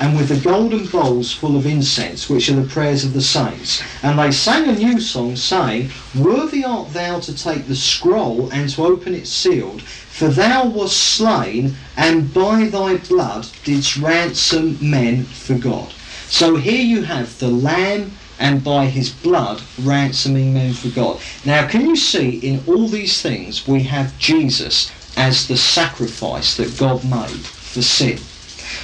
and 0.00 0.16
with 0.16 0.28
the 0.28 0.40
golden 0.40 0.86
bowls 0.86 1.32
full 1.32 1.56
of 1.56 1.66
incense, 1.66 2.28
which 2.28 2.48
are 2.48 2.54
the 2.54 2.68
prayers 2.68 3.04
of 3.04 3.12
the 3.12 3.22
saints. 3.22 3.82
And 4.02 4.18
they 4.18 4.32
sang 4.32 4.68
a 4.68 4.72
new 4.72 5.00
song, 5.00 5.36
saying, 5.36 5.90
Worthy 6.18 6.64
art 6.64 6.92
thou 6.92 7.20
to 7.20 7.36
take 7.36 7.66
the 7.66 7.76
scroll 7.76 8.50
and 8.52 8.68
to 8.70 8.84
open 8.84 9.14
it 9.14 9.26
sealed, 9.26 9.82
for 9.82 10.28
thou 10.28 10.66
wast 10.66 10.96
slain, 10.96 11.76
and 11.96 12.32
by 12.34 12.66
thy 12.66 12.96
blood 12.96 13.46
didst 13.62 13.96
ransom 13.96 14.78
men 14.80 15.24
for 15.24 15.54
God. 15.54 15.92
So 16.28 16.56
here 16.56 16.82
you 16.82 17.02
have 17.02 17.38
the 17.38 17.48
Lamb 17.48 18.12
and 18.40 18.64
by 18.64 18.86
his 18.86 19.10
blood 19.10 19.62
ransoming 19.80 20.54
men 20.54 20.72
for 20.74 20.88
God. 20.88 21.20
Now, 21.44 21.68
can 21.68 21.86
you 21.86 21.94
see 21.94 22.38
in 22.38 22.64
all 22.66 22.88
these 22.88 23.22
things 23.22 23.68
we 23.68 23.84
have 23.84 24.18
Jesus 24.18 24.90
as 25.16 25.46
the 25.46 25.56
sacrifice 25.56 26.56
that 26.56 26.76
God 26.76 27.04
made 27.04 27.46
for 27.46 27.82
sin? 27.82 28.18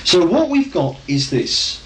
So 0.05 0.26
what 0.26 0.48
we've 0.48 0.72
got 0.72 0.96
is 1.09 1.31
this. 1.31 1.81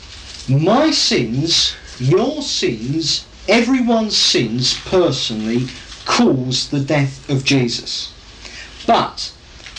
My 0.48 0.90
sins, 0.90 1.74
your 1.98 2.42
sins, 2.42 3.26
everyone's 3.48 4.16
sins 4.16 4.78
personally 4.84 5.68
cause 6.04 6.68
the 6.68 6.80
death 6.80 7.28
of 7.30 7.44
Jesus. 7.44 8.12
But 8.86 9.32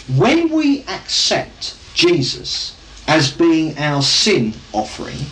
when 0.07 0.49
we 0.49 0.81
accept 0.83 1.75
Jesus 1.93 2.75
as 3.07 3.31
being 3.31 3.77
our 3.77 4.01
sin 4.01 4.53
offering, 4.73 5.25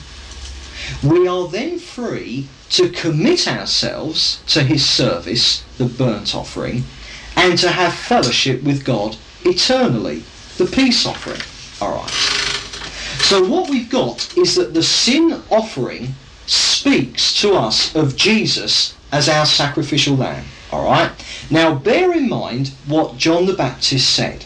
we 1.04 1.28
are 1.28 1.48
then 1.48 1.80
free 1.80 2.48
to 2.72 2.90
commit 2.90 3.48
ourselves 3.48 4.42
to 4.48 4.64
his 4.64 4.88
service, 4.88 5.64
the 5.78 5.86
burnt 5.86 6.36
offering, 6.36 6.84
and 7.36 7.58
to 7.60 7.70
have 7.70 7.94
fellowship 7.94 8.64
with 8.64 8.84
God 8.86 9.18
eternally, 9.46 10.24
the 10.58 10.66
peace 10.66 11.06
offering. 11.06 11.42
All 11.82 11.98
right. 11.98 12.53
So 13.24 13.44
what 13.44 13.70
we've 13.70 13.90
got 13.90 14.38
is 14.38 14.56
that 14.56 14.74
the 14.74 14.84
sin 14.84 15.42
offering 15.50 16.14
speaks 16.46 17.34
to 17.42 17.54
us 17.54 17.96
of 17.96 18.18
Jesus 18.18 18.96
as 19.12 19.30
our 19.30 19.46
sacrificial 19.46 20.18
lamb. 20.18 20.46
All 20.72 20.84
right? 20.84 21.12
Now 21.50 21.74
bear 21.74 22.14
in 22.14 22.28
mind 22.28 22.74
what 22.86 23.18
John 23.18 23.46
the 23.46 23.54
Baptist 23.54 24.14
said. 24.14 24.46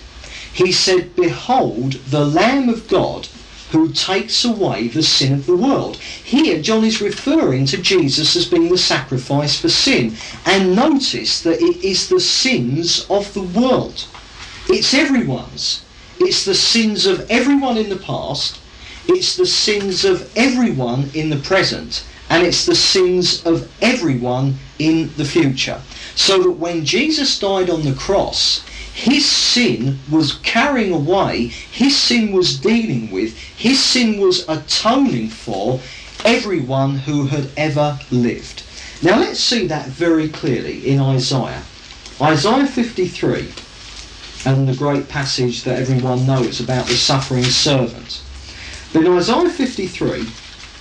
He 0.53 0.71
said, 0.71 1.15
Behold, 1.15 1.93
the 1.93 2.25
Lamb 2.25 2.69
of 2.69 2.87
God 2.87 3.27
who 3.71 3.91
takes 3.91 4.45
away 4.45 4.87
the 4.87 5.03
sin 5.03 5.33
of 5.33 5.45
the 5.47 5.57
world. 5.57 5.97
Here, 5.97 6.61
John 6.61 6.83
is 6.83 7.01
referring 7.01 7.65
to 7.65 7.81
Jesus 7.81 8.35
as 8.35 8.45
being 8.45 8.69
the 8.69 8.77
sacrifice 8.77 9.59
for 9.59 9.69
sin. 9.69 10.15
And 10.45 10.75
notice 10.75 11.41
that 11.41 11.59
it 11.59 11.83
is 11.83 12.07
the 12.07 12.19
sins 12.19 13.05
of 13.09 13.33
the 13.33 13.41
world. 13.41 14.05
It's 14.69 14.93
everyone's. 14.93 15.83
It's 16.19 16.45
the 16.45 16.55
sins 16.55 17.05
of 17.05 17.29
everyone 17.29 17.77
in 17.77 17.89
the 17.89 17.97
past. 17.97 18.59
It's 19.07 19.35
the 19.37 19.45
sins 19.45 20.03
of 20.03 20.31
everyone 20.35 21.09
in 21.13 21.29
the 21.29 21.37
present. 21.37 22.05
And 22.29 22.45
it's 22.45 22.65
the 22.65 22.75
sins 22.75 23.45
of 23.45 23.71
everyone 23.81 24.55
in 24.79 25.11
the 25.15 25.25
future. 25.25 25.81
So 26.15 26.43
that 26.43 26.51
when 26.51 26.83
Jesus 26.83 27.39
died 27.39 27.69
on 27.69 27.83
the 27.83 27.93
cross, 27.93 28.65
his 28.93 29.25
sin 29.25 29.99
was 30.09 30.33
carrying 30.43 30.91
away, 30.91 31.47
his 31.47 31.95
sin 31.95 32.31
was 32.31 32.59
dealing 32.59 33.11
with, 33.11 33.37
his 33.37 33.81
sin 33.81 34.19
was 34.19 34.47
atoning 34.49 35.29
for 35.29 35.79
everyone 36.25 36.97
who 36.97 37.27
had 37.27 37.49
ever 37.55 37.99
lived. 38.11 38.63
Now 39.03 39.19
let's 39.19 39.39
see 39.39 39.67
that 39.67 39.85
very 39.85 40.27
clearly 40.27 40.89
in 40.89 40.99
Isaiah. 40.99 41.63
Isaiah 42.19 42.65
53, 42.65 43.53
and 44.45 44.67
the 44.67 44.75
great 44.75 45.07
passage 45.07 45.63
that 45.63 45.79
everyone 45.79 46.25
knows 46.25 46.59
about 46.59 46.87
the 46.87 46.95
suffering 46.95 47.43
servant. 47.43 48.23
But 48.97 49.05
in 49.05 49.13
Isaiah 49.13 49.47
53, 49.47 50.25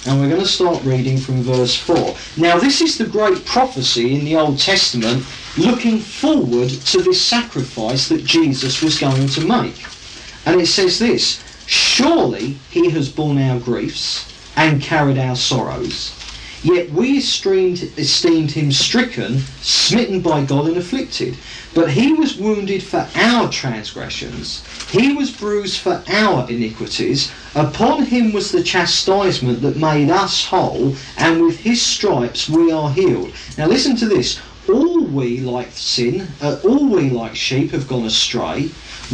and 0.07 0.18
we're 0.18 0.31
going 0.31 0.40
to 0.40 0.48
start 0.48 0.83
reading 0.85 1.18
from 1.18 1.42
verse 1.42 1.76
4. 1.76 2.16
Now, 2.38 2.59
this 2.59 2.81
is 2.81 2.96
the 2.96 3.05
great 3.05 3.44
prophecy 3.44 4.14
in 4.14 4.24
the 4.24 4.37
Old 4.37 4.59
Testament 4.59 5.22
looking 5.59 5.98
forward 5.98 6.70
to 6.70 7.02
this 7.02 7.20
sacrifice 7.20 8.09
that 8.09 8.24
Jesus 8.24 8.83
was 8.83 8.98
going 8.98 9.29
to 9.29 9.42
make. 9.42 9.85
And 10.46 10.59
it 10.62 10.66
says 10.66 10.98
this 10.98 11.42
Surely 11.66 12.57
he 12.70 12.88
has 12.88 13.12
borne 13.12 13.37
our 13.37 13.61
griefs 13.61 14.33
and 14.57 14.81
carried 14.81 15.18
our 15.18 15.37
sorrows. 15.37 16.26
Yet 16.62 16.90
we 16.90 17.19
esteemed, 17.19 17.83
esteemed 17.97 18.51
him 18.53 18.73
stricken, 18.73 19.40
smitten 19.61 20.21
by 20.21 20.45
God, 20.45 20.66
and 20.66 20.77
afflicted. 20.77 21.37
But 21.75 21.90
he 21.90 22.12
was 22.12 22.37
wounded 22.37 22.83
for 22.83 23.07
our 23.14 23.51
transgressions, 23.51 24.64
he 24.90 25.12
was 25.12 25.31
bruised 25.31 25.81
for 25.81 26.03
our 26.09 26.49
iniquities. 26.51 27.31
Upon 27.55 28.07
him 28.07 28.33
was 28.33 28.51
the 28.51 28.62
chastisement 28.62 29.61
that 29.62 29.77
made 29.77 30.11
us 30.11 30.47
whole, 30.47 30.97
and 31.19 31.42
with 31.42 31.61
his 31.61 31.83
stripes 31.83 32.49
we 32.49 32.73
are 32.73 32.90
healed. 32.90 33.33
Now 33.59 33.66
listen 33.66 33.97
to 33.97 34.09
this. 34.09 34.40
All 34.69 35.05
we 35.05 35.40
like 35.40 35.71
sin, 35.73 36.27
uh, 36.40 36.59
all 36.64 36.88
we 36.88 37.11
like 37.11 37.37
sheep 37.37 37.71
have 37.71 37.87
gone 37.87 38.05
astray. 38.05 38.71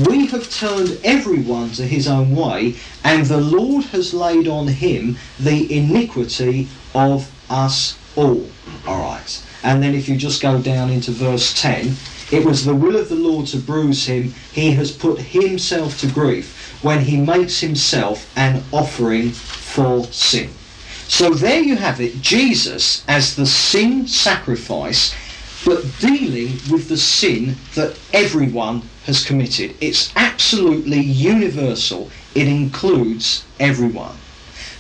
We 0.07 0.27
have 0.27 0.49
turned 0.51 0.99
everyone 1.05 1.73
to 1.73 1.87
his 1.87 2.09
own 2.09 2.35
way, 2.35 2.77
and 3.05 3.27
the 3.27 3.41
Lord 3.41 3.85
has 3.87 4.15
laid 4.15 4.49
on 4.49 4.69
him 4.69 5.19
the 5.39 5.71
iniquity 5.71 6.69
of 6.95 7.31
us 7.53 7.99
all. 8.17 8.47
All 8.87 9.01
right. 9.01 9.47
And 9.63 9.83
then 9.83 9.95
if 9.95 10.09
you 10.09 10.17
just 10.17 10.43
go 10.43 10.61
down 10.61 10.91
into 10.91 11.13
verse 11.13 11.61
10, 11.61 11.95
it 12.33 12.45
was 12.45 12.65
the 12.65 12.75
will 12.75 12.97
of 12.97 13.09
the 13.09 13.15
Lord 13.15 13.47
to 13.49 13.59
bruise 13.59 14.07
him. 14.07 14.35
He 14.53 14.73
has 14.73 14.91
put 14.91 15.19
himself 15.19 16.01
to 16.01 16.11
grief 16.11 16.83
when 16.83 17.01
he 17.01 17.17
makes 17.21 17.61
himself 17.61 18.27
an 18.37 18.65
offering 18.73 19.31
for 19.31 20.05
sin. 20.07 20.51
So 21.07 21.35
there 21.35 21.61
you 21.61 21.77
have 21.77 22.01
it, 22.01 22.23
Jesus 22.23 23.05
as 23.07 23.37
the 23.37 23.47
sin 23.47 24.07
sacrifice, 24.09 25.15
but 25.65 25.85
dealing 26.01 26.59
with 26.71 26.89
the 26.89 26.97
sin 26.97 27.57
that 27.75 27.99
everyone 28.13 28.83
has 29.05 29.25
committed. 29.25 29.77
It's 29.81 30.11
absolutely 30.17 31.01
universal. 31.01 32.11
It 32.35 32.49
includes 32.49 33.45
everyone. 33.61 34.17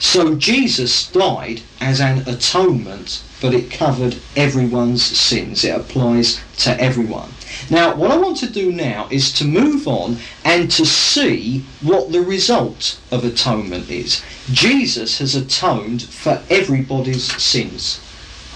So 0.04 0.34
Jesus 0.34 1.06
died 1.06 1.62
as 1.80 2.00
an 2.00 2.28
atonement, 2.28 3.22
but 3.40 3.54
it 3.54 3.70
covered 3.70 4.16
everyone's 4.36 5.02
sins. 5.02 5.62
It 5.62 5.74
applies 5.74 6.40
to 6.58 6.78
everyone. 6.78 7.30
Now, 7.70 7.94
what 7.94 8.10
I 8.10 8.16
want 8.16 8.36
to 8.38 8.50
do 8.50 8.72
now 8.72 9.06
is 9.12 9.32
to 9.34 9.44
move 9.44 9.86
on 9.86 10.18
and 10.44 10.68
to 10.72 10.84
see 10.84 11.64
what 11.80 12.10
the 12.10 12.20
result 12.20 12.98
of 13.12 13.24
atonement 13.24 13.90
is. 13.90 14.20
Jesus 14.50 15.18
has 15.18 15.36
atoned 15.36 16.02
for 16.02 16.42
everybody's 16.50 17.32
sins, 17.40 18.00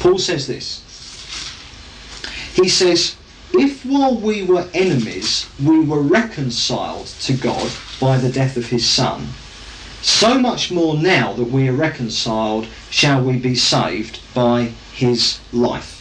Paul 0.00 0.18
says 0.18 0.48
this. 0.48 0.80
He 2.56 2.68
says, 2.68 3.14
If 3.52 3.86
while 3.86 4.16
we 4.16 4.42
were 4.42 4.68
enemies 4.74 5.48
we 5.64 5.78
were 5.78 6.02
reconciled 6.02 7.06
to 7.06 7.34
God 7.34 7.70
by 7.98 8.18
the 8.18 8.30
death 8.30 8.56
of 8.56 8.66
his 8.66 8.88
Son, 8.88 9.28
so 10.02 10.38
much 10.38 10.70
more 10.70 10.96
now 10.96 11.32
that 11.32 11.50
we 11.50 11.68
are 11.68 11.72
reconciled 11.72 12.66
shall 12.90 13.22
we 13.22 13.38
be 13.38 13.54
saved 13.54 14.20
by 14.34 14.72
his 14.92 15.38
life. 15.52 16.00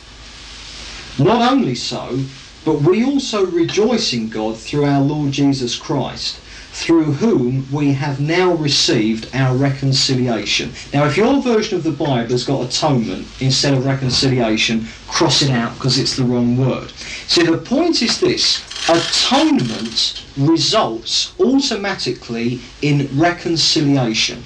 Not 1.18 1.52
only 1.52 1.76
so, 1.76 2.26
but 2.66 2.82
we 2.82 3.04
also 3.04 3.46
rejoice 3.46 4.14
in 4.14 4.30
God 4.30 4.58
through 4.58 4.86
our 4.86 5.02
Lord 5.02 5.32
Jesus 5.32 5.76
Christ 5.78 6.40
through 6.74 7.14
whom 7.14 7.72
we 7.72 7.94
have 7.94 8.20
now 8.20 8.52
received 8.52 9.30
our 9.36 9.56
reconciliation. 9.56 10.74
Now, 10.92 11.06
if 11.06 11.16
your 11.16 11.40
version 11.40 11.78
of 11.78 11.84
the 11.84 11.92
Bible 11.92 12.32
has 12.32 12.44
got 12.44 12.66
atonement 12.66 13.28
instead 13.40 13.76
of 13.76 13.86
reconciliation, 13.86 14.88
cross 15.08 15.44
it 15.44 15.52
out 15.52 15.76
because 15.76 16.00
it's 16.00 16.16
the 16.16 16.24
wrong 16.24 16.58
word. 16.58 16.90
See, 17.28 17.44
the 17.44 17.60
point 17.60 18.02
is 18.02 18.20
this 18.20 18.64
atonement 18.90 20.26
results 20.38 21.34
automatically 21.40 22.60
in 22.82 23.10
reconciliation. 23.18 24.44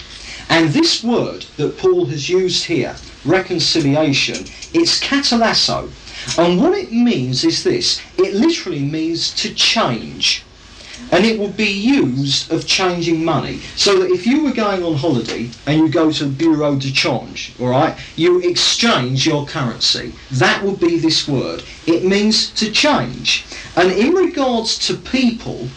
And 0.50 0.70
this 0.70 1.04
word 1.04 1.46
that 1.58 1.78
Paul 1.78 2.06
has 2.06 2.30
used 2.30 2.66
here, 2.66 2.96
reconciliation, 3.26 4.46
it's 4.74 5.00
katalasso. 5.00 5.90
And 6.38 6.62
what 6.62 6.74
it 6.74 6.92
means 6.92 7.44
is 7.44 7.64
this 7.64 8.02
it 8.18 8.34
literally 8.34 8.84
means 8.84 9.34
to 9.36 9.54
change 9.54 10.44
and 11.12 11.26
it 11.26 11.40
would 11.40 11.56
be 11.56 11.72
used 11.72 12.52
of 12.52 12.68
changing 12.68 13.24
money. 13.24 13.60
So 13.76 14.00
that 14.00 14.12
if 14.12 14.26
you 14.26 14.44
were 14.44 14.52
going 14.52 14.84
on 14.84 14.96
holiday 14.96 15.50
and 15.66 15.80
you 15.80 15.90
go 15.90 16.12
to 16.12 16.26
Bureau 16.28 16.76
de 16.76 16.92
Change, 16.92 17.54
all 17.60 17.70
right, 17.70 17.98
you 18.16 18.40
exchange 18.42 19.26
your 19.26 19.46
currency. 19.46 20.14
That 20.32 20.64
would 20.64 20.80
be 20.80 20.98
this 21.00 21.28
word. 21.28 21.64
It 21.86 22.04
means 22.04 22.50
to 22.56 22.72
change. 22.72 23.46
And 23.76 23.92
in 23.92 24.14
regards 24.14 24.78
to 24.88 24.96
people, 24.96 25.70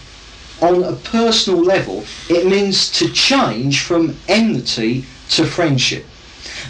on 0.60 0.84
a 0.84 0.92
personal 0.96 1.62
level, 1.62 2.04
it 2.28 2.46
means 2.46 2.90
to 2.92 3.10
change 3.10 3.82
from 3.82 4.16
enmity 4.28 5.04
to 5.30 5.46
friendship. 5.46 6.04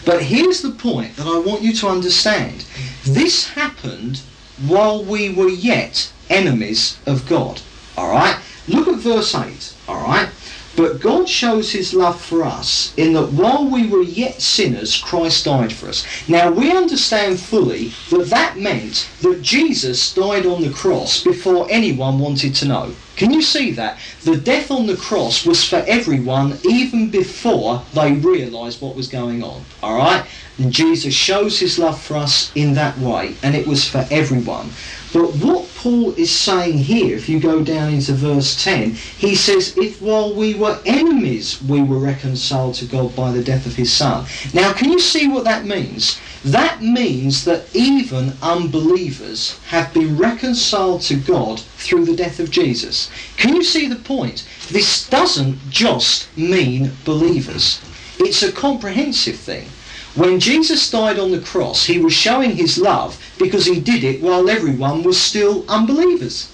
But 0.05 0.23
here's 0.23 0.63
the 0.63 0.71
point 0.71 1.17
that 1.17 1.27
I 1.27 1.39
want 1.39 1.63
you 1.63 1.73
to 1.75 1.89
understand. 1.89 2.65
This 3.05 3.49
happened 3.49 4.21
while 4.67 5.03
we 5.03 5.31
were 5.31 5.49
yet 5.49 6.13
enemies 6.29 6.99
of 7.07 7.29
God. 7.29 7.61
All 7.97 8.11
right? 8.11 8.39
Look 8.69 8.89
at 8.89 8.99
verse 8.99 9.35
8. 9.35 9.75
All 9.89 10.03
right? 10.03 10.29
But 10.77 11.01
God 11.01 11.29
shows 11.29 11.73
his 11.73 11.93
love 11.93 12.21
for 12.21 12.45
us 12.45 12.95
in 12.97 13.13
that 13.15 13.33
while 13.33 13.69
we 13.69 13.87
were 13.87 14.03
yet 14.03 14.41
sinners, 14.41 14.99
Christ 14.99 15.45
died 15.45 15.73
for 15.73 15.89
us. 15.89 16.07
Now 16.29 16.51
we 16.51 16.71
understand 16.71 17.41
fully 17.41 17.89
that 18.11 18.31
that 18.31 18.59
meant 18.59 19.11
that 19.21 19.43
Jesus 19.43 20.15
died 20.15 20.47
on 20.47 20.63
the 20.63 20.71
cross 20.71 21.23
before 21.23 21.67
anyone 21.71 22.19
wanted 22.19 22.55
to 22.57 22.69
know. 22.69 22.95
Can 23.21 23.33
you 23.33 23.43
see 23.43 23.73
that? 23.73 23.99
The 24.25 24.39
death 24.39 24.71
on 24.71 24.87
the 24.87 24.97
cross 24.97 25.45
was 25.45 25.63
for 25.63 25.85
everyone 25.87 26.59
even 26.65 27.11
before 27.11 27.85
they 27.93 28.15
realised 28.15 28.81
what 28.81 28.97
was 28.97 29.09
going 29.09 29.43
on. 29.43 29.63
Alright? 29.83 30.25
And 30.57 30.73
Jesus 30.73 31.13
shows 31.13 31.61
his 31.61 31.79
love 31.79 32.01
for 32.01 32.17
us 32.17 32.51
in 32.55 32.73
that 32.75 32.97
way, 32.97 33.35
and 33.43 33.55
it 33.55 33.67
was 33.67 33.87
for 33.87 34.07
everyone. 34.11 34.71
But 35.13 35.35
what 35.37 35.69
Paul 35.75 36.15
is 36.15 36.31
saying 36.31 36.79
here, 36.79 37.15
if 37.15 37.29
you 37.29 37.41
go 37.41 37.63
down 37.63 37.93
into 37.93 38.15
verse 38.15 38.63
10, 38.65 38.93
he 38.93 39.35
says, 39.35 39.77
If 39.77 40.01
while 40.01 40.35
we 40.35 40.55
were 40.55 40.81
enemies 40.87 41.63
we 41.63 41.83
were 41.83 41.99
reconciled 41.99 42.77
to 42.77 42.87
God 42.87 43.15
by 43.15 43.33
the 43.33 43.45
death 43.45 43.67
of 43.67 43.75
his 43.75 43.93
Son. 43.93 44.25
Now, 44.55 44.73
can 44.73 44.91
you 44.91 44.99
see 44.99 45.29
what 45.29 45.45
that 45.45 45.67
means? 45.67 46.19
That 46.45 46.81
means 46.81 47.45
that 47.45 47.67
even 47.75 48.33
unbelievers 48.41 49.59
have 49.67 49.93
been 49.93 50.17
reconciled 50.17 51.03
to 51.03 51.17
God 51.17 51.61
through 51.61 52.07
the 52.07 52.17
death 52.17 52.41
of 52.41 52.51
Jesus. 52.51 53.11
Can 53.37 53.55
you 53.55 53.63
see 53.63 53.87
the 53.87 53.97
point? 53.97 54.47
This 54.71 55.07
doesn't 55.07 55.59
just 55.69 56.35
mean 56.39 56.93
believers, 57.05 57.81
it's 58.19 58.43
a 58.43 58.53
comprehensive 58.53 59.37
thing. 59.37 59.69
When 60.15 60.41
Jesus 60.41 60.91
died 60.91 61.19
on 61.19 61.31
the 61.31 61.41
cross, 61.41 61.85
he 61.85 61.99
was 61.99 62.15
showing 62.15 62.57
his 62.57 62.79
love 62.79 63.23
because 63.39 63.67
he 63.67 63.79
did 63.79 64.03
it 64.03 64.23
while 64.23 64.49
everyone 64.49 65.03
was 65.03 65.21
still 65.21 65.65
unbelievers. 65.69 66.49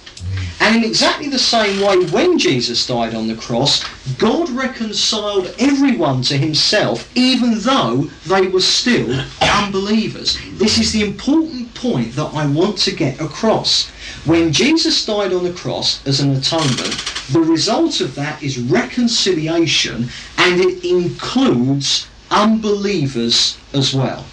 And 0.59 0.75
in 0.75 0.83
exactly 0.83 1.29
the 1.29 1.39
same 1.39 1.81
way, 1.81 2.05
when 2.07 2.37
Jesus 2.39 2.87
died 2.87 3.13
on 3.13 3.27
the 3.27 3.35
cross, 3.35 3.83
God 4.17 4.49
reconciled 4.49 5.53
everyone 5.59 6.23
to 6.23 6.37
himself, 6.37 7.09
even 7.15 7.59
though 7.59 8.09
they 8.25 8.47
were 8.47 8.61
still 8.61 9.23
unbelievers. 9.41 10.37
This 10.53 10.77
is 10.77 10.91
the 10.91 11.05
important 11.05 11.73
point 11.75 12.15
that 12.15 12.33
I 12.33 12.47
want 12.47 12.77
to 12.79 12.95
get 12.95 13.21
across. 13.21 13.89
When 14.25 14.51
Jesus 14.51 15.05
died 15.05 15.31
on 15.31 15.43
the 15.43 15.53
cross 15.53 16.05
as 16.07 16.19
an 16.19 16.31
atonement, 16.31 16.95
the 17.31 17.41
result 17.41 18.01
of 18.01 18.15
that 18.15 18.41
is 18.41 18.57
reconciliation, 18.57 20.09
and 20.37 20.59
it 20.59 20.83
includes 20.83 22.07
unbelievers 22.31 23.57
as 23.73 23.93
well. 23.93 24.25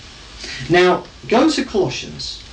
Now, 0.70 1.04
go 1.28 1.50
to 1.50 1.64
Colossians. 1.64 2.43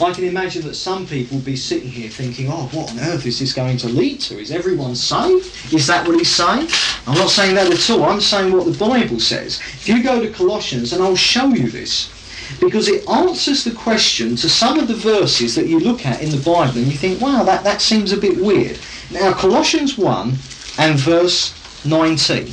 I 0.00 0.12
can 0.12 0.24
imagine 0.24 0.62
that 0.62 0.74
some 0.74 1.06
people 1.06 1.36
will 1.38 1.44
be 1.44 1.56
sitting 1.56 1.88
here 1.88 2.10
thinking, 2.10 2.50
oh, 2.50 2.68
what 2.72 2.90
on 2.90 2.98
earth 2.98 3.26
is 3.26 3.38
this 3.38 3.52
going 3.52 3.76
to 3.78 3.88
lead 3.88 4.20
to? 4.22 4.38
Is 4.38 4.50
everyone 4.50 4.96
saved? 4.96 5.72
Is 5.72 5.86
that 5.86 6.06
what 6.06 6.16
he's 6.16 6.34
saying? 6.34 6.68
I'm 7.06 7.16
not 7.16 7.30
saying 7.30 7.54
that 7.54 7.72
at 7.72 7.90
all. 7.90 8.04
I'm 8.04 8.20
saying 8.20 8.52
what 8.52 8.66
the 8.66 8.76
Bible 8.76 9.20
says. 9.20 9.60
If 9.60 9.88
you 9.88 10.02
go 10.02 10.20
to 10.20 10.30
Colossians, 10.30 10.92
and 10.92 11.02
I'll 11.02 11.14
show 11.14 11.46
you 11.48 11.70
this, 11.70 12.10
because 12.60 12.88
it 12.88 13.08
answers 13.08 13.62
the 13.64 13.70
question 13.70 14.36
to 14.36 14.48
some 14.48 14.78
of 14.78 14.88
the 14.88 14.94
verses 14.94 15.54
that 15.54 15.66
you 15.66 15.78
look 15.78 16.04
at 16.04 16.22
in 16.22 16.30
the 16.30 16.42
Bible 16.42 16.78
and 16.78 16.86
you 16.86 16.98
think, 16.98 17.20
wow, 17.20 17.44
that, 17.44 17.62
that 17.64 17.80
seems 17.80 18.12
a 18.12 18.16
bit 18.16 18.36
weird. 18.36 18.78
Now, 19.10 19.32
Colossians 19.32 19.96
1 19.96 20.34
and 20.78 20.98
verse 20.98 21.54
19. 21.84 22.48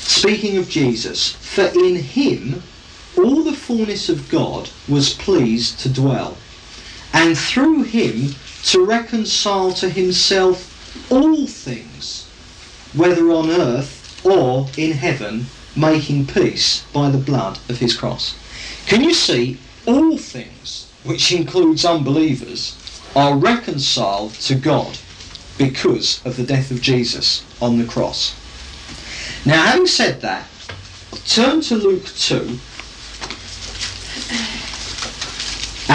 Speaking 0.00 0.56
of 0.56 0.68
Jesus, 0.68 1.32
for 1.34 1.66
in 1.66 1.96
him 1.96 2.62
all 3.18 3.42
the 3.42 3.52
fullness 3.52 4.08
of 4.08 4.28
God 4.28 4.70
was 4.88 5.14
pleased 5.14 5.80
to 5.80 5.92
dwell, 5.92 6.36
and 7.12 7.36
through 7.36 7.82
him 7.82 8.34
to 8.64 8.84
reconcile 8.84 9.72
to 9.72 9.88
himself 9.88 11.10
all 11.10 11.46
things, 11.46 12.28
whether 12.94 13.30
on 13.30 13.50
earth 13.50 14.24
or 14.24 14.68
in 14.76 14.92
heaven, 14.92 15.46
making 15.76 16.26
peace 16.26 16.84
by 16.92 17.10
the 17.10 17.18
blood 17.18 17.58
of 17.68 17.78
his 17.78 17.96
cross. 17.96 18.36
Can 18.86 19.02
you 19.02 19.14
see 19.14 19.58
all 19.86 20.18
things, 20.18 20.90
which 21.04 21.32
includes 21.32 21.84
unbelievers, 21.84 22.76
are 23.14 23.36
reconciled 23.36 24.34
to 24.34 24.54
God 24.54 24.98
because 25.56 26.24
of 26.24 26.36
the 26.36 26.44
death 26.44 26.70
of 26.70 26.80
Jesus 26.80 27.44
on 27.60 27.78
the 27.78 27.84
cross? 27.84 28.34
Now, 29.46 29.64
having 29.66 29.86
said 29.86 30.20
that, 30.22 30.48
turn 31.26 31.60
to 31.62 31.76
Luke 31.76 32.06
2 32.06 32.58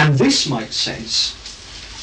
And 0.04 0.18
this 0.18 0.50
makes 0.50 0.76
sense. 0.76 1.34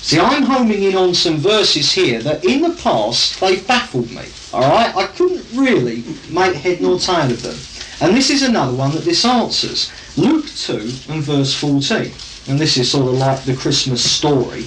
See, 0.01 0.19
I'm 0.19 0.41
homing 0.41 0.81
in 0.81 0.95
on 0.95 1.13
some 1.13 1.37
verses 1.37 1.91
here 1.91 2.19
that 2.23 2.43
in 2.43 2.63
the 2.63 2.75
past 2.81 3.39
they've 3.39 3.65
baffled 3.67 4.09
me. 4.09 4.23
Alright? 4.51 4.95
I 4.95 5.05
couldn't 5.05 5.45
really 5.53 6.03
make 6.27 6.55
head 6.55 6.81
nor 6.81 6.97
tail 6.97 7.29
of 7.29 7.43
them. 7.43 7.55
And 8.01 8.17
this 8.17 8.31
is 8.31 8.41
another 8.41 8.75
one 8.75 8.89
that 8.93 9.03
this 9.03 9.23
answers. 9.23 9.91
Luke 10.17 10.47
2 10.47 10.73
and 11.09 11.21
verse 11.21 11.53
14. 11.53 12.11
And 12.47 12.57
this 12.57 12.75
is 12.75 12.89
sort 12.89 13.07
of 13.07 13.19
like 13.19 13.43
the 13.43 13.55
Christmas 13.55 14.03
story. 14.03 14.65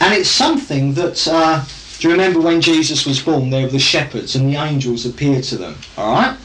And 0.00 0.12
it's 0.12 0.28
something 0.28 0.94
that, 0.94 1.24
uh, 1.28 1.64
do 2.00 2.08
you 2.08 2.12
remember 2.12 2.40
when 2.40 2.60
Jesus 2.60 3.06
was 3.06 3.22
born? 3.22 3.50
There 3.50 3.62
were 3.62 3.68
the 3.68 3.78
shepherds 3.78 4.34
and 4.34 4.52
the 4.52 4.60
angels 4.60 5.06
appeared 5.06 5.44
to 5.44 5.56
them. 5.56 5.76
Alright? 5.96 6.36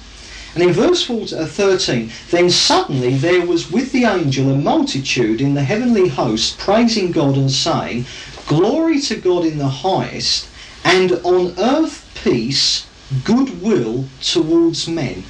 And 0.56 0.64
in 0.64 0.72
verse 0.72 1.10
uh, 1.10 1.46
13, 1.46 2.10
then 2.32 2.50
suddenly 2.50 3.16
there 3.18 3.46
was 3.46 3.70
with 3.70 3.92
the 3.92 4.06
angel 4.06 4.50
a 4.50 4.56
multitude 4.56 5.42
in 5.42 5.54
the 5.54 5.64
heavenly 5.64 6.08
host 6.08 6.58
praising 6.58 7.12
God 7.12 7.36
and 7.36 7.52
saying, 7.52 8.06
Glory 8.48 9.02
to 9.02 9.18
God 9.18 9.44
in 9.44 9.58
the 9.58 9.68
highest, 9.68 10.48
and 10.86 11.12
on 11.24 11.56
earth 11.60 12.10
peace, 12.24 12.88
goodwill 13.26 14.06
towards 14.22 14.88
men. 14.88 15.26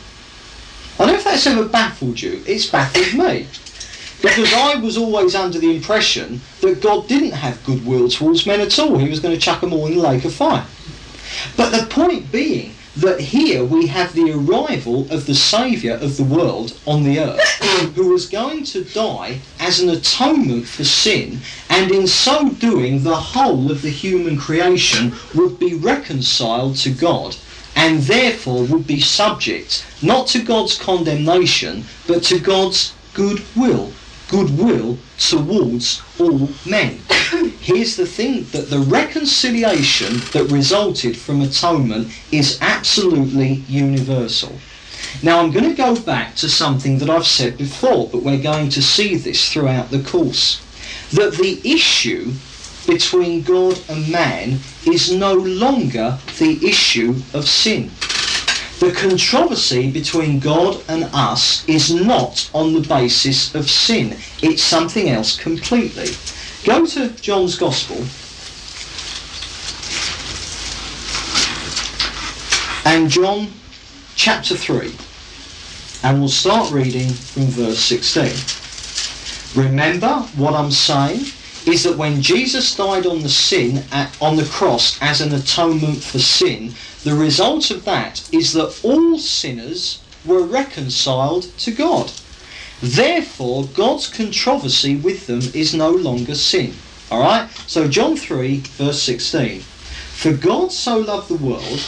I 0.95 0.97
don't 0.99 1.07
know 1.07 1.15
if 1.15 1.23
that's 1.23 1.47
ever 1.47 1.65
baffled 1.65 2.21
you. 2.21 2.43
It's 2.45 2.67
baffled 2.67 3.13
me. 3.15 3.47
Because 4.21 4.53
I 4.53 4.75
was 4.75 4.95
always 4.95 5.33
under 5.33 5.57
the 5.57 5.75
impression 5.75 6.41
that 6.61 6.81
God 6.81 7.07
didn't 7.07 7.31
have 7.31 7.65
goodwill 7.65 8.09
towards 8.09 8.45
men 8.45 8.61
at 8.61 8.77
all. 8.77 8.97
He 8.97 9.09
was 9.09 9.19
going 9.19 9.33
to 9.33 9.41
chuck 9.41 9.61
them 9.61 9.73
all 9.73 9.87
in 9.87 9.95
the 9.95 10.01
lake 10.01 10.23
of 10.23 10.33
fire. 10.33 10.65
But 11.57 11.71
the 11.71 11.87
point 11.87 12.31
being 12.31 12.74
that 12.97 13.19
here 13.19 13.63
we 13.63 13.87
have 13.87 14.13
the 14.13 14.31
arrival 14.31 15.11
of 15.11 15.25
the 15.25 15.35
Saviour 15.35 15.97
of 15.97 16.15
the 16.15 16.23
world 16.23 16.77
on 16.85 17.03
the 17.03 17.19
earth, 17.19 17.41
who 17.95 18.09
was 18.09 18.27
going 18.27 18.63
to 18.65 18.83
die 18.85 19.39
as 19.59 19.79
an 19.79 19.89
atonement 19.89 20.65
for 20.65 20.83
sin, 20.83 21.39
and 21.69 21.91
in 21.91 22.07
so 22.07 22.49
doing, 22.49 23.03
the 23.03 23.15
whole 23.15 23.69
of 23.69 23.81
the 23.81 23.89
human 23.89 24.37
creation 24.37 25.13
would 25.33 25.59
be 25.59 25.73
reconciled 25.73 26.77
to 26.77 26.91
God, 26.91 27.35
and 27.75 28.01
therefore 28.03 28.63
would 28.63 28.87
be 28.87 29.01
subject 29.01 29.85
not 30.01 30.27
to 30.27 30.41
God's 30.41 30.77
condemnation, 30.77 31.83
but 32.07 32.23
to 32.23 32.39
God's 32.39 32.93
goodwill 33.13 33.91
goodwill 34.29 34.97
towards 35.17 36.01
all 36.19 36.49
men. 36.65 36.99
Here's 37.59 37.95
the 37.95 38.05
thing 38.05 38.43
that 38.51 38.69
the 38.69 38.79
reconciliation 38.79 40.19
that 40.33 40.51
resulted 40.51 41.17
from 41.17 41.41
atonement 41.41 42.07
is 42.31 42.57
absolutely 42.61 43.63
universal. 43.67 44.53
Now 45.23 45.39
I'm 45.39 45.51
going 45.51 45.69
to 45.69 45.75
go 45.75 45.99
back 45.99 46.35
to 46.35 46.49
something 46.49 46.99
that 46.99 47.09
I've 47.09 47.27
said 47.27 47.57
before, 47.57 48.07
but 48.09 48.23
we're 48.23 48.41
going 48.41 48.69
to 48.69 48.81
see 48.81 49.15
this 49.15 49.51
throughout 49.51 49.89
the 49.89 50.03
course. 50.03 50.61
That 51.11 51.33
the 51.33 51.61
issue 51.63 52.33
between 52.85 53.41
God 53.41 53.79
and 53.89 54.09
man 54.09 54.59
is 54.85 55.11
no 55.11 55.33
longer 55.33 56.19
the 56.39 56.59
issue 56.65 57.15
of 57.33 57.47
sin. 57.47 57.91
The 58.79 58.91
controversy 58.91 59.89
between 59.89 60.39
God 60.39 60.83
and 60.89 61.05
us 61.13 61.67
is 61.67 61.93
not 61.93 62.49
on 62.53 62.73
the 62.73 62.81
basis 62.81 63.55
of 63.55 63.69
sin. 63.69 64.17
It's 64.41 64.61
something 64.61 65.09
else 65.09 65.39
completely. 65.39 66.09
Go 66.65 66.85
to 66.85 67.09
John's 67.21 67.57
Gospel. 67.57 68.03
And 72.83 73.09
John 73.09 73.47
chapter 74.15 74.57
3. 74.57 74.93
And 76.03 76.19
we'll 76.19 76.27
start 76.27 76.71
reading 76.71 77.09
from 77.09 77.43
verse 77.43 77.79
16. 77.79 78.33
Remember 79.63 80.15
what 80.35 80.53
I'm 80.53 80.71
saying 80.71 81.27
is 81.65 81.83
that 81.83 81.97
when 81.97 82.21
Jesus 82.21 82.75
died 82.75 83.05
on 83.05 83.21
the 83.21 83.29
sin 83.29 83.83
at, 83.91 84.15
on 84.21 84.35
the 84.35 84.45
cross 84.45 85.01
as 85.01 85.19
an 85.19 85.33
atonement 85.33 86.03
for 86.03 86.19
sin, 86.19 86.73
the 87.03 87.15
result 87.15 87.71
of 87.71 87.85
that 87.85 88.27
is 88.31 88.53
that 88.53 88.79
all 88.83 89.17
sinners 89.17 90.01
were 90.25 90.43
reconciled 90.43 91.43
to 91.59 91.71
God. 91.71 92.11
Therefore, 92.81 93.65
God's 93.73 94.07
controversy 94.07 94.95
with 94.95 95.27
them 95.27 95.41
is 95.53 95.73
no 95.73 95.89
longer 95.89 96.35
sin. 96.35 96.73
Alright? 97.11 97.49
So, 97.67 97.87
John 97.87 98.15
3, 98.15 98.57
verse 98.77 99.01
16. 99.01 99.61
For 99.61 100.33
God 100.33 100.71
so 100.71 100.97
loved 100.97 101.29
the 101.29 101.35
world 101.35 101.79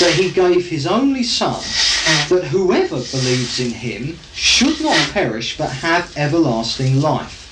that 0.00 0.14
he 0.16 0.30
gave 0.30 0.68
his 0.68 0.86
only 0.86 1.22
Son, 1.22 1.62
that 2.28 2.48
whoever 2.50 2.96
believes 2.96 3.60
in 3.60 3.70
him 3.70 4.18
should 4.32 4.80
not 4.80 5.10
perish 5.12 5.56
but 5.56 5.70
have 5.70 6.16
everlasting 6.16 7.00
life. 7.00 7.43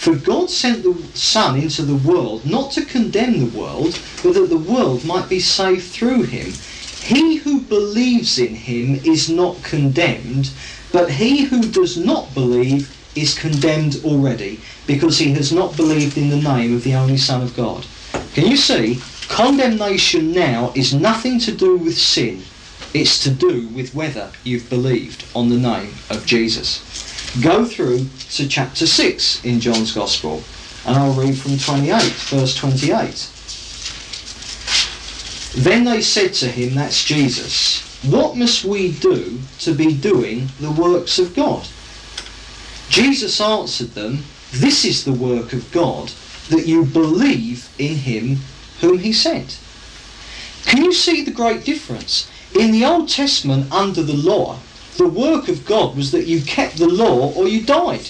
For 0.00 0.14
God 0.14 0.48
sent 0.48 0.82
the 0.82 0.96
Son 1.12 1.58
into 1.58 1.82
the 1.82 1.94
world 1.94 2.46
not 2.46 2.72
to 2.72 2.86
condemn 2.86 3.38
the 3.38 3.58
world, 3.58 3.98
but 4.22 4.32
that 4.32 4.48
the 4.48 4.56
world 4.56 5.04
might 5.04 5.28
be 5.28 5.40
saved 5.40 5.92
through 5.92 6.22
him. 6.22 6.54
He 7.02 7.36
who 7.36 7.60
believes 7.60 8.38
in 8.38 8.54
him 8.54 8.94
is 9.04 9.28
not 9.28 9.62
condemned, 9.62 10.52
but 10.90 11.10
he 11.10 11.44
who 11.44 11.66
does 11.66 11.98
not 11.98 12.32
believe 12.32 12.88
is 13.14 13.38
condemned 13.38 14.00
already, 14.02 14.62
because 14.86 15.18
he 15.18 15.32
has 15.32 15.52
not 15.52 15.76
believed 15.76 16.16
in 16.16 16.30
the 16.30 16.40
name 16.40 16.74
of 16.74 16.82
the 16.82 16.94
only 16.94 17.18
Son 17.18 17.42
of 17.42 17.54
God. 17.54 17.84
Can 18.32 18.46
you 18.46 18.56
see? 18.56 19.02
Condemnation 19.28 20.32
now 20.32 20.72
is 20.74 20.94
nothing 20.94 21.38
to 21.40 21.52
do 21.52 21.76
with 21.76 21.98
sin. 21.98 22.42
It's 22.94 23.22
to 23.24 23.30
do 23.30 23.68
with 23.68 23.94
whether 23.94 24.32
you've 24.44 24.70
believed 24.70 25.26
on 25.34 25.50
the 25.50 25.58
name 25.58 25.92
of 26.08 26.24
Jesus. 26.24 26.86
Go 27.42 27.64
through 27.64 28.06
to 28.32 28.48
chapter 28.48 28.86
6 28.86 29.44
in 29.44 29.60
John's 29.60 29.92
Gospel, 29.92 30.42
and 30.84 30.96
I'll 30.96 31.12
read 31.12 31.38
from 31.38 31.58
28, 31.58 32.02
verse 32.02 32.56
28. 32.56 33.30
Then 35.56 35.84
they 35.84 36.00
said 36.00 36.34
to 36.34 36.48
him, 36.48 36.74
That's 36.74 37.04
Jesus, 37.04 37.82
what 38.04 38.36
must 38.36 38.64
we 38.64 38.92
do 38.92 39.40
to 39.60 39.74
be 39.74 39.94
doing 39.94 40.48
the 40.58 40.70
works 40.70 41.18
of 41.18 41.34
God? 41.34 41.66
Jesus 42.88 43.40
answered 43.40 43.90
them, 43.90 44.24
This 44.50 44.84
is 44.84 45.04
the 45.04 45.12
work 45.12 45.52
of 45.52 45.70
God, 45.70 46.10
that 46.48 46.66
you 46.66 46.84
believe 46.84 47.68
in 47.78 47.96
him 47.96 48.38
whom 48.80 48.98
he 48.98 49.12
sent. 49.12 49.58
Can 50.64 50.84
you 50.84 50.92
see 50.92 51.22
the 51.22 51.30
great 51.30 51.64
difference? 51.64 52.28
In 52.54 52.72
the 52.72 52.84
Old 52.84 53.08
Testament, 53.08 53.72
under 53.72 54.02
the 54.02 54.16
law, 54.16 54.58
the 54.96 55.08
work 55.08 55.48
of 55.48 55.64
God 55.64 55.96
was 55.96 56.10
that 56.12 56.26
you 56.26 56.42
kept 56.42 56.76
the 56.76 56.88
law 56.88 57.32
or 57.32 57.48
you 57.48 57.64
died. 57.64 58.08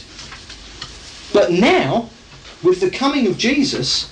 But 1.33 1.53
now, 1.53 2.11
with 2.63 2.81
the 2.81 2.91
coming 2.91 3.27
of 3.27 3.39
Jesus, 3.39 4.09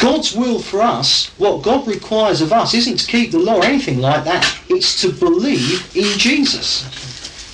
God's 0.00 0.34
will 0.34 0.60
for 0.60 0.80
us, 0.80 1.28
what 1.38 1.62
God 1.62 1.86
requires 1.86 2.40
of 2.40 2.52
us, 2.52 2.74
isn't 2.74 2.98
to 2.98 3.06
keep 3.06 3.30
the 3.30 3.38
law 3.38 3.56
or 3.56 3.64
anything 3.64 4.00
like 4.00 4.24
that. 4.24 4.58
It's 4.68 5.00
to 5.02 5.12
believe 5.12 5.94
in 5.96 6.18
Jesus. 6.18 6.84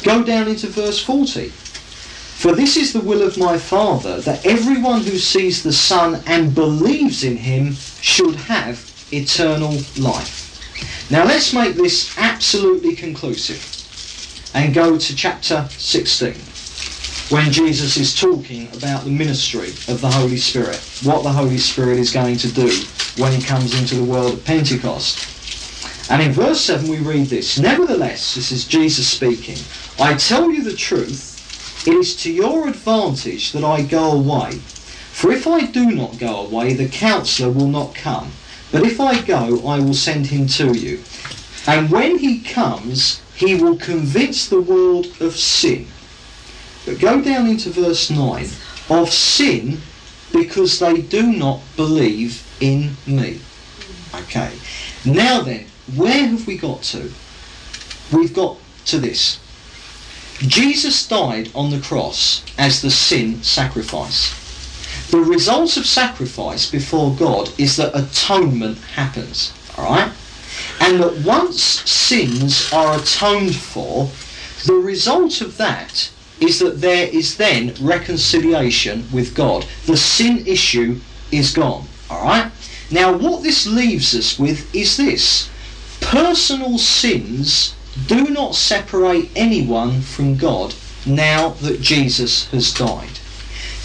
Go 0.02 0.22
down 0.22 0.48
into 0.48 0.66
verse 0.66 1.02
40. 1.02 1.48
For 1.48 2.52
this 2.52 2.76
is 2.76 2.92
the 2.92 3.00
will 3.00 3.22
of 3.22 3.36
my 3.36 3.58
Father, 3.58 4.20
that 4.22 4.46
everyone 4.46 5.02
who 5.02 5.18
sees 5.18 5.62
the 5.62 5.72
Son 5.72 6.22
and 6.26 6.54
believes 6.54 7.22
in 7.22 7.36
him 7.36 7.74
should 8.00 8.34
have 8.34 8.90
eternal 9.12 9.72
life. 9.98 11.10
Now 11.10 11.24
let's 11.24 11.52
make 11.52 11.74
this 11.74 12.16
absolutely 12.16 12.94
conclusive 12.94 13.79
and 14.54 14.74
go 14.74 14.98
to 14.98 15.16
chapter 15.16 15.68
16 15.78 16.34
when 17.30 17.52
Jesus 17.52 17.96
is 17.96 18.18
talking 18.18 18.66
about 18.76 19.04
the 19.04 19.10
ministry 19.10 19.68
of 19.86 20.00
the 20.00 20.10
Holy 20.10 20.36
Spirit, 20.36 20.80
what 21.04 21.22
the 21.22 21.30
Holy 21.30 21.58
Spirit 21.58 21.98
is 21.98 22.12
going 22.12 22.36
to 22.38 22.52
do 22.52 22.68
when 23.18 23.32
he 23.32 23.40
comes 23.40 23.78
into 23.78 23.94
the 23.94 24.04
world 24.04 24.34
of 24.34 24.44
Pentecost. 24.44 26.10
And 26.10 26.20
in 26.20 26.32
verse 26.32 26.60
7 26.60 26.88
we 26.88 26.98
read 26.98 27.26
this 27.26 27.56
Nevertheless, 27.56 28.34
this 28.34 28.50
is 28.50 28.66
Jesus 28.66 29.08
speaking, 29.08 29.58
I 30.00 30.14
tell 30.14 30.50
you 30.50 30.64
the 30.64 30.74
truth, 30.74 31.86
it 31.86 31.94
is 31.94 32.16
to 32.22 32.32
your 32.32 32.66
advantage 32.66 33.52
that 33.52 33.62
I 33.62 33.82
go 33.82 34.10
away. 34.10 34.58
For 35.12 35.30
if 35.30 35.46
I 35.46 35.66
do 35.66 35.92
not 35.92 36.18
go 36.18 36.46
away, 36.46 36.72
the 36.72 36.88
counselor 36.88 37.52
will 37.52 37.68
not 37.68 37.94
come. 37.94 38.32
But 38.72 38.82
if 38.82 39.00
I 39.00 39.20
go, 39.22 39.66
I 39.68 39.78
will 39.78 39.94
send 39.94 40.26
him 40.26 40.48
to 40.48 40.72
you. 40.72 41.04
And 41.66 41.90
when 41.90 42.18
he 42.18 42.40
comes, 42.40 43.20
he 43.40 43.54
will 43.54 43.76
convince 43.76 44.48
the 44.48 44.60
world 44.60 45.06
of 45.18 45.34
sin. 45.34 45.86
But 46.84 47.00
go 47.00 47.22
down 47.22 47.46
into 47.46 47.70
verse 47.70 48.10
9 48.10 48.46
of 48.90 49.08
sin 49.08 49.80
because 50.30 50.78
they 50.78 51.00
do 51.00 51.32
not 51.32 51.60
believe 51.74 52.46
in 52.60 52.96
me. 53.06 53.40
Okay. 54.14 54.52
Now 55.06 55.40
then, 55.40 55.64
where 55.96 56.26
have 56.26 56.46
we 56.46 56.58
got 56.58 56.82
to? 56.92 57.10
We've 58.12 58.34
got 58.34 58.58
to 58.86 58.98
this. 58.98 59.40
Jesus 60.40 61.08
died 61.08 61.50
on 61.54 61.70
the 61.70 61.80
cross 61.80 62.44
as 62.58 62.82
the 62.82 62.90
sin 62.90 63.42
sacrifice. 63.42 64.36
The 65.10 65.18
result 65.18 65.78
of 65.78 65.86
sacrifice 65.86 66.70
before 66.70 67.14
God 67.14 67.58
is 67.58 67.76
that 67.76 67.96
atonement 67.96 68.78
happens. 68.96 69.54
Alright? 69.78 70.12
And 70.80 71.00
that 71.00 71.18
once 71.18 71.62
sins 71.62 72.72
are 72.72 72.98
atoned 72.98 73.56
for, 73.56 74.10
the 74.66 74.74
result 74.74 75.40
of 75.40 75.56
that 75.56 76.10
is 76.40 76.58
that 76.58 76.80
there 76.80 77.08
is 77.08 77.36
then 77.36 77.74
reconciliation 77.80 79.06
with 79.12 79.34
God. 79.34 79.66
The 79.86 79.96
sin 79.96 80.46
issue 80.46 81.00
is 81.30 81.52
gone. 81.52 81.86
Alright? 82.10 82.50
Now, 82.90 83.16
what 83.16 83.42
this 83.42 83.66
leaves 83.66 84.14
us 84.14 84.38
with 84.38 84.74
is 84.74 84.96
this 84.96 85.48
personal 86.00 86.78
sins 86.78 87.74
do 88.06 88.30
not 88.30 88.54
separate 88.54 89.30
anyone 89.36 90.00
from 90.00 90.36
God 90.36 90.74
now 91.06 91.50
that 91.60 91.80
Jesus 91.80 92.48
has 92.50 92.72
died. 92.72 93.18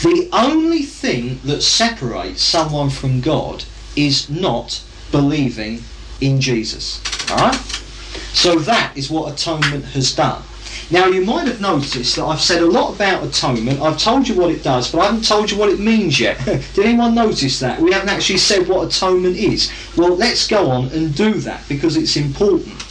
The 0.02 0.30
only 0.34 0.84
thing 0.84 1.40
that 1.44 1.62
separates 1.62 2.42
someone 2.42 2.90
from 2.90 3.22
God 3.22 3.64
is 3.96 4.30
not 4.30 4.82
believing 5.12 5.84
in 6.22 6.40
Jesus. 6.42 7.02
Alright? 7.32 7.56
So 8.34 8.60
that 8.60 8.94
is 8.96 9.10
what 9.10 9.34
atonement 9.34 9.86
has 9.86 10.14
done. 10.14 10.44
Now 10.92 11.08
you 11.08 11.26
might 11.26 11.48
have 11.48 11.62
noticed 11.62 12.16
that 12.16 12.26
I've 12.26 12.42
said 12.42 12.62
a 12.62 12.66
lot 12.66 12.94
about 12.94 13.24
atonement. 13.24 13.82
I've 13.82 13.98
told 13.98 14.28
you 14.28 14.36
what 14.36 14.52
it 14.52 14.62
does, 14.62 14.92
but 14.92 15.00
I 15.00 15.06
haven't 15.06 15.26
told 15.26 15.50
you 15.50 15.58
what 15.58 15.70
it 15.70 15.80
means 15.80 16.20
yet. 16.20 16.44
Did 16.46 16.86
anyone 16.86 17.16
notice 17.16 17.60
that? 17.60 17.82
We 17.82 17.92
haven't 17.92 18.10
actually 18.10 18.38
said 18.38 18.68
what 18.68 18.88
atonement 18.88 19.36
is. 19.36 19.72
Well, 19.98 20.16
let's 20.16 20.48
go 20.48 20.70
on 20.70 20.90
and 20.90 21.16
do 21.16 21.34
that 21.36 21.68
because 21.68 21.98
it's 21.98 22.16
important. 22.18 22.84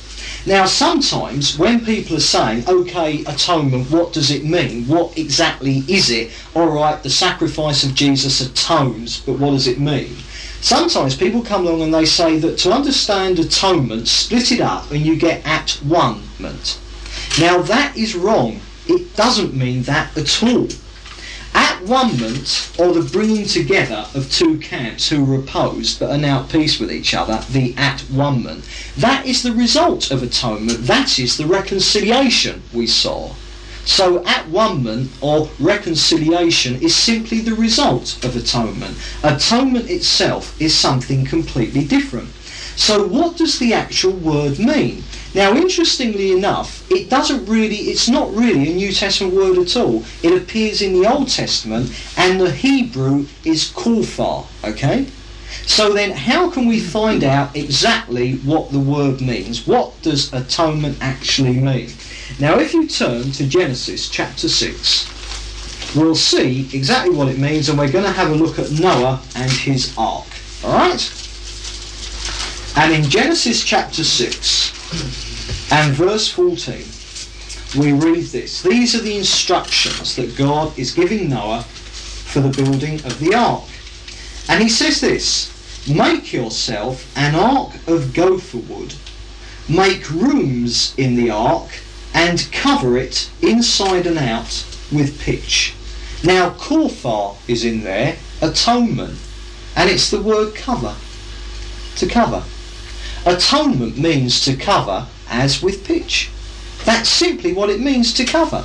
Now, 0.46 0.66
sometimes 0.66 1.58
when 1.58 1.84
people 1.86 2.16
are 2.16 2.20
saying, 2.20 2.64
okay, 2.68 3.24
atonement, 3.24 3.90
what 3.90 4.12
does 4.12 4.30
it 4.30 4.44
mean? 4.44 4.86
What 4.86 5.16
exactly 5.16 5.84
is 5.88 6.10
it? 6.10 6.32
All 6.54 6.68
right, 6.68 7.02
the 7.02 7.08
sacrifice 7.08 7.82
of 7.82 7.94
Jesus 7.94 8.40
atones, 8.42 9.20
but 9.20 9.38
what 9.38 9.52
does 9.52 9.66
it 9.66 9.78
mean? 9.80 10.16
Sometimes 10.64 11.14
people 11.14 11.42
come 11.42 11.66
along 11.66 11.82
and 11.82 11.92
they 11.92 12.06
say 12.06 12.38
that 12.38 12.56
to 12.56 12.72
understand 12.72 13.38
atonement, 13.38 14.08
split 14.08 14.50
it 14.50 14.62
up 14.62 14.90
and 14.90 15.04
you 15.04 15.14
get 15.14 15.44
at 15.44 15.72
one-ment. 15.82 16.80
Now 17.38 17.60
that 17.60 17.94
is 17.98 18.14
wrong. 18.14 18.62
It 18.86 19.14
doesn't 19.14 19.52
mean 19.52 19.82
that 19.82 20.16
at 20.16 20.42
all. 20.42 20.68
At 21.52 21.82
one-ment, 21.82 22.72
or 22.78 22.94
the 22.94 23.06
bringing 23.12 23.44
together 23.44 24.06
of 24.14 24.32
two 24.32 24.56
camps 24.58 25.10
who 25.10 25.22
were 25.22 25.40
opposed 25.40 26.00
but 26.00 26.10
are 26.10 26.16
now 26.16 26.44
at 26.44 26.48
peace 26.50 26.80
with 26.80 26.90
each 26.90 27.12
other, 27.12 27.44
the 27.50 27.74
at 27.76 28.00
one-ment, 28.00 28.66
that 28.96 29.26
is 29.26 29.42
the 29.42 29.52
result 29.52 30.10
of 30.10 30.22
atonement. 30.22 30.86
That 30.86 31.18
is 31.18 31.36
the 31.36 31.46
reconciliation 31.46 32.62
we 32.72 32.86
saw. 32.86 33.34
So 33.84 34.24
at 34.24 34.48
one-ment, 34.48 35.10
or 35.20 35.50
reconciliation, 35.60 36.80
is 36.82 36.96
simply 36.96 37.40
the 37.40 37.54
result 37.54 38.24
of 38.24 38.34
atonement. 38.34 38.96
Atonement 39.22 39.90
itself 39.90 40.60
is 40.60 40.74
something 40.74 41.24
completely 41.24 41.84
different. 41.84 42.30
So 42.76 43.06
what 43.06 43.36
does 43.36 43.58
the 43.58 43.72
actual 43.72 44.12
word 44.12 44.58
mean? 44.58 45.04
Now, 45.34 45.54
interestingly 45.54 46.32
enough, 46.32 46.88
it 46.90 47.10
doesn't 47.10 47.46
really, 47.46 47.76
it's 47.76 48.08
not 48.08 48.34
really 48.34 48.70
a 48.70 48.74
New 48.74 48.92
Testament 48.92 49.34
word 49.34 49.58
at 49.58 49.76
all. 49.76 50.04
It 50.22 50.32
appears 50.32 50.80
in 50.80 50.92
the 50.92 51.08
Old 51.08 51.28
Testament, 51.28 51.92
and 52.16 52.40
the 52.40 52.50
Hebrew 52.50 53.26
is 53.44 53.70
kulfar, 53.70 54.46
okay? 54.64 55.06
So 55.66 55.92
then, 55.92 56.10
how 56.12 56.50
can 56.50 56.66
we 56.66 56.80
find 56.80 57.22
out 57.22 57.54
exactly 57.56 58.36
what 58.38 58.72
the 58.72 58.80
word 58.80 59.20
means? 59.20 59.66
What 59.66 60.00
does 60.02 60.32
atonement 60.32 60.98
actually 61.00 61.54
mean? 61.54 61.90
Now, 62.38 62.58
if 62.58 62.74
you 62.74 62.88
turn 62.88 63.30
to 63.32 63.46
Genesis 63.46 64.08
chapter 64.08 64.48
6, 64.48 65.94
we'll 65.96 66.14
see 66.14 66.68
exactly 66.72 67.14
what 67.14 67.28
it 67.28 67.38
means, 67.38 67.68
and 67.68 67.78
we're 67.78 67.92
going 67.92 68.04
to 68.04 68.10
have 68.12 68.30
a 68.30 68.34
look 68.34 68.58
at 68.58 68.72
Noah 68.72 69.20
and 69.36 69.50
his 69.50 69.94
ark. 69.96 70.26
Alright? 70.64 71.12
And 72.76 72.92
in 72.92 73.08
Genesis 73.08 73.62
chapter 73.62 74.02
6 74.02 75.70
and 75.72 75.94
verse 75.94 76.28
14, 76.30 76.84
we 77.80 77.92
read 77.92 78.24
this. 78.26 78.62
These 78.62 78.94
are 78.94 79.02
the 79.02 79.16
instructions 79.16 80.16
that 80.16 80.36
God 80.36 80.76
is 80.78 80.92
giving 80.92 81.28
Noah 81.28 81.62
for 81.62 82.40
the 82.40 82.50
building 82.50 82.94
of 83.04 83.18
the 83.20 83.34
ark. 83.34 83.64
And 84.48 84.62
he 84.62 84.68
says 84.68 85.00
this 85.00 85.52
Make 85.88 86.32
yourself 86.32 87.06
an 87.16 87.34
ark 87.34 87.76
of 87.86 88.12
gopher 88.14 88.58
wood, 88.58 88.94
make 89.68 90.10
rooms 90.10 90.94
in 90.96 91.14
the 91.14 91.30
ark, 91.30 91.68
and 92.14 92.48
cover 92.52 92.96
it 92.96 93.28
inside 93.42 94.06
and 94.06 94.18
out 94.18 94.64
with 94.92 95.20
pitch. 95.20 95.74
Now, 96.22 96.50
Korfar 96.50 97.36
is 97.46 97.64
in 97.64 97.82
there, 97.82 98.16
atonement, 98.40 99.18
and 99.76 99.90
it's 99.90 100.10
the 100.10 100.22
word 100.22 100.54
cover. 100.54 100.94
To 101.96 102.06
cover. 102.06 102.44
Atonement 103.26 103.98
means 103.98 104.44
to 104.44 104.56
cover 104.56 105.06
as 105.28 105.62
with 105.62 105.84
pitch. 105.84 106.30
That's 106.84 107.08
simply 107.08 107.52
what 107.52 107.70
it 107.70 107.80
means 107.80 108.12
to 108.14 108.24
cover. 108.24 108.64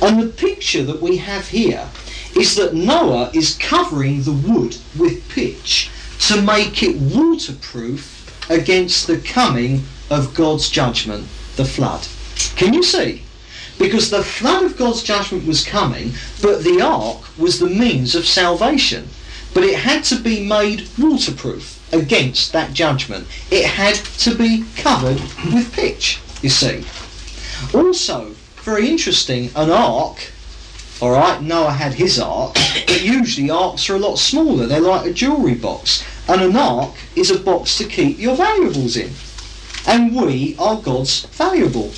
And 0.00 0.22
the 0.22 0.28
picture 0.28 0.82
that 0.84 1.02
we 1.02 1.16
have 1.18 1.48
here 1.48 1.88
is 2.36 2.54
that 2.56 2.74
Noah 2.74 3.30
is 3.32 3.56
covering 3.58 4.22
the 4.22 4.32
wood 4.32 4.76
with 4.98 5.28
pitch 5.30 5.90
to 6.20 6.42
make 6.42 6.82
it 6.82 6.96
waterproof 6.96 8.50
against 8.50 9.06
the 9.06 9.18
coming 9.18 9.84
of 10.10 10.34
God's 10.34 10.68
judgment, 10.68 11.26
the 11.56 11.64
flood. 11.64 12.06
Can 12.56 12.72
you 12.74 12.82
see? 12.82 13.22
Because 13.78 14.10
the 14.10 14.22
flood 14.24 14.64
of 14.64 14.76
God's 14.76 15.02
judgment 15.02 15.46
was 15.46 15.64
coming, 15.64 16.12
but 16.40 16.64
the 16.64 16.80
ark 16.80 17.18
was 17.38 17.58
the 17.58 17.68
means 17.68 18.14
of 18.14 18.26
salvation. 18.26 19.08
but 19.56 19.64
it 19.64 19.78
had 19.78 20.04
to 20.04 20.16
be 20.16 20.46
made 20.46 20.86
waterproof 20.98 21.80
against 21.90 22.52
that 22.52 22.74
judgment. 22.74 23.26
It 23.50 23.64
had 23.64 23.94
to 24.18 24.34
be 24.34 24.64
covered 24.76 25.18
with 25.50 25.72
pitch, 25.72 26.20
you 26.42 26.50
see. 26.50 26.84
Also, 27.72 28.34
very 28.56 28.86
interesting, 28.90 29.50
an 29.56 29.70
ark, 29.70 30.30
alright, 31.00 31.40
Noah 31.40 31.72
had 31.72 31.94
his 31.94 32.18
ark, 32.18 32.54
but 32.86 33.02
usually 33.02 33.48
arks 33.48 33.88
are 33.88 33.94
a 33.96 33.98
lot 33.98 34.18
smaller, 34.18 34.66
they're 34.66 34.78
like 34.78 35.06
a 35.06 35.12
jewellery 35.14 35.54
box. 35.54 36.04
And 36.28 36.42
an 36.42 36.54
ark 36.54 36.92
is 37.14 37.30
a 37.30 37.38
box 37.38 37.78
to 37.78 37.84
keep 37.84 38.18
your 38.18 38.36
valuables 38.36 38.94
in. 38.94 39.12
And 39.86 40.14
we 40.14 40.54
are 40.58 40.76
God's 40.76 41.24
valuable. 41.26 41.92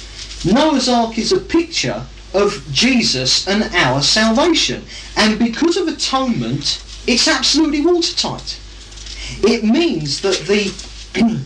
Noah's 0.44 0.88
ark 0.88 1.18
is 1.18 1.32
a 1.32 1.40
picture 1.40 2.06
of 2.32 2.64
Jesus 2.70 3.48
and 3.48 3.64
our 3.74 4.02
salvation. 4.02 4.84
And 5.16 5.38
because 5.38 5.76
of 5.76 5.88
atonement, 5.88 6.82
it's 7.06 7.26
absolutely 7.26 7.80
watertight. 7.80 8.60
It 9.42 9.64
means 9.64 10.20
that 10.20 10.38
the 10.46 10.72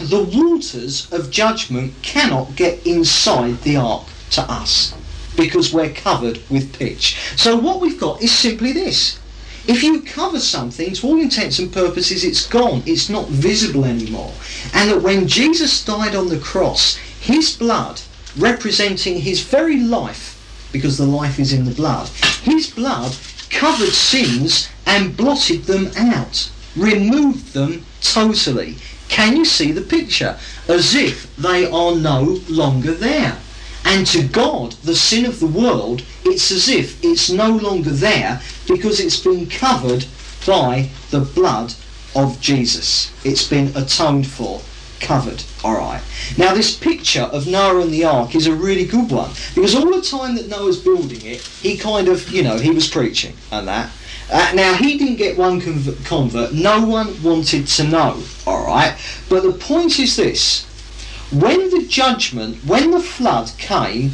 the 0.00 0.22
waters 0.22 1.10
of 1.12 1.30
judgment 1.30 1.92
cannot 2.02 2.56
get 2.56 2.86
inside 2.86 3.60
the 3.62 3.76
ark 3.76 4.06
to 4.30 4.42
us 4.42 4.94
because 5.36 5.72
we're 5.72 5.92
covered 5.92 6.40
with 6.48 6.78
pitch. 6.78 7.18
So 7.36 7.56
what 7.56 7.80
we've 7.80 7.98
got 7.98 8.22
is 8.22 8.32
simply 8.32 8.72
this. 8.72 9.18
If 9.66 9.82
you 9.82 10.02
cover 10.02 10.40
something, 10.40 10.94
to 10.94 11.06
all 11.06 11.20
intents 11.20 11.58
and 11.58 11.72
purposes, 11.72 12.24
it's 12.24 12.46
gone. 12.46 12.82
It's 12.86 13.08
not 13.08 13.28
visible 13.28 13.84
anymore. 13.84 14.32
And 14.72 14.90
that 14.90 15.02
when 15.02 15.28
Jesus 15.28 15.84
died 15.84 16.14
on 16.14 16.28
the 16.28 16.38
cross, 16.38 16.96
his 17.20 17.56
blood, 17.56 18.00
representing 18.36 19.20
his 19.20 19.42
very 19.42 19.78
life, 19.78 20.36
because 20.72 20.98
the 20.98 21.06
life 21.06 21.38
is 21.38 21.52
in 21.52 21.64
the 21.64 21.74
blood, 21.74 22.08
his 22.42 22.70
blood 22.70 23.16
covered 23.50 23.92
sins 23.92 24.68
and 24.86 25.16
blotted 25.16 25.64
them 25.64 25.90
out, 25.96 26.50
removed 26.76 27.52
them 27.52 27.84
totally. 28.00 28.76
Can 29.08 29.36
you 29.36 29.44
see 29.44 29.72
the 29.72 29.82
picture? 29.82 30.38
As 30.68 30.94
if 30.94 31.34
they 31.36 31.66
are 31.66 31.96
no 31.96 32.38
longer 32.48 32.92
there. 32.92 33.36
And 33.84 34.06
to 34.08 34.22
God, 34.22 34.72
the 34.84 34.94
sin 34.94 35.24
of 35.24 35.40
the 35.40 35.46
world, 35.46 36.04
it's 36.24 36.52
as 36.52 36.68
if 36.68 37.02
it's 37.02 37.28
no 37.30 37.50
longer 37.50 37.90
there 37.90 38.40
because 38.68 39.00
it's 39.00 39.18
been 39.18 39.48
covered 39.48 40.06
by 40.46 40.90
the 41.10 41.20
blood 41.20 41.74
of 42.14 42.40
Jesus. 42.40 43.12
It's 43.24 43.46
been 43.48 43.76
atoned 43.76 44.26
for, 44.26 44.60
covered. 45.00 45.42
All 45.64 45.74
right. 45.74 46.02
Now 46.36 46.54
this 46.54 46.76
picture 46.76 47.22
of 47.22 47.46
Noah 47.46 47.80
and 47.80 47.92
the 47.92 48.04
ark 48.04 48.34
is 48.34 48.46
a 48.46 48.54
really 48.54 48.84
good 48.84 49.10
one 49.10 49.30
because 49.54 49.74
all 49.74 49.90
the 49.90 50.02
time 50.02 50.36
that 50.36 50.48
Noah's 50.48 50.78
building 50.78 51.24
it, 51.24 51.40
he 51.40 51.76
kind 51.76 52.08
of, 52.08 52.28
you 52.30 52.42
know, 52.42 52.58
he 52.58 52.70
was 52.70 52.88
preaching 52.88 53.34
and 53.50 53.66
that. 53.68 53.90
Uh, 54.32 54.52
now 54.54 54.74
he 54.74 54.96
didn't 54.96 55.16
get 55.16 55.36
one 55.36 55.60
convert, 55.60 56.04
convert. 56.04 56.52
No 56.52 56.86
one 56.86 57.20
wanted 57.22 57.66
to 57.66 57.84
know. 57.84 58.22
All 58.46 58.64
right. 58.66 58.96
But 59.28 59.42
the 59.42 59.52
point 59.52 59.98
is 59.98 60.16
this: 60.16 60.64
when 61.32 61.70
the 61.70 61.84
judgment, 61.88 62.64
when 62.64 62.92
the 62.92 63.00
flood 63.00 63.50
came, 63.58 64.12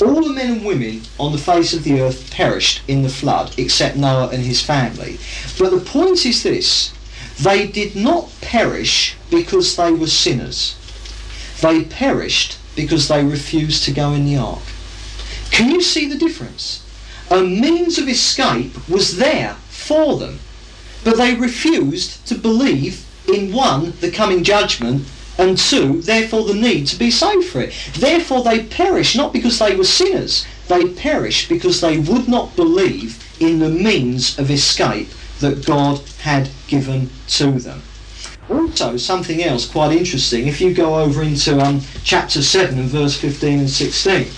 all 0.00 0.22
the 0.22 0.32
men 0.32 0.52
and 0.52 0.64
women 0.64 1.02
on 1.18 1.32
the 1.32 1.38
face 1.38 1.74
of 1.74 1.84
the 1.84 2.00
earth 2.00 2.30
perished 2.30 2.80
in 2.88 3.02
the 3.02 3.08
flood, 3.10 3.54
except 3.58 3.96
Noah 3.96 4.28
and 4.28 4.42
his 4.42 4.62
family. 4.62 5.18
But 5.58 5.70
the 5.70 5.80
point 5.80 6.24
is 6.24 6.42
this 6.42 6.93
they 7.40 7.66
did 7.66 7.96
not 7.96 8.30
perish 8.40 9.16
because 9.30 9.76
they 9.76 9.92
were 9.92 10.06
sinners. 10.06 10.76
They 11.60 11.84
perished 11.84 12.58
because 12.76 13.08
they 13.08 13.24
refused 13.24 13.84
to 13.84 13.92
go 13.92 14.12
in 14.12 14.26
the 14.26 14.36
ark. 14.36 14.62
Can 15.50 15.70
you 15.70 15.80
see 15.80 16.06
the 16.08 16.18
difference? 16.18 16.82
A 17.30 17.42
means 17.42 17.98
of 17.98 18.08
escape 18.08 18.88
was 18.88 19.16
there 19.16 19.54
for 19.68 20.16
them, 20.16 20.40
but 21.02 21.16
they 21.16 21.34
refused 21.34 22.26
to 22.26 22.34
believe 22.34 23.04
in 23.26 23.52
one, 23.52 23.94
the 24.00 24.10
coming 24.10 24.44
judgment, 24.44 25.06
and 25.38 25.58
two, 25.58 26.02
therefore 26.02 26.44
the 26.44 26.54
need 26.54 26.86
to 26.88 26.96
be 26.96 27.10
saved 27.10 27.46
for 27.46 27.60
it. 27.62 27.74
Therefore 27.94 28.42
they 28.42 28.64
perish 28.64 29.16
not 29.16 29.32
because 29.32 29.58
they 29.58 29.74
were 29.74 29.84
sinners, 29.84 30.46
they 30.68 30.88
perish 30.90 31.48
because 31.48 31.80
they 31.80 31.98
would 31.98 32.28
not 32.28 32.54
believe 32.54 33.24
in 33.40 33.58
the 33.58 33.70
means 33.70 34.38
of 34.38 34.50
escape 34.50 35.08
that 35.40 35.66
God 35.66 36.00
had 36.20 36.48
given 36.66 37.10
to 37.28 37.52
them. 37.52 37.82
Also, 38.50 38.96
something 38.96 39.42
else 39.42 39.66
quite 39.66 39.96
interesting, 39.96 40.46
if 40.46 40.60
you 40.60 40.74
go 40.74 40.98
over 40.98 41.22
into 41.22 41.58
um, 41.60 41.80
chapter 42.02 42.42
7 42.42 42.78
and 42.78 42.88
verse 42.88 43.18
15 43.18 43.60
and 43.60 43.70
16. 43.70 44.28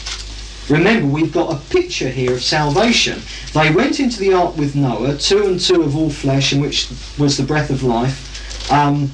Remember, 0.69 1.07
we've 1.07 1.33
got 1.33 1.53
a 1.53 1.57
picture 1.71 2.09
here 2.09 2.33
of 2.35 2.43
salvation. 2.43 3.21
They 3.53 3.73
went 3.73 4.01
into 4.01 4.19
the 4.19 4.33
ark 4.33 4.57
with 4.57 4.75
Noah, 4.75 5.17
two 5.17 5.45
and 5.45 5.61
two 5.61 5.83
of 5.83 5.97
all 5.97 6.11
flesh, 6.11 6.53
in 6.53 6.61
which 6.61 6.89
was 7.19 7.37
the 7.37 7.45
breath 7.45 7.71
of 7.71 7.83
life. 7.83 8.71
Um, 8.71 9.11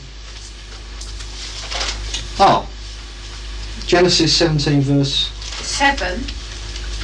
oh, 2.39 2.68
Genesis 3.87 4.35
17, 4.35 4.80
verse. 4.80 5.30
7. 5.62 6.20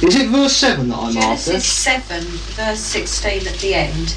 Is 0.01 0.15
it 0.15 0.29
verse 0.29 0.55
7 0.55 0.89
that 0.89 0.97
I'm 0.97 1.13
Genesis 1.13 1.85
after? 1.85 2.09
7, 2.09 2.23
verse 2.55 2.79
16 2.79 3.47
at 3.47 3.55
the 3.59 3.73
end. 3.75 4.15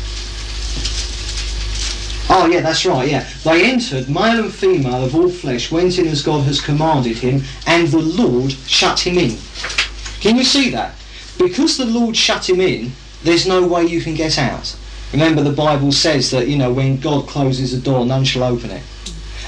Oh, 2.35 2.47
yeah, 2.47 2.63
that's 2.63 2.87
right, 2.87 3.11
yeah. 3.11 3.29
They 3.45 3.71
entered, 3.71 4.09
male 4.09 4.45
and 4.45 4.55
female 4.55 5.05
of 5.05 5.15
all 5.15 5.29
flesh, 5.29 5.71
went 5.71 5.99
in 5.99 6.07
as 6.07 6.23
God 6.23 6.45
has 6.45 6.63
commanded 6.63 7.19
him, 7.19 7.43
and 7.67 7.89
the 7.89 7.99
Lord 7.99 8.53
shut 8.53 9.07
him 9.07 9.19
in. 9.19 9.37
Can 10.21 10.39
you 10.39 10.45
see 10.45 10.71
that? 10.71 10.95
Because 11.37 11.77
the 11.77 11.85
Lord 11.85 12.17
shut 12.17 12.49
him 12.49 12.59
in, 12.63 12.93
there's 13.23 13.47
no 13.47 13.67
way 13.67 13.85
you 13.85 14.01
can 14.01 14.15
get 14.15 14.39
out. 14.39 14.75
Remember, 15.13 15.43
the 15.43 15.53
Bible 15.53 15.93
says 15.93 16.31
that, 16.31 16.49
you 16.49 16.57
know, 16.57 16.73
when 16.73 16.99
God 16.99 17.29
closes 17.29 17.75
a 17.75 17.79
door, 17.79 18.07
none 18.07 18.25
shall 18.25 18.45
open 18.45 18.71
it. 18.71 18.83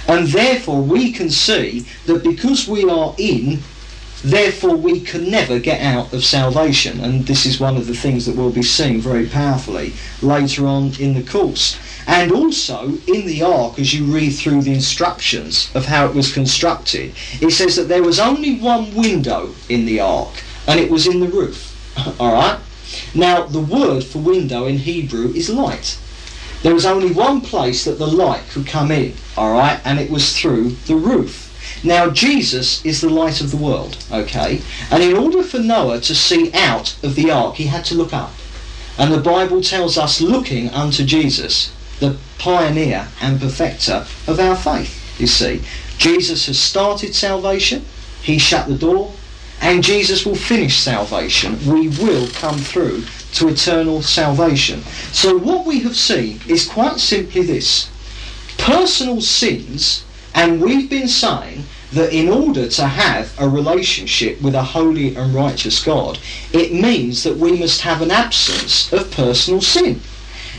And 0.07 0.28
therefore, 0.28 0.82
we 0.82 1.11
can 1.11 1.30
see 1.30 1.87
that 2.05 2.22
because 2.22 2.68
we 2.68 2.85
are 2.85 3.14
in, 3.16 3.61
therefore 4.22 4.76
we 4.76 5.01
can 5.01 5.30
never 5.30 5.59
get 5.59 5.80
out 5.80 6.12
of 6.12 6.22
salvation. 6.22 7.01
And 7.01 7.26
this 7.26 7.47
is 7.47 7.59
one 7.59 7.78
of 7.78 7.87
the 7.87 7.95
things 7.95 8.26
that 8.26 8.37
we'll 8.37 8.53
be 8.53 8.62
seeing 8.62 9.01
very 9.01 9.26
powerfully 9.26 9.95
later 10.20 10.66
on 10.66 10.93
in 11.01 11.14
the 11.14 11.22
course. 11.22 11.78
And 12.07 12.32
also, 12.32 12.98
in 13.07 13.26
the 13.26 13.42
ark, 13.42 13.78
as 13.78 13.94
you 13.94 14.05
read 14.05 14.30
through 14.30 14.62
the 14.62 14.74
instructions 14.74 15.70
of 15.74 15.86
how 15.86 16.07
it 16.07 16.14
was 16.14 16.32
constructed, 16.32 17.14
it 17.40 17.50
says 17.50 17.76
that 17.76 17.88
there 17.88 18.02
was 18.02 18.18
only 18.18 18.59
one 18.59 18.94
window 18.94 19.55
in 19.68 19.86
the 19.86 20.00
ark, 20.00 20.42
and 20.66 20.78
it 20.78 20.90
was 20.90 21.07
in 21.07 21.20
the 21.20 21.28
roof. 21.28 21.70
Alright? 22.20 22.61
Now, 23.14 23.44
the 23.44 23.61
word 23.61 24.05
for 24.05 24.18
window 24.18 24.66
in 24.66 24.78
Hebrew 24.78 25.32
is 25.32 25.48
light. 25.48 25.98
There 26.62 26.74
was 26.74 26.86
only 26.86 27.11
one 27.11 27.40
place 27.40 27.84
that 27.84 27.98
the 27.98 28.07
light 28.07 28.48
could 28.50 28.66
come 28.66 28.90
in, 28.90 29.14
alright, 29.36 29.80
and 29.84 29.98
it 29.98 30.11
was 30.11 30.34
through 30.34 30.70
the 30.86 30.96
roof. 30.96 31.50
Now, 31.84 32.09
Jesus 32.09 32.84
is 32.84 33.00
the 33.00 33.11
light 33.11 33.40
of 33.40 33.50
the 33.50 33.59
world, 33.59 33.98
okay? 34.11 34.62
And 34.90 35.02
in 35.02 35.14
order 35.16 35.42
for 35.42 35.59
Noah 35.59 36.00
to 36.00 36.14
see 36.14 36.50
out 36.55 36.96
of 37.02 37.16
the 37.16 37.30
ark, 37.30 37.57
he 37.57 37.66
had 37.66 37.84
to 37.86 37.94
look 37.94 38.14
up. 38.14 38.32
And 38.96 39.12
the 39.12 39.20
Bible 39.20 39.61
tells 39.61 39.98
us 39.98 40.20
looking 40.20 40.70
unto 40.70 41.05
Jesus, 41.05 41.70
the 42.05 42.16
pioneer 42.38 43.09
and 43.22 43.40
perfecter 43.40 44.07
of 44.26 44.38
our 44.38 44.57
faith, 44.57 45.18
you 45.18 45.26
see. 45.26 45.62
Jesus 45.96 46.46
has 46.46 46.59
started 46.59 47.14
salvation, 47.14 47.84
he 48.22 48.38
shut 48.38 48.68
the 48.68 48.76
door, 48.76 49.12
and 49.61 49.82
Jesus 49.82 50.26
will 50.26 50.34
finish 50.34 50.78
salvation. 50.78 51.59
We 51.66 51.88
will 51.88 52.28
come 52.28 52.59
through 52.59 53.05
to 53.34 53.48
eternal 53.48 54.02
salvation. 54.02 54.82
So 55.12 55.38
what 55.38 55.64
we 55.64 55.80
have 55.80 55.96
seen 55.96 56.40
is 56.46 56.68
quite 56.68 56.98
simply 56.98 57.42
this. 57.42 57.88
Personal 58.59 59.20
sins, 59.20 60.05
and 60.34 60.61
we've 60.61 60.90
been 60.90 61.09
saying 61.09 61.64
that 61.92 62.12
in 62.12 62.28
order 62.28 62.68
to 62.68 62.86
have 62.86 63.32
a 63.38 63.48
relationship 63.48 64.42
with 64.42 64.55
a 64.55 64.62
holy 64.62 65.16
and 65.16 65.34
righteous 65.34 65.82
God, 65.82 66.18
it 66.52 66.72
means 66.72 67.22
that 67.22 67.36
we 67.36 67.59
must 67.59 67.80
have 67.82 68.02
an 68.02 68.11
absence 68.11 68.92
of 68.92 69.11
personal 69.12 69.61
sin. 69.61 70.00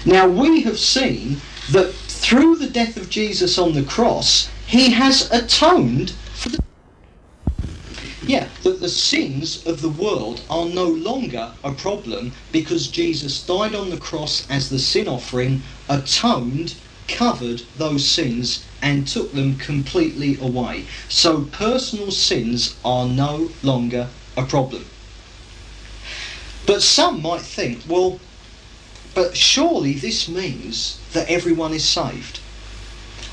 Now 0.06 0.28
we 0.28 0.62
have 0.62 0.80
seen 0.80 1.41
that 1.72 1.93
through 1.93 2.58
the 2.58 2.70
death 2.70 2.95
of 2.97 3.10
Jesus 3.10 3.58
on 3.58 3.74
the 3.74 3.84
cross, 3.84 4.49
he 4.68 4.91
has 4.91 5.32
atoned 5.32 6.12
for 6.12 6.49
the 6.49 6.60
yeah, 8.22 8.49
that 8.64 8.82
the 8.82 8.89
sins 8.89 9.66
of 9.68 9.82
the 9.82 9.89
world 9.89 10.41
are 10.49 10.66
no 10.66 10.86
longer 10.86 11.53
a 11.64 11.72
problem 11.74 12.34
because 12.51 12.88
Jesus 12.88 13.45
died 13.45 13.76
on 13.76 13.89
the 13.89 13.97
cross 13.97 14.49
as 14.49 14.70
the 14.70 14.80
sin 14.80 15.08
offering, 15.08 15.62
atoned, 15.89 16.76
covered 17.08 17.62
those 17.78 18.08
sins, 18.08 18.66
and 18.82 19.08
took 19.08 19.32
them 19.34 19.58
completely 19.58 20.38
away. 20.39 20.86
So 21.08 21.45
personal 21.45 22.12
sins 22.12 22.76
are 22.84 23.08
no 23.08 23.49
longer 23.64 24.10
a 24.38 24.43
problem. 24.43 24.86
But 26.66 26.82
some 26.82 27.22
might 27.22 27.41
think, 27.41 27.84
well, 27.88 28.20
but 29.16 29.36
surely 29.36 29.93
this 29.93 30.28
means 30.28 30.99
that 31.13 31.30
everyone 31.30 31.74
is 31.74 31.88
saved. 31.88 32.41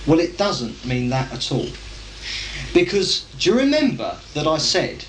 Well, 0.06 0.20
it 0.20 0.38
doesn't 0.38 0.86
mean 0.86 1.10
that 1.10 1.32
at 1.32 1.52
all. 1.52 1.68
Because 2.72 3.26
do 3.38 3.50
you 3.50 3.58
remember 3.58 4.16
that 4.34 4.46
I 4.46 4.58
said 4.58 5.04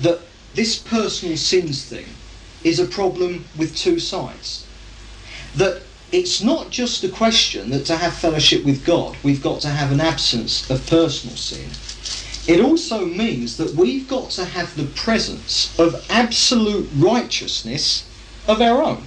that 0.00 0.20
this 0.54 0.78
personal 0.78 1.36
sins 1.36 1.84
thing 1.84 2.06
is 2.62 2.78
a 2.78 2.86
problem 2.86 3.44
with 3.58 3.76
two 3.76 3.98
sides? 3.98 4.64
That 5.56 5.82
it's 6.12 6.40
not 6.40 6.70
just 6.70 7.02
a 7.02 7.08
question 7.08 7.70
that 7.70 7.84
to 7.86 7.96
have 7.96 8.14
fellowship 8.14 8.64
with 8.64 8.84
God, 8.84 9.16
we've 9.24 9.42
got 9.42 9.60
to 9.62 9.68
have 9.68 9.90
an 9.90 10.00
absence 10.00 10.70
of 10.70 10.86
personal 10.86 11.36
sin. 11.36 11.70
It 12.46 12.60
also 12.60 13.06
means 13.06 13.56
that 13.56 13.74
we've 13.74 14.08
got 14.08 14.30
to 14.30 14.44
have 14.44 14.76
the 14.76 14.84
presence 14.84 15.76
of 15.78 16.04
absolute 16.08 16.88
righteousness 16.94 18.04
of 18.46 18.60
our 18.60 18.82
own. 18.82 19.04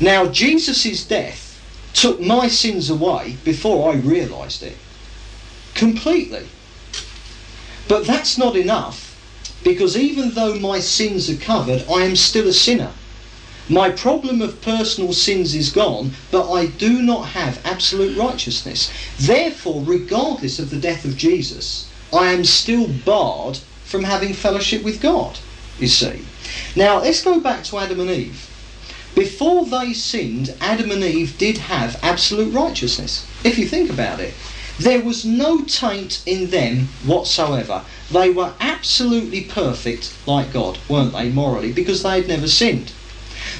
Now, 0.00 0.26
Jesus' 0.26 1.04
death 1.04 1.60
took 1.92 2.20
my 2.20 2.48
sins 2.48 2.90
away 2.90 3.36
before 3.44 3.92
I 3.92 3.96
realised 3.96 4.62
it. 4.62 4.76
Completely. 5.74 6.46
But 7.88 8.06
that's 8.06 8.38
not 8.38 8.54
enough 8.54 9.08
because 9.64 9.96
even 9.96 10.30
though 10.30 10.54
my 10.54 10.78
sins 10.78 11.28
are 11.28 11.36
covered, 11.36 11.84
I 11.90 12.02
am 12.04 12.16
still 12.16 12.48
a 12.48 12.52
sinner. 12.52 12.92
My 13.68 13.90
problem 13.90 14.40
of 14.40 14.62
personal 14.62 15.12
sins 15.12 15.54
is 15.54 15.70
gone, 15.70 16.12
but 16.30 16.50
I 16.50 16.66
do 16.66 17.02
not 17.02 17.28
have 17.28 17.60
absolute 17.66 18.16
righteousness. 18.16 18.90
Therefore, 19.18 19.82
regardless 19.82 20.58
of 20.58 20.70
the 20.70 20.78
death 20.78 21.04
of 21.04 21.16
Jesus, 21.16 21.90
I 22.12 22.32
am 22.32 22.44
still 22.44 22.88
barred 22.88 23.58
from 23.84 24.04
having 24.04 24.32
fellowship 24.32 24.82
with 24.82 25.02
God, 25.02 25.38
you 25.78 25.88
see. 25.88 26.24
Now, 26.76 27.00
let's 27.00 27.22
go 27.22 27.40
back 27.40 27.64
to 27.64 27.78
Adam 27.78 28.00
and 28.00 28.10
Eve. 28.10 28.47
Before 29.14 29.64
they 29.66 29.92
sinned, 29.92 30.54
Adam 30.60 30.90
and 30.90 31.02
Eve 31.02 31.36
did 31.38 31.58
have 31.58 31.98
absolute 32.02 32.52
righteousness, 32.52 33.26
if 33.44 33.58
you 33.58 33.66
think 33.66 33.90
about 33.90 34.20
it. 34.20 34.34
There 34.78 35.02
was 35.02 35.24
no 35.24 35.62
taint 35.64 36.22
in 36.24 36.50
them 36.50 36.88
whatsoever. 37.04 37.84
They 38.12 38.30
were 38.30 38.54
absolutely 38.60 39.40
perfect 39.42 40.14
like 40.24 40.52
God, 40.52 40.78
weren't 40.88 41.12
they, 41.12 41.30
morally, 41.30 41.72
because 41.72 42.04
they 42.04 42.20
had 42.20 42.28
never 42.28 42.46
sinned. 42.46 42.92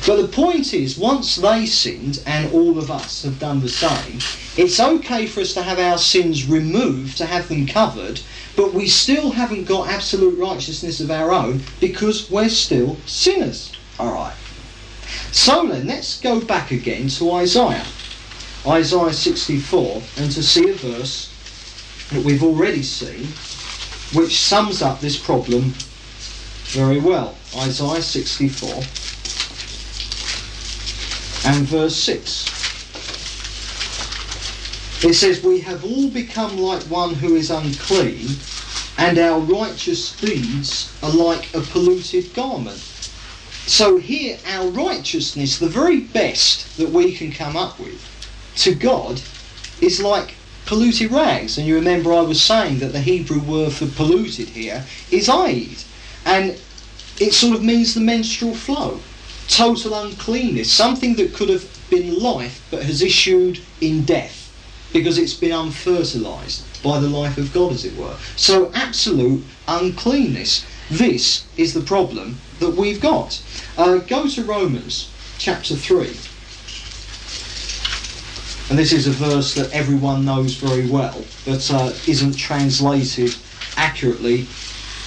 But 0.06 0.22
the 0.22 0.28
point 0.28 0.72
is, 0.72 0.96
once 0.96 1.36
they 1.36 1.66
sinned, 1.66 2.22
and 2.24 2.52
all 2.52 2.78
of 2.78 2.90
us 2.90 3.24
have 3.24 3.40
done 3.40 3.60
the 3.60 3.68
same, 3.68 4.20
it's 4.56 4.78
okay 4.78 5.26
for 5.26 5.40
us 5.40 5.54
to 5.54 5.62
have 5.62 5.78
our 5.78 5.98
sins 5.98 6.46
removed, 6.46 7.16
to 7.18 7.26
have 7.26 7.48
them 7.48 7.66
covered, 7.66 8.20
but 8.54 8.72
we 8.72 8.86
still 8.86 9.30
haven't 9.30 9.64
got 9.64 9.88
absolute 9.88 10.38
righteousness 10.38 11.00
of 11.00 11.10
our 11.10 11.32
own 11.32 11.62
because 11.80 12.30
we're 12.30 12.48
still 12.48 12.96
sinners. 13.06 13.72
Alright. 13.98 14.34
So 15.32 15.66
then, 15.66 15.86
let's 15.86 16.20
go 16.20 16.40
back 16.40 16.70
again 16.70 17.08
to 17.08 17.32
Isaiah. 17.32 17.86
Isaiah 18.66 19.12
64, 19.12 20.02
and 20.18 20.30
to 20.32 20.42
see 20.42 20.68
a 20.68 20.74
verse 20.74 21.32
that 22.10 22.24
we've 22.24 22.42
already 22.42 22.82
seen, 22.82 23.28
which 24.12 24.40
sums 24.40 24.82
up 24.82 25.00
this 25.00 25.16
problem 25.16 25.74
very 26.68 27.00
well. 27.00 27.36
Isaiah 27.56 28.02
64 28.02 28.68
and 31.50 31.66
verse 31.66 31.96
6. 31.96 32.58
It 35.04 35.14
says, 35.14 35.42
We 35.42 35.60
have 35.60 35.84
all 35.84 36.08
become 36.08 36.58
like 36.58 36.82
one 36.84 37.14
who 37.14 37.36
is 37.36 37.50
unclean, 37.50 38.28
and 38.98 39.18
our 39.18 39.38
righteous 39.38 40.12
deeds 40.20 40.92
are 41.02 41.12
like 41.12 41.54
a 41.54 41.60
polluted 41.60 42.34
garment. 42.34 42.82
So 43.68 43.98
here, 43.98 44.38
our 44.46 44.66
righteousness, 44.68 45.58
the 45.58 45.68
very 45.68 46.00
best 46.00 46.78
that 46.78 46.88
we 46.88 47.14
can 47.14 47.30
come 47.30 47.54
up 47.54 47.78
with 47.78 48.02
to 48.56 48.74
God, 48.74 49.20
is 49.82 50.00
like 50.00 50.34
polluted 50.64 51.12
rags. 51.12 51.58
And 51.58 51.66
you 51.66 51.74
remember 51.74 52.14
I 52.14 52.22
was 52.22 52.42
saying 52.42 52.78
that 52.78 52.92
the 52.92 53.00
Hebrew 53.00 53.40
word 53.40 53.74
for 53.74 53.86
polluted 53.86 54.48
here 54.48 54.86
is 55.10 55.28
aid. 55.28 55.76
And 56.24 56.58
it 57.20 57.34
sort 57.34 57.56
of 57.56 57.62
means 57.62 57.92
the 57.92 58.00
menstrual 58.00 58.54
flow. 58.54 59.00
Total 59.48 59.92
uncleanness. 59.94 60.72
Something 60.72 61.16
that 61.16 61.34
could 61.34 61.50
have 61.50 61.68
been 61.90 62.18
life 62.18 62.66
but 62.70 62.84
has 62.84 63.02
issued 63.02 63.60
in 63.82 64.04
death 64.06 64.50
because 64.94 65.18
it's 65.18 65.34
been 65.34 65.52
unfertilised 65.52 66.62
by 66.82 67.00
the 67.00 67.08
life 67.08 67.36
of 67.36 67.52
God, 67.52 67.72
as 67.72 67.84
it 67.84 67.96
were. 67.96 68.16
So, 68.36 68.72
absolute 68.74 69.44
uncleanness. 69.66 70.64
This 70.90 71.44
is 71.56 71.74
the 71.74 71.82
problem 71.82 72.38
that 72.60 72.70
we've 72.70 73.00
got. 73.00 73.42
Uh, 73.76 73.98
go 73.98 74.26
to 74.26 74.42
Romans 74.44 75.10
chapter 75.38 75.76
3. 75.76 76.06
And 78.70 78.78
this 78.78 78.92
is 78.92 79.06
a 79.06 79.12
verse 79.12 79.54
that 79.54 79.72
everyone 79.72 80.24
knows 80.24 80.54
very 80.54 80.86
well, 80.86 81.24
but 81.44 81.70
uh, 81.70 81.92
isn't 82.06 82.36
translated 82.36 83.34
accurately 83.76 84.46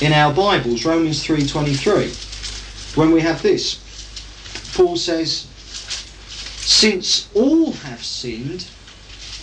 in 0.02 0.14
our 0.14 0.34
Bibles. 0.34 0.84
Romans 0.84 1.24
3:23. 1.24 2.96
When 2.96 3.12
we 3.12 3.22
have 3.22 3.42
this, 3.44 3.78
Paul 4.74 4.98
says, 4.98 5.46
"Since 6.62 7.28
all 7.36 7.74
have 7.74 8.04
sinned 8.04 8.66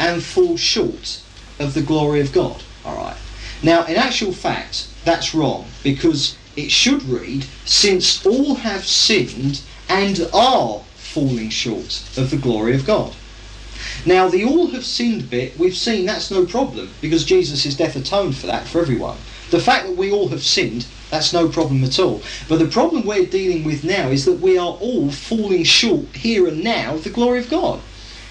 and 0.00 0.22
fall 0.22 0.56
short 0.56 1.20
of 1.60 1.74
the 1.74 1.82
glory 1.82 2.20
of 2.20 2.32
God." 2.32 2.62
All 2.84 2.96
right. 2.96 3.16
Now, 3.62 3.84
in 3.84 3.96
actual 3.96 4.32
fact, 4.32 4.88
that's 5.08 5.34
wrong 5.34 5.64
because 5.82 6.36
it 6.54 6.70
should 6.70 7.02
read, 7.08 7.46
"Since 7.64 8.26
all 8.26 8.56
have 8.56 8.86
sinned 8.86 9.60
and 9.88 10.28
are 10.34 10.82
falling 10.96 11.50
short 11.50 12.00
of 12.16 12.30
the 12.30 12.36
glory 12.36 12.74
of 12.74 12.84
God." 12.84 13.14
Now, 14.04 14.28
the 14.28 14.44
all 14.44 14.68
have 14.68 14.84
sinned 14.84 15.30
bit, 15.30 15.58
we've 15.58 15.76
seen 15.76 16.04
that's 16.04 16.30
no 16.30 16.44
problem 16.44 16.90
because 17.00 17.24
Jesus' 17.24 17.74
death 17.74 17.96
atoned 17.96 18.36
for 18.36 18.48
that 18.48 18.68
for 18.68 18.80
everyone. 18.80 19.16
The 19.50 19.60
fact 19.60 19.86
that 19.86 19.96
we 19.96 20.10
all 20.10 20.28
have 20.28 20.44
sinned, 20.44 20.84
that's 21.10 21.32
no 21.32 21.48
problem 21.48 21.82
at 21.84 21.98
all. 21.98 22.20
But 22.48 22.58
the 22.58 22.66
problem 22.66 23.06
we're 23.06 23.24
dealing 23.24 23.64
with 23.64 23.84
now 23.84 24.10
is 24.10 24.26
that 24.26 24.40
we 24.40 24.58
are 24.58 24.76
all 24.86 25.10
falling 25.10 25.64
short 25.64 26.06
here 26.14 26.46
and 26.46 26.62
now 26.62 26.96
of 26.96 27.04
the 27.04 27.10
glory 27.18 27.38
of 27.38 27.48
God. 27.48 27.80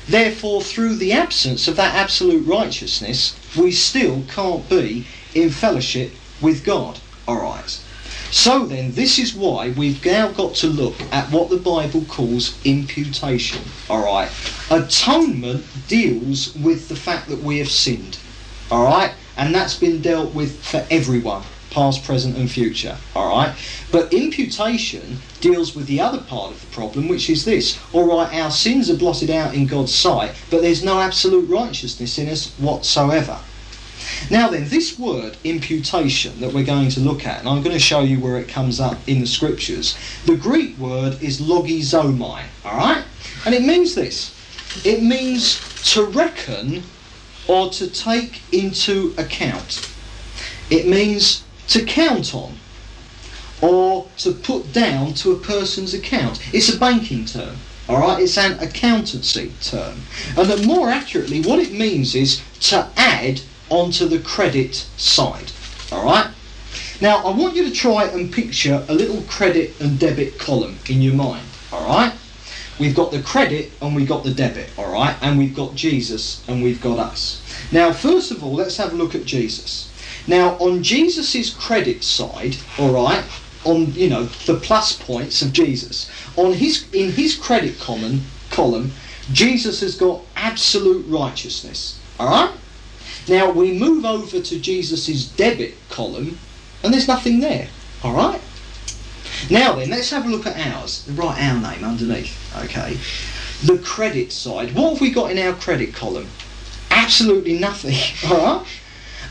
Therefore, 0.08 0.62
through 0.62 0.98
the 0.98 1.12
absence 1.12 1.68
of 1.68 1.76
that 1.78 1.96
absolute 1.96 2.46
righteousness, 2.46 3.34
we 3.56 3.72
still 3.72 4.24
can't 4.34 4.70
be 4.70 5.06
in 5.34 5.50
fellowship 5.50 6.12
with 6.42 6.64
God. 6.64 7.00
Alright. 7.28 7.82
So 8.32 8.66
then, 8.66 8.92
this 8.92 9.20
is 9.20 9.34
why 9.34 9.72
we've 9.72 10.06
now 10.06 10.30
got 10.32 10.56
to 10.56 10.68
look 10.68 11.00
at 11.14 11.32
what 11.32 11.50
the 11.50 11.58
Bible 11.58 12.04
calls 12.10 12.60
imputation. 12.66 13.62
Alright? 13.90 14.30
Atonement 14.70 15.66
deals 15.88 16.54
with 16.56 16.90
the 16.90 16.96
fact 16.96 17.30
that 17.30 17.42
we 17.42 17.60
have 17.60 17.70
sinned. 17.70 18.18
Alright? 18.72 19.12
And 19.38 19.56
that's 19.56 19.76
been 19.80 20.02
dealt 20.02 20.34
with 20.34 20.62
for 20.64 20.86
everyone, 20.92 21.44
past, 21.70 22.04
present, 22.04 22.36
and 22.38 22.52
future. 22.52 22.98
Alright? 23.16 23.56
But 23.92 24.14
imputation 24.14 25.20
deals 25.40 25.74
with 25.74 25.88
the 25.88 26.02
other 26.02 26.20
part 26.20 26.52
of 26.52 26.60
the 26.60 26.68
problem, 26.68 27.08
which 27.08 27.30
is 27.30 27.46
this. 27.46 27.80
Alright, 27.94 28.34
our 28.34 28.52
sins 28.52 28.90
are 28.90 28.98
blotted 28.98 29.30
out 29.30 29.54
in 29.54 29.68
God's 29.68 29.96
sight, 29.96 30.36
but 30.50 30.62
there's 30.62 30.84
no 30.84 31.00
absolute 31.00 31.50
righteousness 31.50 32.18
in 32.18 32.28
us 32.28 32.52
whatsoever. 32.58 33.40
Now 34.30 34.50
then, 34.50 34.68
this 34.68 34.98
word 34.98 35.38
imputation 35.44 36.40
that 36.40 36.54
we're 36.54 36.66
going 36.66 36.90
to 36.90 37.00
look 37.00 37.26
at, 37.26 37.40
and 37.40 37.50
I'm 37.50 37.64
going 37.64 37.76
to 37.76 37.80
show 37.80 38.02
you 38.02 38.20
where 38.20 38.38
it 38.38 38.48
comes 38.48 38.80
up 38.80 38.98
in 39.08 39.20
the 39.20 39.28
scriptures, 39.28 39.98
the 40.26 40.36
Greek 40.36 40.78
word 40.78 41.22
is 41.22 41.40
logizomai, 41.40 42.44
alright? 42.66 43.04
And 43.46 43.56
it 43.56 43.64
means 43.64 43.96
this. 43.96 44.34
It 44.86 45.02
means 45.02 45.60
to 45.94 46.06
reckon 46.06 46.84
or 47.48 47.70
to 47.70 47.88
take 47.88 48.42
into 48.52 49.14
account. 49.18 49.90
It 50.70 50.88
means 50.88 51.44
to 51.70 51.84
count 51.84 52.36
on 52.36 52.58
or 53.62 54.08
to 54.18 54.32
put 54.32 54.74
down 54.74 55.14
to 55.16 55.32
a 55.32 55.40
person's 55.40 55.94
account. 55.94 56.40
It's 56.54 56.74
a 56.74 56.78
banking 56.78 57.26
term. 57.26 57.58
All 57.90 58.02
right, 58.02 58.22
it's 58.22 58.38
an 58.38 58.60
accountancy 58.60 59.54
term, 59.62 60.02
and 60.38 60.50
that 60.50 60.66
more 60.66 60.90
accurately, 60.90 61.42
what 61.42 61.60
it 61.60 61.72
means 61.72 62.16
is 62.16 62.42
to 62.60 62.86
add 62.98 63.40
onto 63.70 64.08
the 64.08 64.20
credit 64.20 64.76
side. 64.98 65.52
All 65.92 66.06
right. 66.06 66.32
Now, 67.00 67.18
I 67.18 67.36
want 67.36 67.56
you 67.56 67.64
to 67.66 67.72
try 67.72 68.06
and 68.06 68.34
picture 68.34 68.84
a 68.88 68.94
little 68.94 69.22
credit 69.24 69.80
and 69.80 70.00
debit 70.00 70.40
column 70.40 70.78
in 70.90 71.02
your 71.02 71.14
mind. 71.14 71.46
All 71.72 71.86
right. 71.86 72.14
We've 72.80 72.96
got 72.96 73.12
the 73.12 73.22
credit 73.22 73.72
and 73.82 73.96
we've 73.96 74.08
got 74.08 74.24
the 74.24 74.34
debit. 74.34 74.70
All 74.78 74.92
right, 74.92 75.16
and 75.22 75.38
we've 75.38 75.56
got 75.56 75.74
Jesus 75.74 76.48
and 76.48 76.62
we've 76.62 76.82
got 76.82 77.00
us. 77.00 77.42
Now, 77.72 77.92
first 77.92 78.32
of 78.32 78.44
all, 78.44 78.54
let's 78.54 78.78
have 78.78 78.94
a 78.94 78.96
look 78.96 79.16
at 79.16 79.26
Jesus. 79.26 79.92
Now, 80.28 80.58
on 80.58 80.84
Jesus's 80.84 81.54
credit 81.54 82.04
side, 82.04 82.58
all 82.78 82.92
right, 82.92 83.24
on 83.66 83.94
you 83.94 84.10
know 84.10 84.26
the 84.46 84.56
plus 84.56 84.94
points 84.94 85.42
of 85.42 85.54
Jesus, 85.54 86.10
on 86.36 86.54
his 86.54 86.86
in 86.94 87.12
his 87.12 87.36
credit 87.36 87.80
column, 87.80 88.22
column, 88.52 88.92
Jesus 89.34 89.82
has 89.82 89.96
got 89.96 90.22
absolute 90.36 91.06
righteousness. 91.08 92.00
All 92.20 92.30
right. 92.30 92.54
Now 93.28 93.52
we 93.52 93.78
move 93.78 94.06
over 94.06 94.40
to 94.40 94.60
Jesus' 94.60 95.28
debit 95.28 95.76
column, 95.90 96.40
and 96.84 96.94
there's 96.94 97.08
nothing 97.08 97.40
there. 97.40 97.68
All 98.04 98.14
right. 98.14 98.42
Now 99.50 99.74
then, 99.74 99.90
let's 99.90 100.10
have 100.12 100.26
a 100.26 100.30
look 100.30 100.46
at 100.46 100.58
ours. 100.74 101.08
Write 101.12 101.42
our 101.42 101.60
name 101.60 101.84
underneath. 101.84 102.36
Okay. 102.64 102.98
The 103.64 103.78
credit 103.84 104.32
side. 104.32 104.74
What 104.76 104.94
have 104.94 105.02
we 105.02 105.12
got 105.12 105.32
in 105.32 105.40
our 105.40 105.54
credit 105.54 105.94
column? 105.94 106.28
Absolutely 106.90 107.60
nothing. 107.60 107.98
All 108.32 108.38
right. 108.38 108.68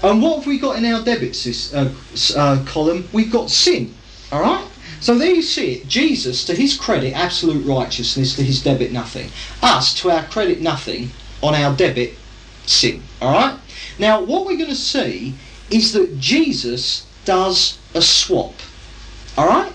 And 0.02 0.22
what 0.22 0.36
have 0.36 0.46
we 0.46 0.58
got 0.58 0.76
in 0.76 0.84
our 0.84 1.02
debit 1.02 1.36
uh, 1.74 1.88
uh, 2.36 2.64
column? 2.66 3.08
We've 3.12 3.32
got 3.32 3.50
sin. 3.50 3.94
All 4.30 4.40
right. 4.40 4.66
So 5.00 5.16
there 5.16 5.30
you 5.30 5.42
see 5.42 5.74
it. 5.74 5.88
Jesus, 5.88 6.44
to 6.46 6.54
his 6.54 6.76
credit, 6.76 7.12
absolute 7.14 7.64
righteousness, 7.64 8.34
to 8.36 8.42
his 8.42 8.62
debit, 8.62 8.92
nothing. 8.92 9.30
Us, 9.62 9.94
to 10.00 10.10
our 10.10 10.24
credit, 10.24 10.60
nothing, 10.60 11.10
on 11.42 11.54
our 11.54 11.74
debit, 11.76 12.14
sin. 12.66 13.02
Alright? 13.22 13.58
Now, 13.98 14.22
what 14.22 14.46
we're 14.46 14.56
going 14.56 14.70
to 14.70 14.74
see 14.74 15.34
is 15.70 15.92
that 15.92 16.18
Jesus 16.20 17.06
does 17.24 17.78
a 17.94 18.02
swap. 18.02 18.54
Alright? 19.36 19.72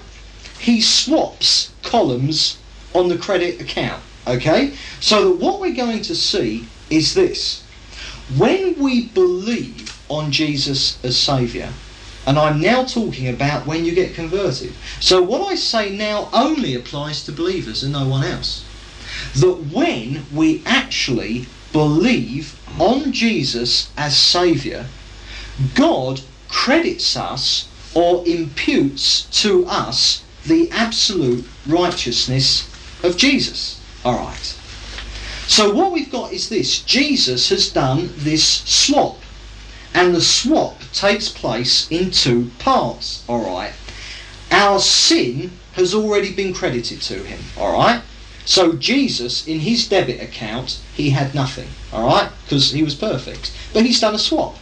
He 0.59 0.81
swaps 0.81 1.71
columns 1.83 2.57
on 2.93 3.09
the 3.09 3.17
credit 3.17 3.59
account. 3.61 4.01
Okay? 4.27 4.73
So 4.99 5.29
that 5.29 5.43
what 5.43 5.59
we're 5.59 5.75
going 5.75 6.01
to 6.03 6.15
see 6.15 6.67
is 6.89 7.13
this. 7.13 7.63
When 8.37 8.79
we 8.79 9.07
believe 9.07 9.99
on 10.09 10.31
Jesus 10.31 11.03
as 11.03 11.17
Saviour, 11.17 11.69
and 12.25 12.37
I'm 12.37 12.61
now 12.61 12.83
talking 12.83 13.27
about 13.27 13.65
when 13.65 13.83
you 13.83 13.93
get 13.93 14.13
converted. 14.13 14.73
So 14.99 15.21
what 15.21 15.51
I 15.51 15.55
say 15.55 15.95
now 15.95 16.29
only 16.31 16.75
applies 16.75 17.23
to 17.25 17.31
believers 17.31 17.81
and 17.83 17.93
no 17.93 18.07
one 18.07 18.23
else. 18.23 18.63
That 19.35 19.71
when 19.71 20.25
we 20.31 20.61
actually 20.65 21.47
believe 21.72 22.59
on 22.80 23.11
Jesus 23.11 23.89
as 23.97 24.17
Saviour, 24.17 24.86
God 25.76 26.22
credits 26.47 27.15
us 27.15 27.67
or 27.93 28.26
imputes 28.28 29.24
to 29.41 29.65
us 29.65 30.24
the 30.45 30.69
absolute 30.72 31.45
righteousness 31.67 32.69
of 33.03 33.17
Jesus. 33.17 33.80
Alright. 34.05 34.57
So 35.47 35.74
what 35.74 35.91
we've 35.91 36.11
got 36.11 36.32
is 36.32 36.49
this 36.49 36.80
Jesus 36.82 37.49
has 37.49 37.69
done 37.69 38.11
this 38.17 38.45
swap 38.45 39.17
and 39.93 40.15
the 40.15 40.22
swap 40.22 40.80
takes 40.93 41.30
place 41.30 41.91
in 41.91 42.11
two 42.11 42.49
parts, 42.59 43.24
alright? 43.28 43.74
Our 44.49 44.80
sin 44.80 45.51
has 45.74 45.93
already 45.93 46.34
been 46.34 46.53
credited 46.53 47.01
to 47.03 47.24
him, 47.24 47.39
alright? 47.57 48.01
So 48.45 48.73
Jesus, 48.73 49.47
in 49.47 49.59
his 49.59 49.87
debit 49.87 50.21
account, 50.21 50.79
he 50.95 51.11
had 51.11 51.35
nothing, 51.35 51.67
alright? 51.93 52.31
Because 52.43 52.71
he 52.71 52.83
was 52.83 52.95
perfect. 52.95 53.51
But 53.73 53.85
he's 53.85 53.99
done 53.99 54.15
a 54.15 54.19
swap. 54.19 54.57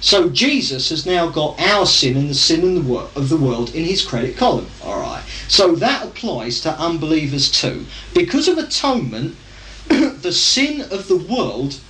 So 0.00 0.30
Jesus 0.30 0.88
has 0.88 1.04
now 1.04 1.28
got 1.28 1.60
our 1.60 1.84
sin 1.84 2.16
and 2.16 2.30
the 2.30 2.34
sin 2.34 2.76
of 3.14 3.28
the 3.28 3.36
world 3.36 3.74
in 3.74 3.84
his 3.84 4.02
credit 4.02 4.36
column, 4.36 4.68
alright? 4.82 5.22
So 5.48 5.74
that 5.76 6.04
applies 6.04 6.60
to 6.62 6.78
unbelievers 6.78 7.50
too. 7.50 7.86
Because 8.14 8.48
of 8.48 8.58
atonement, 8.58 9.36
the 9.88 10.32
sin 10.32 10.80
of 10.80 11.08
the 11.08 11.18
world 11.18 11.80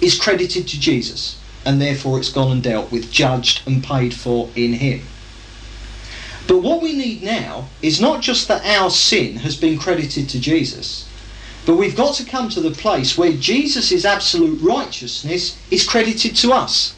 is 0.00 0.18
credited 0.18 0.68
to 0.68 0.80
Jesus 0.80 1.38
and 1.64 1.80
therefore 1.80 2.18
it's 2.18 2.32
gone 2.32 2.52
and 2.52 2.62
dealt 2.62 2.92
with, 2.92 3.10
judged 3.10 3.62
and 3.66 3.82
paid 3.82 4.14
for 4.14 4.50
in 4.54 4.74
Him. 4.74 5.02
But 6.46 6.58
what 6.58 6.82
we 6.82 6.92
need 6.92 7.22
now 7.22 7.68
is 7.80 8.00
not 8.00 8.20
just 8.20 8.48
that 8.48 8.64
our 8.66 8.90
sin 8.90 9.36
has 9.36 9.56
been 9.56 9.78
credited 9.78 10.28
to 10.30 10.40
Jesus, 10.40 11.08
but 11.64 11.76
we've 11.76 11.96
got 11.96 12.14
to 12.16 12.24
come 12.24 12.50
to 12.50 12.60
the 12.60 12.70
place 12.70 13.16
where 13.16 13.32
Jesus' 13.32 14.04
absolute 14.04 14.60
righteousness 14.60 15.56
is 15.70 15.88
credited 15.88 16.36
to 16.36 16.52
us. 16.52 16.94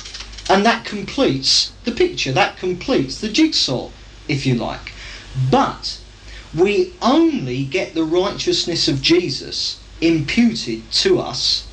And 0.48 0.64
that 0.66 0.84
completes 0.84 1.72
the 1.84 1.92
picture, 1.92 2.32
that 2.32 2.56
completes 2.56 3.20
the 3.20 3.28
jigsaw, 3.28 3.90
if 4.28 4.46
you 4.46 4.54
like. 4.54 4.92
But 5.50 6.00
we 6.56 6.94
only 7.02 7.64
get 7.64 7.94
the 7.94 8.04
righteousness 8.04 8.88
of 8.88 9.02
Jesus 9.02 9.78
imputed 10.00 10.90
to 10.90 11.18
us 11.18 11.66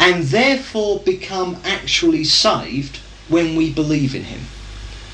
and 0.00 0.24
therefore 0.24 1.00
become 1.00 1.56
actually 1.64 2.24
saved 2.24 2.98
when 3.28 3.56
we 3.56 3.72
believe 3.72 4.14
in 4.14 4.24
him. 4.24 4.40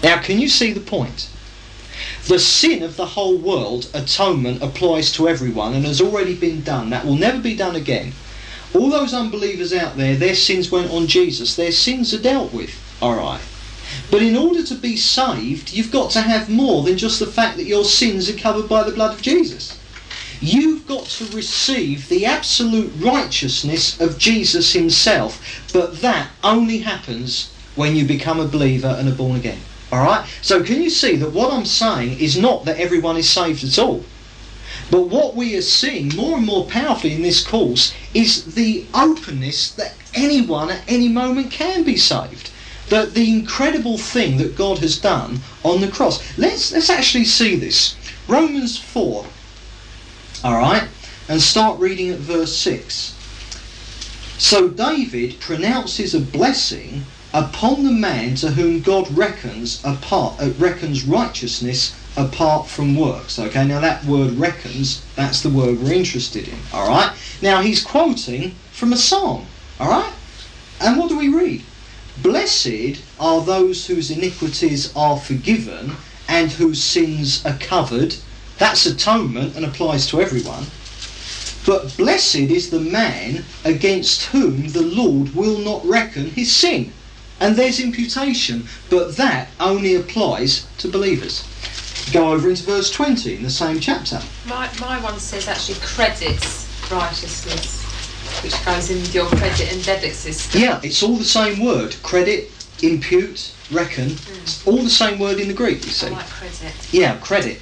Now, 0.03 0.21
can 0.21 0.39
you 0.39 0.49
see 0.49 0.73
the 0.73 0.81
point? 0.81 1.29
The 2.27 2.39
sin 2.39 2.83
of 2.83 2.97
the 2.97 3.07
whole 3.07 3.37
world, 3.37 3.89
atonement, 3.95 4.63
applies 4.63 5.13
to 5.13 5.29
everyone 5.29 5.75
and 5.75 5.85
has 5.85 6.01
already 6.01 6.35
been 6.35 6.63
done. 6.63 6.91
That 6.91 7.05
will 7.05 7.17
never 7.17 7.39
be 7.39 7.55
done 7.55 7.77
again. 7.77 8.13
All 8.75 8.91
those 8.91 9.15
unbelievers 9.15 9.73
out 9.73 9.97
there, 9.97 10.17
their 10.17 10.35
sins 10.35 10.71
went 10.71 10.91
on 10.91 11.07
Jesus. 11.07 11.55
Their 11.55 11.73
sins 11.73 12.13
are 12.13 12.21
dealt 12.21 12.53
with. 12.53 12.75
Alright. 13.01 13.43
But 14.11 14.23
in 14.23 14.37
order 14.37 14.63
to 14.65 14.75
be 14.75 14.97
saved, 14.97 15.73
you've 15.73 15.93
got 15.93 16.11
to 16.13 16.23
have 16.23 16.49
more 16.49 16.83
than 16.83 16.99
just 16.99 17.21
the 17.21 17.27
fact 17.27 17.57
that 17.59 17.67
your 17.67 17.85
sins 17.85 18.29
are 18.29 18.39
covered 18.39 18.69
by 18.69 18.83
the 18.83 18.93
blood 18.93 19.15
of 19.15 19.23
Jesus. 19.23 19.79
You've 20.41 20.87
got 20.87 21.07
to 21.07 21.27
receive 21.27 22.09
the 22.09 22.27
absolute 22.27 22.93
righteousness 22.99 24.01
of 24.01 24.19
Jesus 24.19 24.73
himself, 24.73 25.63
but 25.73 26.01
that 26.01 26.31
only 26.43 26.79
happens 26.79 27.53
when 27.77 27.95
you 27.95 28.05
become 28.05 28.41
a 28.41 28.47
believer 28.47 28.97
and 28.99 29.09
are 29.09 29.15
born 29.15 29.37
again. 29.37 29.61
Alright? 29.95 30.27
So 30.43 30.65
can 30.65 30.83
you 30.83 30.91
see 30.91 31.15
that 31.15 31.31
what 31.31 31.53
I'm 31.53 31.65
saying 31.65 32.19
is 32.19 32.37
not 32.37 32.65
that 32.65 32.81
everyone 32.81 33.17
is 33.17 33.31
saved 33.31 33.63
at 33.63 33.79
all? 33.79 34.05
But 34.91 35.03
what 35.03 35.37
we 35.37 35.55
are 35.55 35.63
seeing 35.63 36.09
more 36.17 36.39
and 36.39 36.45
more 36.45 36.67
powerfully 36.67 37.15
in 37.15 37.23
this 37.23 37.47
course 37.47 37.95
is 38.13 38.57
the 38.57 38.87
openness 38.93 39.71
that 39.71 39.95
anyone 40.13 40.73
at 40.73 40.83
any 40.89 41.07
moment 41.07 41.53
can 41.53 41.85
be 41.85 41.97
saved. 41.97 42.51
That 42.89 43.15
the 43.15 43.31
incredible 43.31 43.97
thing 43.97 44.37
that 44.39 44.57
God 44.57 44.79
has 44.79 44.99
done 44.99 45.43
on 45.63 45.81
the 45.81 45.87
cross. 45.87 46.21
Let's 46.37 46.73
let's 46.73 46.91
actually 46.91 47.27
see 47.27 47.55
this. 47.55 47.95
Romans 48.27 48.77
4 48.77 49.25
Alright? 50.45 50.89
And 51.29 51.41
start 51.41 51.79
reading 51.79 52.11
at 52.11 52.19
verse 52.19 52.57
6. 52.57 53.15
So 54.39 54.69
David 54.69 55.39
pronounces 55.39 56.17
a 56.17 56.21
blessing 56.21 57.07
upon 57.35 57.83
the 57.83 57.91
man 57.91 58.37
to 58.37 58.53
whom 58.53 58.81
God 58.81 59.11
reckons 59.11 59.85
apart 59.85 60.41
uh, 60.41 60.51
reckons 60.57 61.05
righteousness 61.05 61.93
apart 62.17 62.69
from 62.69 62.95
works. 62.97 63.41
Okay, 63.41 63.67
now 63.67 63.81
that 63.81 64.05
word 64.05 64.35
reckons, 64.35 65.05
that's 65.17 65.43
the 65.43 65.51
word 65.51 65.81
we're 65.81 65.95
interested 65.95 66.47
in. 66.47 66.59
Alright? 66.73 67.11
Now 67.43 67.61
he's 67.61 67.83
quoting 67.83 68.55
from 68.71 68.93
a 68.93 68.97
psalm. 68.97 69.47
Alright? 69.81 70.13
And 70.81 70.97
what 70.97 71.09
do 71.09 71.19
we 71.19 71.29
read? 71.29 71.65
Blessed 72.23 73.03
are 73.19 73.41
those 73.41 73.89
whose 73.89 74.13
iniquities 74.13 74.95
are 74.95 75.19
forgiven 75.19 75.97
and 76.29 76.53
whose 76.53 76.85
sins 76.85 77.45
are 77.45 77.59
covered. 77.59 78.15
That's 78.59 78.87
atonement 78.87 79.57
and 79.57 79.65
applies 79.65 80.07
to 80.09 80.21
everyone. 80.21 80.67
But 81.67 81.97
blessed 81.97 82.37
is 82.37 82.71
the 82.71 82.79
man 82.79 83.45
against 83.65 84.27
whom 84.27 84.69
the 84.69 84.83
Lord 84.83 85.35
will 85.35 85.59
not 85.59 85.85
reckon 85.85 86.31
his 86.31 86.53
sin. 86.53 86.93
And 87.41 87.57
there's 87.57 87.81
imputation, 87.81 88.67
but 88.91 89.17
that 89.17 89.49
only 89.61 89.95
applies 89.95 90.67
to 90.79 90.89
believers. 90.89 91.45
Go 92.13 92.33
over 92.33 92.49
into 92.49 92.63
verse 92.65 92.91
20 92.91 93.37
in 93.37 93.43
the 93.43 93.51
same 93.51 93.81
chapter. 93.81 94.21
My, 94.47 94.71
my 94.81 95.01
one 95.01 95.19
says 95.19 95.49
actually 95.49 95.79
credits 95.81 96.69
righteousness, 96.91 97.83
which 98.43 98.65
goes 98.65 98.91
in 98.91 99.01
with 99.01 99.15
your 99.15 99.27
credit 99.27 99.73
and 99.73 99.85
debit 99.85 100.15
system. 100.15 100.61
Yeah, 100.61 100.81
it's 100.83 101.03
all 101.03 101.17
the 101.17 101.25
same 101.25 101.65
word. 101.65 101.97
Credit, 102.03 102.51
impute, 102.83 103.55
reckon. 103.71 104.13
It's 104.43 104.67
all 104.67 104.83
the 104.83 104.91
same 104.91 105.19
word 105.19 105.41
in 105.41 105.49
the 105.49 105.55
Greek, 105.55 105.85
you 105.85 105.91
see. 105.91 106.11
like 106.11 106.27
credit. 106.27 106.75
Yeah, 106.93 107.17
credit. 107.19 107.61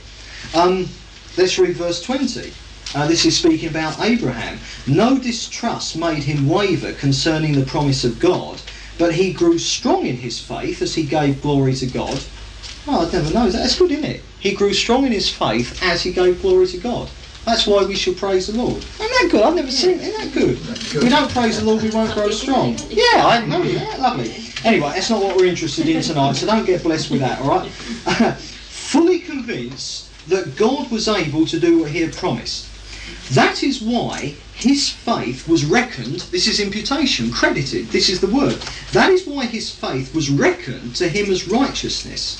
Um, 0.55 0.89
let's 1.37 1.59
read 1.59 1.77
verse 1.77 2.03
20. 2.03 2.53
Uh, 2.95 3.07
this 3.07 3.25
is 3.25 3.39
speaking 3.39 3.69
about 3.71 4.01
Abraham. 4.01 4.59
No 4.87 5.19
distrust 5.19 5.97
made 5.97 6.25
him 6.25 6.49
waver 6.49 6.93
concerning 6.93 7.53
the 7.53 7.65
promise 7.65 8.05
of 8.05 8.19
God, 8.19 8.61
but 9.03 9.13
he 9.13 9.33
grew 9.33 9.59
strong 9.59 10.07
in 10.07 10.15
his 10.15 10.39
faith 10.39 10.81
as 10.81 10.95
he 10.95 11.03
gave 11.03 11.43
glory 11.43 11.75
to 11.75 11.87
God. 11.87 12.21
Oh, 12.87 13.05
I'd 13.05 13.13
never 13.13 13.35
know. 13.35 13.51
That's 13.51 13.77
good, 13.77 13.91
isn't 13.91 14.05
it? 14.05 14.23
He 14.39 14.55
grew 14.55 14.73
strong 14.73 15.05
in 15.05 15.11
his 15.11 15.29
faith 15.29 15.83
as 15.83 16.05
he 16.05 16.13
gave 16.13 16.41
glory 16.41 16.69
to 16.69 16.79
God. 16.79 17.11
That's 17.45 17.67
why 17.67 17.83
we 17.83 17.97
should 17.97 18.17
praise 18.17 18.47
the 18.47 18.53
Lord. 18.53 18.77
Isn't 18.77 18.99
that 18.99 19.29
good? 19.29 19.43
I've 19.43 19.57
never 19.57 19.73
seen 19.73 19.99
it. 19.99 20.03
Isn't 20.03 20.33
that 20.33 20.41
good? 20.41 21.03
We 21.03 21.09
don't 21.09 21.29
praise 21.33 21.59
the 21.59 21.65
Lord, 21.65 21.83
we 21.83 21.91
won't 21.91 22.15
grow 22.15 22.31
strong. 22.31 22.77
Yeah, 22.91 23.27
I 23.27 23.45
know 23.45 23.65
that. 23.65 23.99
Lovely. 23.99 24.37
Anyway, 24.63 24.93
that's 24.95 25.11
not 25.11 25.21
what 25.21 25.37
we're 25.37 25.47
interested 25.47 25.89
in 25.89 26.01
tonight, 26.01 26.35
so 26.35 26.47
don't 26.47 26.65
get 26.65 26.85
blessed 26.85 27.11
with 27.11 27.23
that, 27.23 27.41
all 27.41 27.49
right? 27.49 27.69
Fully 28.39 29.19
convinced 29.19 30.13
that 30.29 30.55
God 30.55 30.93
was 30.93 31.09
able 31.09 31.45
to 31.47 31.59
do 31.59 31.81
what 31.81 31.91
he 31.91 32.03
had 32.03 32.15
promised. 32.15 32.72
That 33.33 33.65
is 33.65 33.81
why 33.81 34.35
his 34.55 34.89
faith 34.89 35.49
was 35.49 35.65
reckoned, 35.65 36.21
this 36.31 36.47
is 36.47 36.61
imputation, 36.61 37.33
credited, 37.33 37.91
this 37.91 38.09
is 38.09 38.21
the 38.21 38.29
word. 38.29 38.59
That 38.93 39.11
is 39.11 39.27
why 39.27 39.47
his 39.47 39.71
faith 39.71 40.15
was 40.15 40.31
reckoned 40.31 40.95
to 40.97 41.09
him 41.09 41.29
as 41.33 41.49
righteousness. 41.49 42.37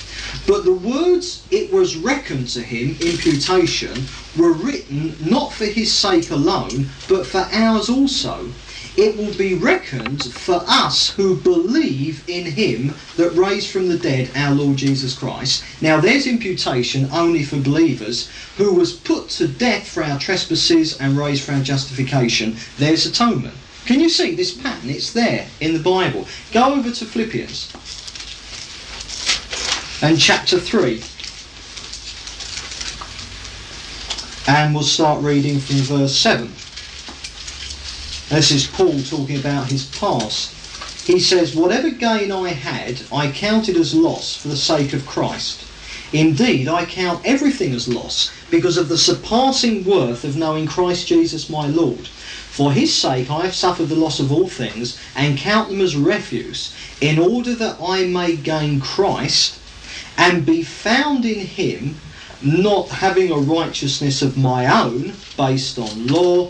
But 0.47 0.63
the 0.63 0.71
words 0.71 1.41
it 1.51 1.73
was 1.73 1.97
reckoned 1.97 2.47
to 2.49 2.61
him, 2.61 2.95
imputation, 3.01 4.07
were 4.37 4.53
written 4.53 5.17
not 5.19 5.51
for 5.51 5.65
his 5.65 5.91
sake 5.91 6.31
alone, 6.31 6.91
but 7.09 7.27
for 7.27 7.45
ours 7.51 7.89
also. 7.89 8.53
It 8.95 9.17
will 9.17 9.33
be 9.33 9.55
reckoned 9.55 10.23
for 10.23 10.63
us 10.67 11.09
who 11.09 11.35
believe 11.35 12.23
in 12.27 12.45
him 12.45 12.93
that 13.17 13.31
raised 13.31 13.71
from 13.71 13.89
the 13.89 13.97
dead 13.97 14.29
our 14.35 14.53
Lord 14.53 14.77
Jesus 14.77 15.17
Christ. 15.17 15.63
Now 15.81 15.99
there's 15.99 16.27
imputation 16.27 17.09
only 17.11 17.43
for 17.43 17.57
believers, 17.57 18.29
who 18.57 18.75
was 18.75 18.93
put 18.93 19.29
to 19.29 19.47
death 19.47 19.87
for 19.87 20.03
our 20.03 20.19
trespasses 20.19 20.95
and 20.99 21.17
raised 21.17 21.43
for 21.43 21.53
our 21.53 21.63
justification. 21.63 22.57
There's 22.77 23.07
atonement. 23.07 23.55
Can 23.85 23.99
you 23.99 24.09
see 24.09 24.35
this 24.35 24.53
pattern? 24.53 24.89
It's 24.89 25.11
there 25.11 25.47
in 25.59 25.73
the 25.73 25.79
Bible. 25.79 26.27
Go 26.51 26.75
over 26.75 26.91
to 26.91 27.05
Philippians 27.05 27.73
and 30.03 30.19
chapter 30.19 30.59
3. 30.59 31.01
And 34.45 34.73
we'll 34.73 34.83
start 34.83 35.23
reading 35.23 35.59
from 35.59 35.77
verse 35.77 36.15
7. 36.15 36.51
This 38.33 38.49
is 38.49 38.65
Paul 38.65 38.99
talking 39.03 39.39
about 39.39 39.69
his 39.69 39.85
past. 39.85 40.55
He 41.05 41.19
says, 41.19 41.55
Whatever 41.55 41.91
gain 41.91 42.31
I 42.31 42.49
had, 42.49 43.03
I 43.11 43.29
counted 43.29 43.77
as 43.77 43.93
loss 43.93 44.35
for 44.35 44.47
the 44.47 44.57
sake 44.57 44.91
of 44.91 45.05
Christ. 45.05 45.63
Indeed, 46.11 46.67
I 46.67 46.85
count 46.85 47.23
everything 47.23 47.73
as 47.75 47.87
loss 47.87 48.33
because 48.49 48.75
of 48.75 48.89
the 48.89 48.97
surpassing 48.97 49.85
worth 49.85 50.23
of 50.23 50.35
knowing 50.35 50.65
Christ 50.65 51.05
Jesus 51.05 51.47
my 51.47 51.67
Lord. 51.67 52.07
For 52.07 52.71
his 52.71 52.91
sake 52.91 53.29
I 53.29 53.43
have 53.43 53.53
suffered 53.53 53.89
the 53.89 53.95
loss 53.95 54.19
of 54.19 54.31
all 54.31 54.47
things 54.47 54.99
and 55.15 55.37
count 55.37 55.69
them 55.69 55.79
as 55.79 55.95
refuse, 55.95 56.73
in 56.99 57.19
order 57.19 57.53
that 57.53 57.77
I 57.79 58.05
may 58.07 58.35
gain 58.35 58.79
Christ 58.79 59.59
and 60.17 60.43
be 60.43 60.63
found 60.63 61.23
in 61.23 61.45
him, 61.45 61.99
not 62.41 62.89
having 62.89 63.31
a 63.31 63.37
righteousness 63.37 64.23
of 64.23 64.37
my 64.37 64.65
own 64.65 65.13
based 65.37 65.77
on 65.77 66.07
law, 66.07 66.49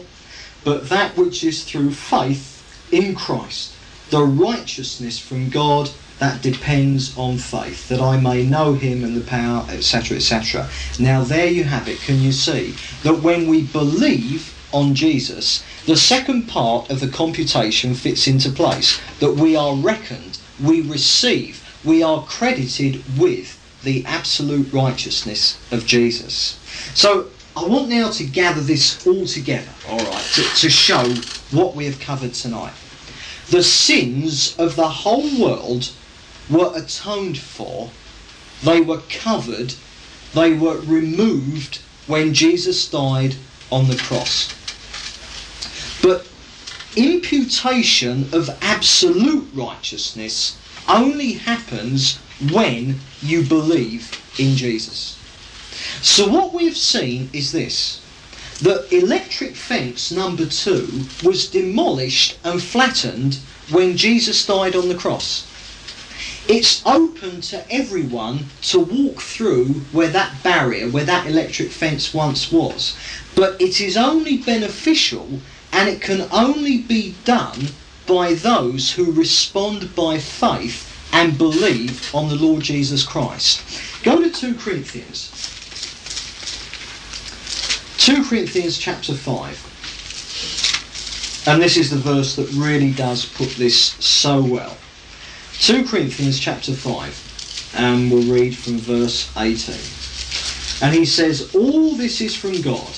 but 0.63 0.89
that 0.89 1.17
which 1.17 1.43
is 1.43 1.63
through 1.63 1.91
faith 1.91 2.63
in 2.91 3.15
Christ, 3.15 3.73
the 4.09 4.23
righteousness 4.23 5.19
from 5.19 5.49
God 5.49 5.89
that 6.19 6.41
depends 6.41 7.17
on 7.17 7.37
faith, 7.37 7.89
that 7.89 7.99
I 7.99 8.19
may 8.19 8.45
know 8.45 8.73
him 8.73 9.03
and 9.03 9.15
the 9.17 9.25
power, 9.25 9.65
etc., 9.69 10.17
etc. 10.17 10.69
Now, 10.99 11.23
there 11.23 11.47
you 11.47 11.63
have 11.63 11.87
it. 11.87 11.99
Can 11.99 12.21
you 12.21 12.31
see 12.31 12.75
that 13.03 13.21
when 13.21 13.47
we 13.47 13.63
believe 13.63 14.53
on 14.71 14.95
Jesus, 14.95 15.63
the 15.85 15.97
second 15.97 16.47
part 16.47 16.89
of 16.89 16.99
the 16.99 17.07
imputation 17.23 17.93
fits 17.93 18.27
into 18.27 18.49
place, 18.51 18.99
that 19.19 19.33
we 19.33 19.55
are 19.55 19.75
reckoned, 19.75 20.39
we 20.63 20.81
receive, 20.81 21.61
we 21.83 22.01
are 22.01 22.23
credited 22.23 23.03
with 23.17 23.59
the 23.83 24.05
absolute 24.05 24.71
righteousness 24.71 25.59
of 25.71 25.85
Jesus. 25.85 26.57
So, 26.93 27.27
I 27.55 27.65
want 27.67 27.89
now 27.89 28.09
to 28.09 28.23
gather 28.23 28.61
this 28.61 29.05
all 29.05 29.27
together, 29.27 29.69
all 29.87 29.99
right, 29.99 30.23
to, 30.33 30.41
to 30.41 30.69
show 30.69 31.13
what 31.51 31.75
we 31.75 31.85
have 31.85 31.99
covered 31.99 32.33
tonight. 32.33 32.73
The 33.49 33.61
sins 33.61 34.55
of 34.57 34.75
the 34.75 34.89
whole 34.89 35.39
world 35.39 35.91
were 36.49 36.71
atoned 36.75 37.37
for, 37.37 37.91
they 38.63 38.81
were 38.81 39.01
covered, 39.07 39.75
they 40.33 40.53
were 40.53 40.79
removed 40.79 41.79
when 42.07 42.33
Jesus 42.33 42.89
died 42.89 43.35
on 43.71 43.87
the 43.87 43.97
cross. 43.97 44.51
But 46.01 46.27
imputation 46.95 48.29
of 48.33 48.49
absolute 48.61 49.47
righteousness 49.53 50.57
only 50.89 51.33
happens 51.33 52.17
when 52.51 52.99
you 53.21 53.43
believe 53.43 54.19
in 54.39 54.55
Jesus. 54.55 55.19
So 56.01 56.27
what 56.27 56.53
we've 56.53 56.77
seen 56.77 57.29
is 57.33 57.51
this. 57.51 57.99
The 58.61 58.87
electric 58.95 59.55
fence 59.55 60.11
number 60.11 60.45
two 60.45 61.05
was 61.23 61.49
demolished 61.49 62.37
and 62.43 62.61
flattened 62.61 63.39
when 63.69 63.97
Jesus 63.97 64.45
died 64.45 64.75
on 64.75 64.89
the 64.89 64.95
cross. 64.95 65.47
It's 66.47 66.81
open 66.85 67.41
to 67.41 67.69
everyone 67.71 68.47
to 68.63 68.79
walk 68.79 69.21
through 69.21 69.65
where 69.91 70.09
that 70.09 70.43
barrier, 70.43 70.89
where 70.89 71.05
that 71.05 71.25
electric 71.25 71.71
fence 71.71 72.13
once 72.13 72.51
was. 72.51 72.95
But 73.33 73.59
it 73.61 73.79
is 73.79 73.97
only 73.97 74.37
beneficial 74.37 75.39
and 75.71 75.89
it 75.89 76.01
can 76.01 76.27
only 76.31 76.77
be 76.77 77.15
done 77.25 77.69
by 78.05 78.33
those 78.33 78.91
who 78.91 79.11
respond 79.11 79.95
by 79.95 80.19
faith 80.19 80.89
and 81.13 81.37
believe 81.37 82.13
on 82.13 82.29
the 82.29 82.35
Lord 82.35 82.61
Jesus 82.61 83.03
Christ. 83.03 83.61
Go 84.03 84.21
to 84.21 84.29
2 84.29 84.55
Corinthians. 84.55 85.52
2 88.03 88.25
Corinthians 88.25 88.77
chapter 88.77 89.13
5. 89.13 91.47
And 91.47 91.61
this 91.61 91.77
is 91.77 91.89
the 91.89 91.95
verse 91.95 92.35
that 92.35 92.51
really 92.51 92.91
does 92.91 93.25
put 93.25 93.51
this 93.51 93.91
so 94.05 94.41
well. 94.41 94.75
2 95.59 95.85
Corinthians 95.85 96.37
chapter 96.37 96.73
5. 96.73 97.71
And 97.77 98.11
we'll 98.11 98.29
read 98.29 98.57
from 98.57 98.77
verse 98.79 99.31
18. 99.37 99.75
And 100.85 100.93
he 100.93 101.05
says, 101.05 101.55
All 101.55 101.95
this 101.95 102.19
is 102.19 102.35
from 102.35 102.61
God, 102.61 102.93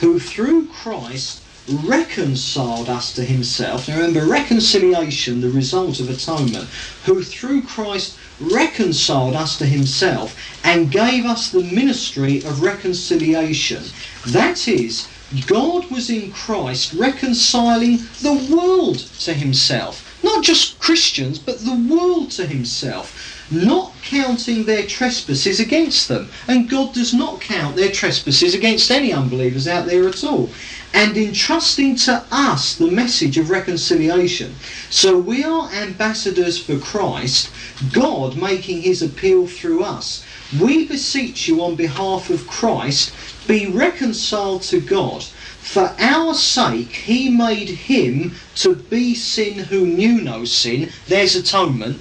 who 0.00 0.18
through 0.18 0.68
Christ 0.68 1.42
reconciled 1.68 2.88
us 2.88 3.12
to 3.16 3.22
himself. 3.22 3.88
Now 3.88 3.96
remember, 3.96 4.24
reconciliation, 4.24 5.42
the 5.42 5.50
result 5.50 6.00
of 6.00 6.08
atonement, 6.08 6.66
who 7.04 7.22
through 7.22 7.60
Christ 7.60 8.16
reconciled 8.40 9.34
us 9.34 9.58
to 9.58 9.66
himself 9.66 10.36
and 10.64 10.90
gave 10.90 11.24
us 11.24 11.50
the 11.50 11.62
ministry 11.62 12.38
of 12.38 12.62
reconciliation. 12.62 13.84
That 14.28 14.66
is, 14.66 15.08
God 15.46 15.90
was 15.90 16.10
in 16.10 16.32
Christ 16.32 16.94
reconciling 16.94 17.98
the 18.22 18.48
world 18.54 18.98
to 19.20 19.32
himself. 19.32 20.06
Not 20.22 20.44
just 20.44 20.78
Christians, 20.78 21.38
but 21.38 21.60
the 21.60 21.86
world 21.88 22.30
to 22.32 22.46
himself, 22.46 23.46
not 23.50 23.92
counting 24.02 24.64
their 24.64 24.86
trespasses 24.86 25.60
against 25.60 26.08
them. 26.08 26.30
And 26.46 26.68
God 26.68 26.94
does 26.94 27.14
not 27.14 27.40
count 27.40 27.76
their 27.76 27.90
trespasses 27.90 28.54
against 28.54 28.90
any 28.90 29.12
unbelievers 29.12 29.66
out 29.66 29.86
there 29.86 30.08
at 30.08 30.24
all. 30.24 30.50
And 30.92 31.16
entrusting 31.16 31.96
to 31.96 32.24
us 32.30 32.74
the 32.74 32.90
message 32.90 33.38
of 33.38 33.48
reconciliation. 33.48 34.56
So 34.90 35.18
we 35.18 35.44
are 35.44 35.70
ambassadors 35.72 36.58
for 36.62 36.78
Christ, 36.78 37.50
God 37.92 38.36
making 38.36 38.82
his 38.82 39.00
appeal 39.00 39.46
through 39.46 39.84
us. 39.84 40.24
We 40.60 40.86
beseech 40.86 41.46
you 41.46 41.62
on 41.62 41.76
behalf 41.76 42.28
of 42.28 42.48
Christ, 42.48 43.12
be 43.46 43.66
reconciled 43.66 44.62
to 44.62 44.80
God. 44.80 45.22
For 45.22 45.94
our 45.98 46.34
sake 46.34 46.92
he 46.92 47.28
made 47.30 47.68
him 47.68 48.34
to 48.56 48.74
be 48.74 49.14
sin 49.14 49.64
who 49.64 49.86
knew 49.86 50.20
no 50.20 50.44
sin. 50.44 50.90
There's 51.06 51.36
atonement. 51.36 52.00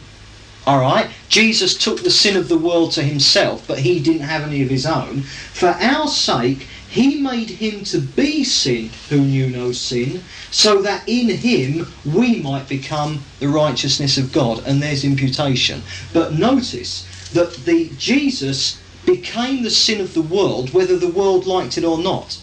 Alright? 0.65 1.09
Jesus 1.29 1.75
took 1.75 2.01
the 2.03 2.09
sin 2.09 2.35
of 2.35 2.49
the 2.49 2.57
world 2.57 2.91
to 2.93 3.03
himself, 3.03 3.65
but 3.67 3.79
he 3.79 3.99
didn't 3.99 4.21
have 4.21 4.43
any 4.43 4.61
of 4.63 4.69
his 4.69 4.85
own. 4.85 5.21
For 5.21 5.69
our 5.69 6.07
sake 6.07 6.67
he 6.89 7.21
made 7.21 7.49
him 7.51 7.83
to 7.85 7.99
be 7.99 8.43
sin 8.43 8.89
who 9.09 9.21
knew 9.21 9.47
no 9.47 9.71
sin, 9.71 10.23
so 10.49 10.81
that 10.81 11.07
in 11.07 11.29
him 11.29 11.87
we 12.03 12.41
might 12.41 12.67
become 12.67 13.23
the 13.39 13.47
righteousness 13.47 14.17
of 14.17 14.33
God. 14.33 14.63
And 14.65 14.81
there's 14.81 15.03
imputation. 15.03 15.83
But 16.13 16.33
notice 16.33 17.05
that 17.33 17.53
the 17.65 17.91
Jesus 17.97 18.79
became 19.05 19.61
the 19.61 19.69
sin 19.69 20.01
of 20.01 20.15
the 20.15 20.21
world, 20.21 20.73
whether 20.73 20.97
the 20.97 21.11
world 21.11 21.45
liked 21.45 21.77
it 21.77 21.83
or 21.83 21.99
not. 21.99 22.39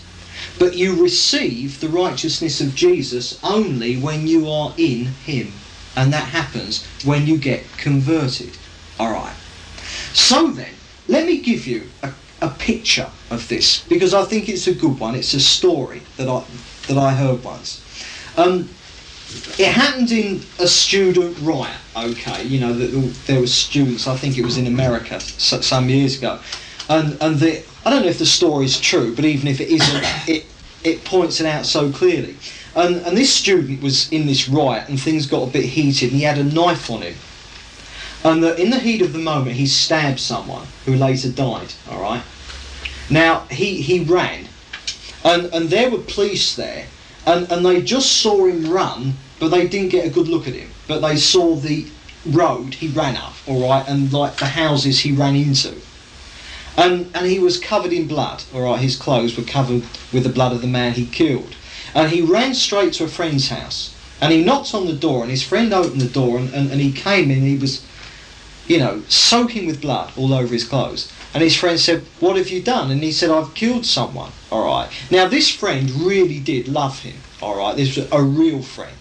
But 0.60 0.76
you 0.76 1.02
receive 1.02 1.80
the 1.80 1.88
righteousness 1.88 2.60
of 2.60 2.74
Jesus 2.74 3.42
only 3.42 3.96
when 3.96 4.28
you 4.28 4.48
are 4.48 4.72
in 4.76 5.06
Him. 5.06 5.52
And 5.96 6.12
that 6.12 6.28
happens 6.28 6.86
when 7.04 7.26
you 7.26 7.36
get 7.36 7.64
converted. 7.78 8.56
Alright. 9.00 9.34
So 10.12 10.48
then, 10.48 10.74
let 11.08 11.26
me 11.26 11.40
give 11.40 11.66
you 11.66 11.88
a, 12.02 12.12
a 12.40 12.48
picture 12.48 13.10
of 13.30 13.48
this 13.48 13.82
because 13.88 14.14
I 14.14 14.24
think 14.24 14.48
it's 14.48 14.66
a 14.66 14.74
good 14.74 14.98
one. 14.98 15.14
It's 15.14 15.34
a 15.34 15.40
story 15.40 16.02
that 16.16 16.28
I, 16.28 16.44
that 16.88 16.98
I 16.98 17.14
heard 17.14 17.42
once. 17.42 17.82
Um, 18.36 18.68
it 19.58 19.68
happened 19.72 20.12
in 20.12 20.40
a 20.60 20.68
student 20.68 21.36
riot, 21.40 21.76
okay? 21.96 22.44
You 22.44 22.60
know, 22.60 22.72
that 22.72 22.86
there 23.26 23.40
were 23.40 23.46
students, 23.46 24.06
I 24.06 24.16
think 24.16 24.38
it 24.38 24.44
was 24.44 24.56
in 24.56 24.66
America 24.66 25.18
some 25.20 25.88
years 25.88 26.18
ago. 26.18 26.40
And, 26.88 27.20
and 27.20 27.36
the, 27.38 27.64
I 27.84 27.90
don't 27.90 28.02
know 28.02 28.08
if 28.08 28.18
the 28.18 28.26
story 28.26 28.66
is 28.66 28.80
true, 28.80 29.14
but 29.16 29.24
even 29.24 29.48
if 29.48 29.60
it 29.60 29.68
isn't, 29.68 30.04
it, 30.28 30.46
it 30.84 31.04
points 31.04 31.40
it 31.40 31.46
out 31.46 31.66
so 31.66 31.90
clearly. 31.90 32.36
And, 32.76 32.96
and 32.98 33.16
this 33.16 33.32
student 33.32 33.82
was 33.82 34.12
in 34.12 34.26
this 34.26 34.48
riot, 34.48 34.88
and 34.88 35.00
things 35.00 35.26
got 35.26 35.48
a 35.48 35.50
bit 35.50 35.64
heated, 35.64 36.10
and 36.10 36.18
he 36.18 36.24
had 36.24 36.38
a 36.38 36.44
knife 36.44 36.90
on 36.90 37.02
him. 37.02 37.14
And 38.26 38.42
the, 38.42 38.60
in 38.60 38.70
the 38.70 38.80
heat 38.80 39.02
of 39.02 39.12
the 39.12 39.20
moment, 39.20 39.54
he 39.54 39.66
stabbed 39.66 40.18
someone 40.18 40.66
who 40.84 40.96
later 40.96 41.30
died. 41.30 41.72
All 41.88 42.02
right. 42.02 42.24
Now 43.08 43.42
he 43.52 43.80
he 43.80 44.00
ran, 44.00 44.48
and 45.22 45.44
and 45.54 45.70
there 45.70 45.90
were 45.90 45.98
police 45.98 46.56
there, 46.56 46.86
and 47.24 47.48
and 47.52 47.64
they 47.64 47.80
just 47.80 48.16
saw 48.20 48.46
him 48.46 48.68
run, 48.68 49.14
but 49.38 49.50
they 49.50 49.68
didn't 49.68 49.90
get 49.90 50.06
a 50.06 50.10
good 50.10 50.26
look 50.26 50.48
at 50.48 50.54
him. 50.54 50.70
But 50.88 51.02
they 51.02 51.16
saw 51.16 51.54
the 51.54 51.86
road 52.26 52.74
he 52.74 52.88
ran 52.88 53.16
up. 53.16 53.34
All 53.46 53.68
right, 53.68 53.86
and 53.86 54.12
like 54.12 54.38
the 54.38 54.46
houses 54.46 54.98
he 54.98 55.12
ran 55.12 55.36
into. 55.36 55.76
And, 56.76 57.10
and 57.14 57.26
he 57.26 57.38
was 57.38 57.58
covered 57.58 57.92
in 57.92 58.06
blood, 58.06 58.42
all 58.52 58.62
right, 58.62 58.80
his 58.80 58.96
clothes 58.96 59.36
were 59.36 59.44
covered 59.44 59.84
with 60.12 60.24
the 60.24 60.28
blood 60.28 60.52
of 60.52 60.60
the 60.60 60.66
man 60.66 60.92
he 60.92 61.06
killed. 61.06 61.56
And 61.94 62.10
he 62.10 62.20
ran 62.20 62.54
straight 62.54 62.92
to 62.94 63.04
a 63.04 63.08
friend's 63.08 63.48
house. 63.48 63.94
And 64.20 64.32
he 64.32 64.44
knocked 64.44 64.74
on 64.74 64.86
the 64.86 64.92
door, 64.92 65.22
and 65.22 65.30
his 65.30 65.42
friend 65.42 65.72
opened 65.72 66.00
the 66.00 66.08
door, 66.08 66.38
and, 66.38 66.52
and, 66.52 66.70
and 66.70 66.80
he 66.80 66.92
came 66.92 67.30
in, 67.30 67.42
he 67.42 67.56
was, 67.56 67.85
you 68.66 68.78
know, 68.78 69.02
soaking 69.08 69.66
with 69.66 69.80
blood 69.80 70.12
all 70.16 70.34
over 70.34 70.52
his 70.52 70.64
clothes. 70.64 71.12
And 71.34 71.42
his 71.42 71.56
friend 71.56 71.78
said, 71.78 72.02
What 72.20 72.36
have 72.36 72.48
you 72.48 72.62
done? 72.62 72.90
And 72.90 73.02
he 73.02 73.12
said, 73.12 73.30
I've 73.30 73.54
killed 73.54 73.86
someone, 73.86 74.32
all 74.50 74.66
right. 74.66 74.90
Now, 75.10 75.28
this 75.28 75.50
friend 75.50 75.90
really 75.90 76.40
did 76.40 76.68
love 76.68 77.00
him, 77.00 77.16
all 77.42 77.58
right. 77.58 77.76
This 77.76 77.96
was 77.96 78.10
a 78.10 78.22
real 78.22 78.62
friend. 78.62 78.96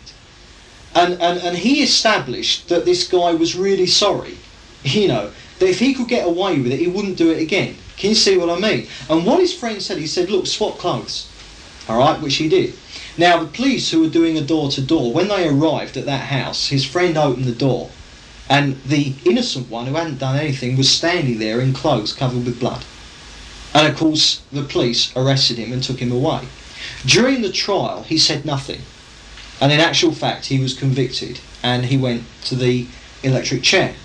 And, 0.93 1.13
and, 1.21 1.39
and 1.39 1.57
he 1.57 1.81
established 1.83 2.69
that 2.69 2.85
this 2.85 3.07
guy 3.07 3.33
was 3.33 3.55
really 3.55 3.87
sorry, 3.87 4.37
you 4.83 5.07
know, 5.07 5.31
that 5.59 5.69
if 5.69 5.79
he 5.79 5.93
could 5.93 6.07
get 6.07 6.27
away 6.27 6.59
with 6.59 6.71
it, 6.71 6.79
he 6.79 6.87
wouldn't 6.87 7.17
do 7.17 7.31
it 7.31 7.41
again. 7.41 7.75
Can 7.97 8.09
you 8.09 8.15
see 8.15 8.37
what 8.37 8.49
I 8.49 8.59
mean? 8.59 8.87
And 9.09 9.25
what 9.25 9.39
his 9.39 9.53
friend 9.53 9.81
said, 9.81 9.97
he 9.97 10.07
said, 10.07 10.29
look, 10.29 10.47
swap 10.47 10.77
clothes. 10.77 11.29
All 11.87 11.99
right, 11.99 12.19
which 12.19 12.35
he 12.35 12.49
did. 12.49 12.73
Now, 13.17 13.39
the 13.39 13.47
police 13.47 13.91
who 13.91 14.01
were 14.01 14.09
doing 14.09 14.37
a 14.37 14.41
door 14.41 14.69
to 14.71 14.81
door, 14.81 15.13
when 15.13 15.29
they 15.29 15.47
arrived 15.47 15.95
at 15.95 16.05
that 16.05 16.25
house, 16.25 16.67
his 16.67 16.83
friend 16.83 17.17
opened 17.17 17.45
the 17.45 17.53
door, 17.53 17.89
and 18.49 18.81
the 18.83 19.13
innocent 19.25 19.69
one 19.69 19.87
who 19.87 19.95
hadn't 19.95 20.19
done 20.19 20.37
anything 20.37 20.77
was 20.77 20.89
standing 20.89 21.39
there 21.39 21.59
in 21.59 21.73
clothes 21.73 22.13
covered 22.13 22.45
with 22.45 22.59
blood. 22.59 22.85
And 23.73 23.87
of 23.87 23.97
course, 23.97 24.41
the 24.51 24.63
police 24.63 25.15
arrested 25.15 25.57
him 25.57 25.73
and 25.73 25.83
took 25.83 25.99
him 25.99 26.11
away. 26.11 26.47
During 27.05 27.41
the 27.41 27.51
trial, 27.51 28.03
he 28.03 28.17
said 28.17 28.45
nothing. 28.45 28.81
And 29.59 29.71
in 29.71 29.79
actual 29.79 30.11
fact, 30.11 30.45
he 30.45 30.59
was 30.59 30.73
convicted 30.73 31.39
and 31.63 31.85
he 31.85 31.97
went 31.97 32.23
to 32.45 32.55
the 32.55 32.87
electric 33.23 33.63
chair. 33.63 33.95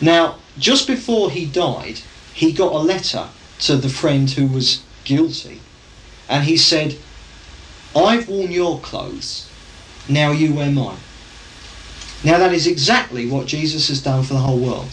Now, 0.00 0.36
just 0.58 0.86
before 0.86 1.30
he 1.30 1.46
died, 1.46 2.00
he 2.34 2.52
got 2.52 2.72
a 2.72 2.78
letter 2.78 3.28
to 3.60 3.76
the 3.76 3.88
friend 3.88 4.30
who 4.30 4.46
was 4.46 4.82
guilty. 5.04 5.60
And 6.28 6.44
he 6.44 6.56
said, 6.56 6.96
I've 7.94 8.28
worn 8.28 8.50
your 8.50 8.80
clothes, 8.80 9.48
now 10.08 10.32
you 10.32 10.54
wear 10.54 10.70
mine. 10.70 10.98
Now, 12.24 12.38
that 12.38 12.52
is 12.52 12.66
exactly 12.66 13.26
what 13.26 13.46
Jesus 13.46 13.88
has 13.88 14.02
done 14.02 14.22
for 14.22 14.34
the 14.34 14.40
whole 14.40 14.58
world. 14.58 14.88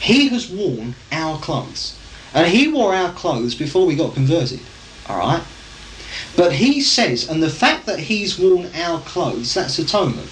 He 0.00 0.28
has 0.28 0.50
worn 0.50 0.94
our 1.10 1.38
clothes. 1.38 1.98
And 2.34 2.48
he 2.48 2.68
wore 2.68 2.94
our 2.94 3.12
clothes 3.12 3.54
before 3.54 3.86
we 3.86 3.94
got 3.94 4.14
converted. 4.14 4.60
Alright? 5.08 5.42
But 6.36 6.52
he 6.52 6.80
says, 6.80 7.28
and 7.28 7.42
the 7.42 7.50
fact 7.50 7.86
that 7.86 8.00
he's 8.00 8.38
worn 8.38 8.70
our 8.74 9.00
clothes, 9.00 9.54
that's 9.54 9.78
atonement. 9.78 10.30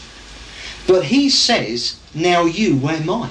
But 0.87 1.05
he 1.05 1.31
says, 1.31 1.99
now 2.15 2.45
you 2.45 2.77
wear 2.77 3.01
mine. 3.01 3.31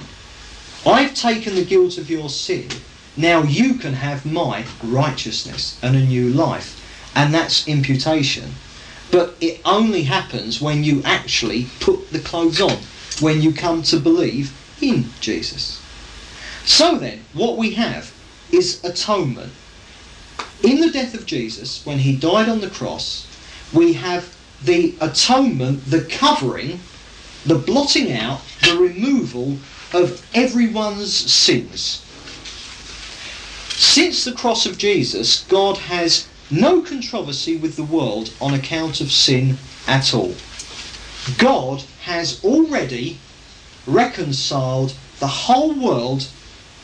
I've 0.86 1.14
taken 1.14 1.56
the 1.56 1.66
guilt 1.66 1.98
of 1.98 2.10
your 2.10 2.30
sin. 2.30 2.70
Now 3.18 3.44
you 3.44 3.74
can 3.76 3.94
have 3.94 4.26
my 4.26 4.66
righteousness 4.84 5.78
and 5.84 5.96
a 5.96 6.06
new 6.06 6.30
life. 6.30 6.76
And 7.16 7.34
that's 7.34 7.68
imputation. 7.68 8.54
But 9.12 9.36
it 9.42 9.62
only 9.66 10.04
happens 10.04 10.62
when 10.62 10.84
you 10.84 11.02
actually 11.04 11.68
put 11.80 12.12
the 12.12 12.20
clothes 12.20 12.62
on, 12.62 12.78
when 13.20 13.42
you 13.42 13.54
come 13.54 13.82
to 13.84 14.00
believe 14.00 14.54
in 14.82 15.10
Jesus. 15.20 15.82
So 16.64 16.98
then, 16.98 17.26
what 17.34 17.58
we 17.58 17.72
have 17.72 18.14
is 18.52 18.84
atonement. 18.84 19.52
In 20.62 20.82
the 20.82 20.92
death 20.92 21.14
of 21.14 21.26
Jesus, 21.26 21.86
when 21.86 22.00
he 22.00 22.16
died 22.16 22.50
on 22.50 22.62
the 22.62 22.70
cross, 22.70 23.26
we 23.74 23.94
have 23.94 24.36
the 24.64 24.96
atonement, 25.00 25.86
the 25.86 26.02
covering, 26.04 26.80
the 27.46 27.56
blotting 27.56 28.12
out, 28.12 28.42
the 28.64 28.78
removal 28.78 29.58
of 29.94 30.26
everyone's 30.36 31.14
sins. 31.14 32.06
Since 33.70 34.26
the 34.26 34.34
cross 34.34 34.66
of 34.66 34.78
Jesus, 34.78 35.44
God 35.46 35.78
has 35.78 36.28
no 36.52 36.82
controversy 36.82 37.58
with 37.58 37.76
the 37.76 37.84
world 37.84 38.34
on 38.42 38.54
account 38.54 39.02
of 39.02 39.12
sin 39.12 39.58
at 39.88 40.14
all. 40.14 40.36
God 41.38 41.84
has 42.04 42.44
already 42.44 43.20
reconciled 43.86 44.94
the 45.20 45.28
whole 45.28 45.74
world 45.74 46.28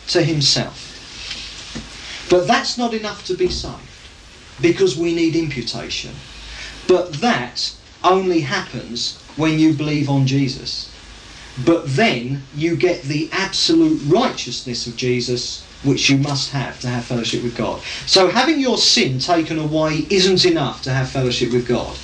to 0.07 0.23
himself. 0.23 0.91
But 2.29 2.47
that's 2.47 2.77
not 2.77 2.93
enough 2.93 3.25
to 3.25 3.35
be 3.35 3.49
saved 3.49 3.79
because 4.61 4.97
we 4.97 5.13
need 5.13 5.35
imputation. 5.35 6.13
But 6.87 7.13
that 7.15 7.73
only 8.03 8.41
happens 8.41 9.17
when 9.35 9.59
you 9.59 9.73
believe 9.73 10.09
on 10.09 10.27
Jesus. 10.27 10.91
But 11.63 11.95
then 11.95 12.43
you 12.55 12.75
get 12.75 13.03
the 13.03 13.29
absolute 13.31 14.01
righteousness 14.05 14.87
of 14.87 14.95
Jesus, 14.95 15.65
which 15.85 16.09
you 16.09 16.17
must 16.17 16.51
have 16.51 16.79
to 16.81 16.87
have 16.87 17.05
fellowship 17.05 17.43
with 17.43 17.55
God. 17.55 17.81
So 18.05 18.29
having 18.29 18.59
your 18.59 18.77
sin 18.77 19.19
taken 19.19 19.59
away 19.59 20.05
isn't 20.09 20.45
enough 20.45 20.81
to 20.83 20.91
have 20.91 21.09
fellowship 21.09 21.51
with 21.51 21.67
God. 21.67 21.95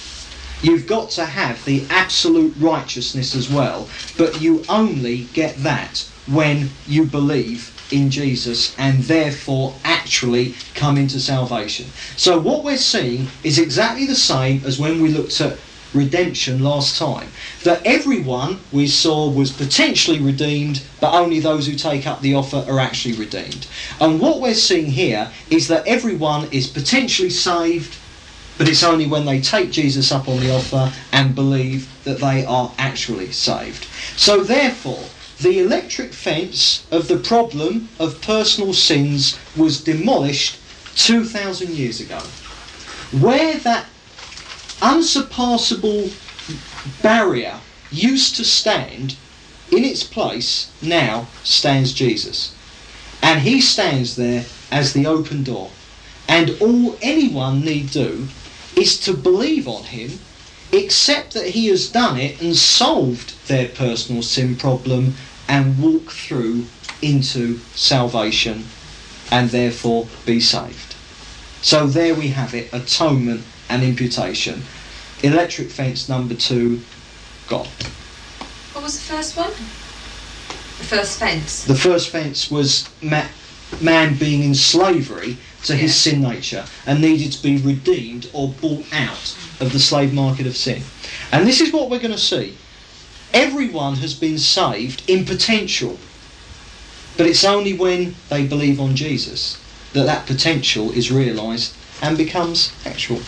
You've 0.62 0.86
got 0.86 1.10
to 1.12 1.26
have 1.26 1.66
the 1.66 1.86
absolute 1.90 2.54
righteousness 2.58 3.36
as 3.36 3.50
well, 3.50 3.90
but 4.18 4.42
you 4.42 4.64
only 4.70 5.24
get 5.34 5.58
that 5.64 6.08
when 6.28 6.70
you 6.88 7.06
believe 7.06 7.76
in 7.92 8.10
Jesus 8.12 8.78
and 8.78 9.04
therefore 9.04 9.74
actually 9.84 10.54
come 10.76 10.98
into 10.98 11.20
salvation. 11.20 11.88
So 12.16 12.40
what 12.40 12.64
we're 12.64 12.78
seeing 12.78 13.28
is 13.44 13.58
exactly 13.58 14.06
the 14.06 14.16
same 14.16 14.64
as 14.66 14.80
when 14.80 15.02
we 15.02 15.10
looked 15.10 15.42
at 15.42 15.58
redemption 15.94 16.64
last 16.64 16.98
time. 16.98 17.30
That 17.64 17.86
everyone 17.86 18.60
we 18.72 18.88
saw 18.88 19.30
was 19.30 19.52
potentially 19.52 20.20
redeemed, 20.20 20.84
but 21.00 21.14
only 21.14 21.40
those 21.40 21.68
who 21.68 21.76
take 21.76 22.08
up 22.08 22.22
the 22.22 22.36
offer 22.36 22.66
are 22.68 22.80
actually 22.80 23.16
redeemed. 23.16 23.68
And 24.00 24.20
what 24.20 24.42
we're 24.42 24.54
seeing 24.54 24.88
here 24.88 25.32
is 25.50 25.68
that 25.68 25.88
everyone 25.88 26.48
is 26.52 26.68
potentially 26.68 27.30
saved, 27.30 27.96
but 28.58 28.70
it's 28.70 28.84
only 28.84 29.08
when 29.08 29.26
they 29.26 29.42
take 29.42 29.72
Jesus 29.72 30.12
up 30.12 30.28
on 30.28 30.40
the 30.40 30.54
offer 30.54 30.94
and 31.12 31.36
believe 31.36 31.90
that 32.04 32.20
they 32.20 32.46
are 32.46 32.72
actually 32.78 33.32
saved. 33.32 33.86
So 34.18 34.44
therefore, 34.44 35.04
the 35.40 35.60
electric 35.60 36.14
fence 36.14 36.86
of 36.92 37.08
the 37.08 37.18
problem 37.18 37.90
of 38.00 38.22
personal 38.22 38.74
sins 38.74 39.40
was 39.58 39.84
demolished 39.84 40.60
2,000 40.96 41.70
years 41.72 42.00
ago. 42.00 42.20
Where 43.12 43.58
that 43.60 43.88
unsurpassable 44.82 46.10
barrier 47.02 47.60
used 47.92 48.36
to 48.38 48.44
stand, 48.44 49.16
in 49.72 49.84
its 49.86 50.04
place 50.04 50.72
now 50.82 51.28
stands 51.44 51.94
Jesus. 51.94 52.56
And 53.22 53.42
he 53.42 53.62
stands 53.62 54.16
there 54.16 54.46
as 54.72 54.94
the 54.94 55.06
open 55.06 55.44
door. 55.44 55.72
And 56.28 56.58
all 56.62 56.98
anyone 57.02 57.62
need 57.62 57.92
do 57.92 58.28
is 58.76 59.00
to 59.02 59.14
believe 59.14 59.68
on 59.68 59.84
him, 59.84 60.20
accept 60.74 61.34
that 61.34 61.50
he 61.50 61.68
has 61.68 61.90
done 61.90 62.18
it 62.18 62.42
and 62.42 62.56
solved 62.56 63.48
their 63.48 63.68
personal 63.68 64.24
sin 64.24 64.56
problem 64.56 65.16
and 65.48 65.82
walk 65.82 66.12
through 66.12 66.66
into 67.02 67.60
salvation 67.76 68.66
and 69.30 69.50
therefore 69.50 70.08
be 70.26 70.40
saved. 70.40 70.96
So 71.62 71.88
there 71.88 72.16
we 72.16 72.30
have 72.30 72.54
it, 72.54 72.74
atonement 72.74 73.44
and 73.72 73.84
imputation. 73.84 74.62
Electric 75.24 75.70
fence 75.70 76.10
number 76.10 76.34
two, 76.36 76.82
God. 77.48 77.68
What 78.74 78.84
was 78.84 78.96
the 78.96 79.14
first 79.14 79.38
one? 79.38 79.52
The 80.80 80.88
first 80.98 81.20
fence. 81.20 81.64
The 81.64 81.76
first 81.76 82.10
fence 82.10 82.52
was 82.52 82.90
ma- 83.02 83.28
man 83.80 84.16
being 84.18 84.44
in 84.44 84.54
slavery 84.56 85.38
to 85.64 85.76
his 85.76 85.92
Yeah. 86.06 86.12
sin 86.12 86.22
nature 86.22 86.66
and 86.86 87.00
needed 87.00 87.32
to 87.32 87.42
be 87.42 87.58
redeemed 87.58 88.28
or 88.34 88.50
bought 88.50 88.86
out 88.92 89.34
of 89.62 89.72
the 89.72 89.80
slave 89.80 90.12
market 90.12 90.46
of 90.48 90.58
sin. 90.58 90.84
And 91.32 91.48
this 91.48 91.62
is 91.62 91.72
what 91.72 91.90
we're 91.90 92.00
going 92.00 92.12
to 92.12 92.18
see. 92.18 92.58
Everyone 93.34 93.96
has 93.98 94.14
been 94.14 94.38
saved 94.40 95.04
in 95.08 95.24
potential, 95.24 95.98
but 97.16 97.26
it's 97.28 97.46
only 97.46 97.74
when 97.74 98.16
they 98.30 98.46
believe 98.46 98.82
on 98.82 98.96
Jesus 98.98 99.58
that 99.94 100.06
that 100.08 100.26
potential 100.26 100.92
is 100.92 101.10
realised 101.12 101.74
and 102.02 102.18
becomes 102.18 102.72
actual. 102.86 103.22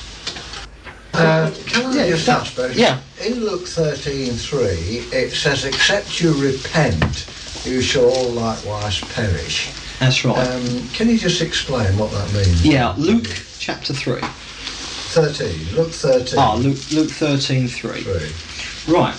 Uh, 1.14 1.52
can 1.68 1.86
I 1.86 1.96
Yeah, 1.96 2.08
just 2.08 2.28
ask, 2.28 2.56
Barry? 2.56 2.74
yeah. 2.74 3.00
In 3.24 3.46
Luke 3.46 3.66
13.3, 3.66 5.14
it 5.14 5.32
says, 5.32 5.64
except 5.64 6.20
you 6.20 6.34
repent, 6.34 7.26
you 7.66 7.82
shall 7.82 8.06
all 8.10 8.30
likewise 8.32 9.00
perish. 9.00 9.70
That's 10.00 10.26
right. 10.26 10.36
Um, 10.38 10.88
can 10.90 11.10
you 11.10 11.18
just 11.20 11.42
explain 11.42 11.98
what 11.98 12.12
that 12.12 12.34
means? 12.34 12.66
yeah, 12.66 12.96
Luke 12.98 13.28
chapter 13.60 13.94
3. 13.94 14.20
13, 14.22 15.76
Luke 15.76 15.92
13. 15.92 16.40
Ah, 16.40 16.56
Luke, 16.56 16.80
Luke 16.92 17.12
13 17.12 17.68
3. 17.68 18.02
3. 18.02 18.94
Right. 18.94 19.16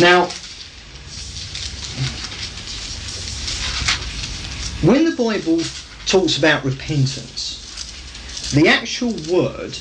Now, 0.00 0.26
when 4.82 5.04
the 5.04 5.14
Bible 5.16 5.60
talks 6.06 6.38
about 6.38 6.64
repentance, 6.64 7.55
the 8.52 8.68
actual 8.68 9.12
word 9.30 9.78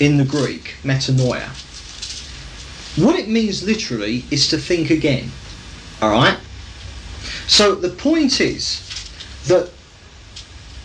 in 0.00 0.16
the 0.16 0.24
Greek, 0.24 0.76
metanoia, 0.82 1.48
what 2.96 3.18
it 3.18 3.28
means 3.28 3.62
literally 3.62 4.24
is 4.30 4.48
to 4.48 4.58
think 4.58 4.90
again. 4.90 5.30
Alright? 6.02 6.38
So 7.46 7.74
the 7.74 7.90
point 7.90 8.40
is 8.40 8.82
that 9.46 9.70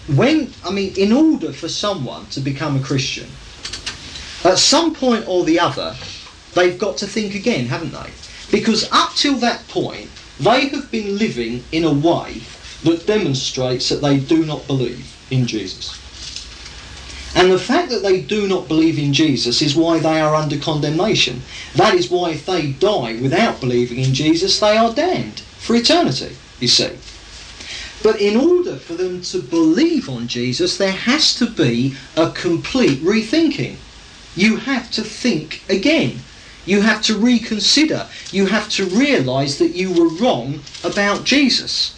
when, 0.08 0.54
I 0.66 0.72
mean, 0.72 0.94
in 0.98 1.12
order 1.12 1.54
for 1.54 1.70
someone 1.70 2.26
to 2.28 2.40
become 2.40 2.76
a 2.76 2.84
Christian, 2.84 3.28
at 4.44 4.58
some 4.58 4.94
point 4.94 5.28
or 5.28 5.46
the 5.46 5.60
other, 5.60 5.96
they've 6.54 6.78
got 6.78 6.98
to 6.98 7.08
think 7.08 7.36
again, 7.36 7.68
haven't 7.68 7.94
they? 7.94 8.10
Because 8.52 8.92
up 8.92 9.14
till 9.16 9.36
that 9.36 9.68
point, 9.68 10.10
they 10.40 10.68
have 10.70 10.92
been 10.92 11.18
living 11.18 11.64
in 11.72 11.84
a 11.84 11.94
way 11.94 12.42
that 12.84 13.06
demonstrates 13.06 13.90
that 13.90 14.02
they 14.02 14.20
do 14.20 14.46
not 14.46 14.66
believe 14.68 15.16
in 15.30 15.46
Jesus. 15.46 15.98
And 17.34 17.52
the 17.52 17.60
fact 17.60 17.90
that 17.90 18.04
they 18.04 18.22
do 18.22 18.48
not 18.48 18.68
believe 18.68 19.00
in 19.00 19.14
Jesus 19.14 19.62
is 19.62 19.76
why 19.76 20.00
they 20.00 20.20
are 20.20 20.36
under 20.36 20.58
condemnation. 20.58 21.42
That 21.76 21.94
is 21.94 22.10
why 22.10 22.32
if 22.32 22.46
they 22.46 22.72
die 22.74 23.16
without 23.22 23.62
believing 23.62 24.00
in 24.00 24.14
Jesus, 24.14 24.60
they 24.60 24.76
are 24.76 24.94
damned 24.94 25.40
for 25.58 25.76
eternity, 25.76 26.36
you 26.60 26.68
see. 26.68 26.98
But 28.04 28.20
in 28.20 28.36
order 28.36 28.78
for 28.78 28.96
them 28.96 29.22
to 29.22 29.42
believe 29.42 30.10
on 30.10 30.28
Jesus, 30.28 30.78
there 30.78 30.92
has 30.92 31.36
to 31.36 31.46
be 31.48 31.96
a 32.18 32.32
complete 32.32 33.00
rethinking. 33.00 33.78
You 34.36 34.58
have 34.58 34.92
to 34.92 35.04
think 35.04 35.62
again. 35.70 36.22
You 36.66 36.82
have 36.82 37.02
to 37.04 37.18
reconsider. 37.18 38.08
You 38.32 38.48
have 38.48 38.70
to 38.70 38.86
realise 38.86 39.58
that 39.60 39.76
you 39.76 39.92
were 39.92 40.10
wrong 40.10 40.62
about 40.84 41.26
Jesus. 41.26 41.94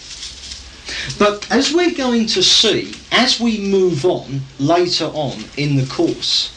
But 1.20 1.52
as 1.52 1.74
we're 1.74 1.94
going 1.94 2.28
to 2.28 2.42
see, 2.42 2.94
as 3.12 3.40
we 3.40 3.60
move 3.60 4.06
on 4.06 4.44
later 4.58 5.06
on 5.06 5.44
in 5.58 5.76
the 5.76 5.86
course, 5.86 6.52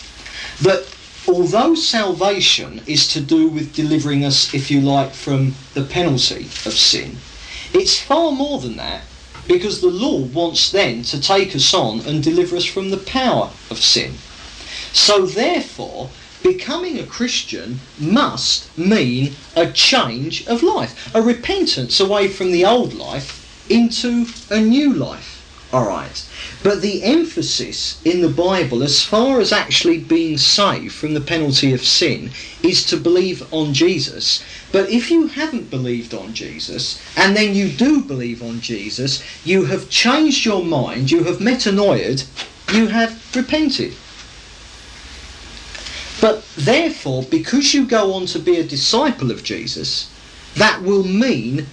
that 0.62 0.86
although 1.26 1.74
salvation 1.74 2.80
is 2.86 3.08
to 3.08 3.20
do 3.20 3.48
with 3.48 3.74
delivering 3.74 4.24
us, 4.24 4.54
if 4.54 4.70
you 4.70 4.80
like, 4.80 5.14
from 5.14 5.56
the 5.74 5.82
penalty 5.82 6.44
of 6.64 6.74
sin, 6.74 7.16
it's 7.72 7.98
far 7.98 8.30
more 8.30 8.60
than 8.60 8.76
that 8.76 9.02
because 9.48 9.80
the 9.80 9.88
Lord 9.88 10.32
wants 10.32 10.70
then 10.70 11.02
to 11.04 11.20
take 11.20 11.54
us 11.56 11.74
on 11.74 12.00
and 12.00 12.22
deliver 12.22 12.56
us 12.56 12.64
from 12.64 12.90
the 12.90 12.96
power 12.96 13.50
of 13.70 13.78
sin. 13.78 14.14
So 14.92 15.26
therefore, 15.26 16.10
becoming 16.42 16.98
a 16.98 17.06
Christian 17.06 17.80
must 17.98 18.76
mean 18.78 19.34
a 19.56 19.70
change 19.72 20.46
of 20.46 20.62
life, 20.62 21.12
a 21.14 21.22
repentance 21.22 21.98
away 22.00 22.28
from 22.28 22.52
the 22.52 22.64
old 22.64 22.94
life 22.94 23.45
into 23.68 24.26
a 24.50 24.60
new 24.60 24.92
life. 24.92 25.36
Alright. 25.74 26.24
But 26.62 26.80
the 26.80 27.02
emphasis 27.02 28.00
in 28.04 28.20
the 28.20 28.28
Bible, 28.28 28.82
as 28.82 29.02
far 29.02 29.40
as 29.40 29.52
actually 29.52 29.98
being 29.98 30.38
saved 30.38 30.94
from 30.94 31.14
the 31.14 31.20
penalty 31.20 31.72
of 31.72 31.84
sin, 31.84 32.30
is 32.62 32.86
to 32.86 32.96
believe 32.96 33.52
on 33.52 33.74
Jesus. 33.74 34.44
But 34.70 34.90
if 34.90 35.10
you 35.10 35.26
haven't 35.26 35.70
believed 35.70 36.14
on 36.14 36.34
Jesus, 36.34 37.00
and 37.16 37.36
then 37.36 37.54
you 37.54 37.68
do 37.68 38.00
believe 38.00 38.42
on 38.42 38.60
Jesus, 38.60 39.22
you 39.44 39.64
have 39.64 39.90
changed 39.90 40.44
your 40.44 40.64
mind, 40.64 41.10
you 41.10 41.24
have 41.24 41.38
metanoid, 41.38 42.26
you 42.72 42.86
have 42.86 43.20
repented. 43.34 43.94
But 46.20 46.44
therefore, 46.56 47.24
because 47.24 47.74
you 47.74 47.86
go 47.86 48.14
on 48.14 48.26
to 48.26 48.38
be 48.38 48.56
a 48.56 48.64
disciple 48.64 49.30
of 49.30 49.42
Jesus, 49.42 50.08
that 50.54 50.82
will 50.82 51.04
mean 51.04 51.66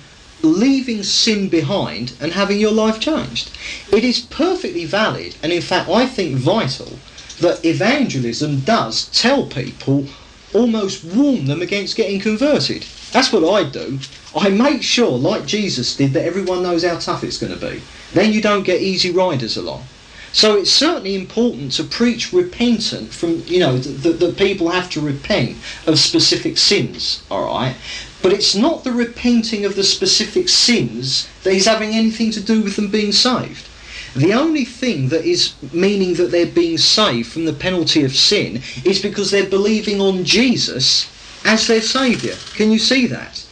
leaving 0.43 1.01
sin 1.01 1.47
behind 1.49 2.13
and 2.19 2.33
having 2.33 2.59
your 2.59 2.71
life 2.71 2.99
changed. 2.99 3.49
It 3.91 4.03
is 4.03 4.19
perfectly 4.19 4.85
valid, 4.85 5.35
and 5.41 5.51
in 5.51 5.61
fact, 5.61 5.89
I 5.89 6.05
think 6.05 6.35
vital, 6.35 6.99
that 7.39 7.65
evangelism 7.65 8.59
does 8.59 9.09
tell 9.09 9.47
people, 9.47 10.05
almost 10.53 11.03
warn 11.03 11.45
them 11.45 11.61
against 11.61 11.95
getting 11.95 12.19
converted. 12.19 12.85
That's 13.11 13.31
what 13.31 13.43
I 13.43 13.69
do. 13.69 13.99
I 14.35 14.49
make 14.49 14.83
sure, 14.83 15.17
like 15.17 15.45
Jesus 15.45 15.95
did, 15.95 16.13
that 16.13 16.25
everyone 16.25 16.63
knows 16.63 16.83
how 16.83 16.97
tough 16.97 17.23
it's 17.23 17.37
going 17.37 17.57
to 17.57 17.71
be. 17.71 17.81
Then 18.13 18.33
you 18.33 18.41
don't 18.41 18.63
get 18.63 18.81
easy 18.81 19.11
riders 19.11 19.57
along. 19.57 19.83
So 20.31 20.57
it's 20.57 20.71
certainly 20.71 21.13
important 21.13 21.73
to 21.73 21.83
preach 21.83 22.33
repentant 22.33 23.13
from, 23.13 23.43
you 23.45 23.59
know, 23.59 23.77
that, 23.77 24.19
that 24.19 24.35
people 24.35 24.69
have 24.69 24.89
to 24.91 25.01
repent 25.01 25.57
of 25.85 25.99
specific 25.99 26.57
sins, 26.57 27.21
all 27.29 27.45
right? 27.45 27.75
But 28.23 28.33
it's 28.33 28.55
not 28.55 28.83
the 28.83 28.93
repenting 28.93 29.65
of 29.65 29.75
the 29.75 29.83
specific 29.83 30.49
sins 30.49 31.27
that 31.43 31.53
is 31.53 31.65
having 31.65 31.93
anything 31.93 32.31
to 32.31 32.41
do 32.41 32.61
with 32.61 32.77
them 32.77 32.87
being 32.87 33.11
saved. 33.11 33.67
The 34.15 34.33
only 34.33 34.63
thing 34.63 35.09
that 35.09 35.25
is 35.25 35.53
meaning 35.73 36.13
that 36.15 36.31
they're 36.31 36.45
being 36.45 36.77
saved 36.77 37.31
from 37.31 37.45
the 37.45 37.53
penalty 37.53 38.03
of 38.03 38.15
sin 38.15 38.61
is 38.85 39.01
because 39.01 39.29
they're 39.29 39.49
believing 39.49 39.99
on 39.99 40.23
Jesus 40.23 41.11
as 41.43 41.67
their 41.67 41.81
Saviour. 41.81 42.35
Can 42.55 42.71
you 42.71 42.79
see 42.79 43.07
that? 43.07 43.45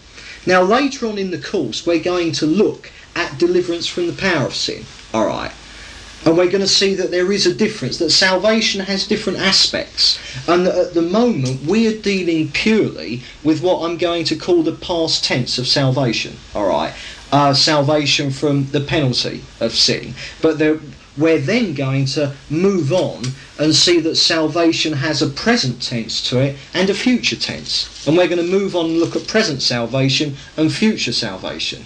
Now, 0.46 0.62
later 0.62 1.06
on 1.08 1.18
in 1.18 1.32
the 1.32 1.42
course, 1.42 1.86
we're 1.86 2.00
going 2.00 2.32
to 2.34 2.46
look 2.46 2.92
at 3.16 3.38
deliverance 3.38 3.88
from 3.88 4.08
the 4.08 4.14
power 4.14 4.48
of 4.48 4.56
sin. 4.56 4.86
All 5.14 5.28
right. 5.28 5.52
And 6.24 6.38
we're 6.38 6.52
going 6.52 6.62
to 6.62 6.68
see 6.68 6.94
that 6.96 7.10
there 7.10 7.32
is 7.32 7.48
a 7.48 7.54
difference, 7.54 7.98
that 7.98 8.12
salvation 8.12 8.82
has 8.82 9.08
different 9.08 9.40
aspects, 9.40 10.20
and 10.48 10.68
that 10.68 10.76
at 10.76 10.94
the 10.94 11.02
moment 11.02 11.64
we 11.66 11.88
are 11.88 12.00
dealing 12.00 12.52
purely 12.52 13.24
with 13.44 13.64
what 13.64 13.84
I'm 13.84 13.98
going 13.98 14.26
to 14.26 14.36
call 14.36 14.62
the 14.62 14.72
past 14.72 15.24
tense 15.24 15.58
of 15.58 15.68
salvation. 15.68 16.38
All 16.54 16.68
right, 16.68 16.94
uh, 17.32 17.56
salvation 17.56 18.30
from 18.30 18.68
the 18.68 18.82
penalty 18.82 19.44
of 19.60 19.74
sin. 19.74 20.14
But 20.44 20.60
there, 20.60 20.80
we're 21.18 21.40
then 21.40 21.74
going 21.74 22.06
to 22.06 22.36
move 22.50 22.94
on 22.94 23.24
and 23.58 23.76
see 23.76 24.00
that 24.02 24.16
salvation 24.16 24.94
has 24.94 25.22
a 25.22 25.28
present 25.28 25.82
tense 25.82 26.28
to 26.30 26.40
it 26.40 26.58
and 26.74 26.90
a 26.90 26.94
future 26.94 27.36
tense. 27.36 28.08
And 28.08 28.16
we're 28.16 28.28
going 28.28 28.46
to 28.46 28.52
move 28.52 28.76
on 28.76 28.86
and 28.86 29.00
look 29.00 29.16
at 29.16 29.28
present 29.28 29.62
salvation 29.62 30.36
and 30.56 30.72
future 30.72 31.14
salvation. 31.14 31.84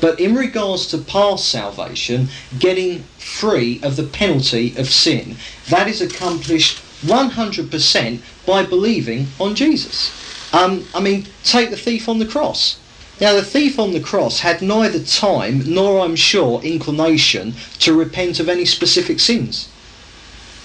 But 0.00 0.20
in 0.20 0.34
regards 0.34 0.86
to 0.88 0.98
past 0.98 1.48
salvation, 1.48 2.28
getting 2.58 3.04
free 3.18 3.80
of 3.82 3.96
the 3.96 4.02
penalty 4.02 4.74
of 4.76 4.90
sin, 4.90 5.36
that 5.68 5.88
is 5.88 6.00
accomplished 6.00 6.80
100% 7.02 8.20
by 8.44 8.64
believing 8.64 9.28
on 9.38 9.54
Jesus. 9.54 10.12
Um, 10.52 10.86
I 10.94 11.00
mean, 11.00 11.26
take 11.44 11.70
the 11.70 11.76
thief 11.76 12.08
on 12.08 12.18
the 12.18 12.26
cross. 12.26 12.78
Now, 13.20 13.32
the 13.32 13.42
thief 13.42 13.78
on 13.78 13.92
the 13.92 14.00
cross 14.00 14.40
had 14.40 14.60
neither 14.60 15.02
time 15.02 15.62
nor, 15.66 16.04
I'm 16.04 16.16
sure, 16.16 16.60
inclination 16.62 17.54
to 17.80 17.94
repent 17.94 18.40
of 18.40 18.48
any 18.48 18.66
specific 18.66 19.20
sins. 19.20 19.68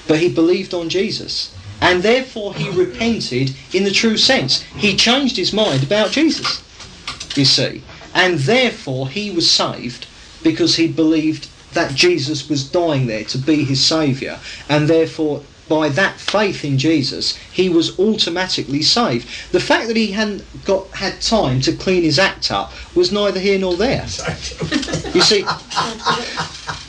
But 0.08 0.20
he 0.20 0.28
believed 0.28 0.74
on 0.74 0.90
Jesus. 0.90 1.54
And 1.80 2.04
therefore 2.04 2.54
he 2.54 2.70
repented 2.70 3.56
in 3.74 3.86
the 3.86 3.92
true 3.92 4.18
sense. 4.18 4.62
He 4.76 4.96
changed 4.96 5.38
his 5.38 5.54
mind 5.54 5.84
about 5.84 6.12
Jesus, 6.12 6.62
you 7.36 7.46
see. 7.46 7.82
And 8.14 8.39
therefore 8.39 9.09
he 9.09 9.32
was 9.32 9.49
saved 9.49 10.07
because 10.43 10.76
he 10.76 10.88
believed 10.88 11.49
that 11.74 11.95
Jesus 11.95 12.49
was 12.49 12.70
dying 12.70 13.07
there 13.07 13.24
to 13.26 13.38
be 13.38 13.64
his 13.64 13.84
saviour. 13.84 14.39
And 14.68 14.88
therefore, 14.88 15.43
by 15.70 15.88
that 15.88 16.20
faith 16.20 16.66
in 16.66 16.78
Jesus, 16.78 17.38
he 17.49 17.70
was 17.70 17.97
automatically 17.97 18.82
saved. 18.82 19.53
The 19.53 19.62
fact 19.62 19.88
that 19.88 19.95
he 19.95 20.12
hadn't 20.12 20.43
got 20.66 20.89
had 20.89 21.22
time 21.22 21.62
to 21.62 21.72
clean 21.72 22.03
his 22.03 22.20
act 22.20 22.51
up 22.51 22.74
was 22.93 23.14
neither 23.14 23.39
here 23.39 23.57
nor 23.57 23.78
there. 23.78 24.05
You 25.14 25.22
see, 25.22 25.45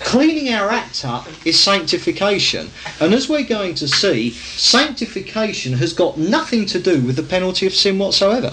cleaning 0.00 0.52
our 0.52 0.70
act 0.70 1.04
up 1.04 1.28
is 1.46 1.60
sanctification. 1.60 2.70
And 2.98 3.14
as 3.14 3.28
we're 3.28 3.44
going 3.44 3.76
to 3.76 3.86
see, 3.86 4.30
sanctification 4.30 5.74
has 5.74 5.92
got 5.92 6.18
nothing 6.18 6.66
to 6.66 6.80
do 6.80 7.00
with 7.02 7.14
the 7.14 7.22
penalty 7.22 7.66
of 7.66 7.74
sin 7.74 8.00
whatsoever. 8.00 8.52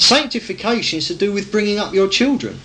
Sanctification 0.00 0.98
is 0.98 1.06
to 1.08 1.14
do 1.14 1.30
with 1.30 1.52
bringing 1.52 1.78
up 1.78 1.92
your 1.94 2.08
children. 2.08 2.58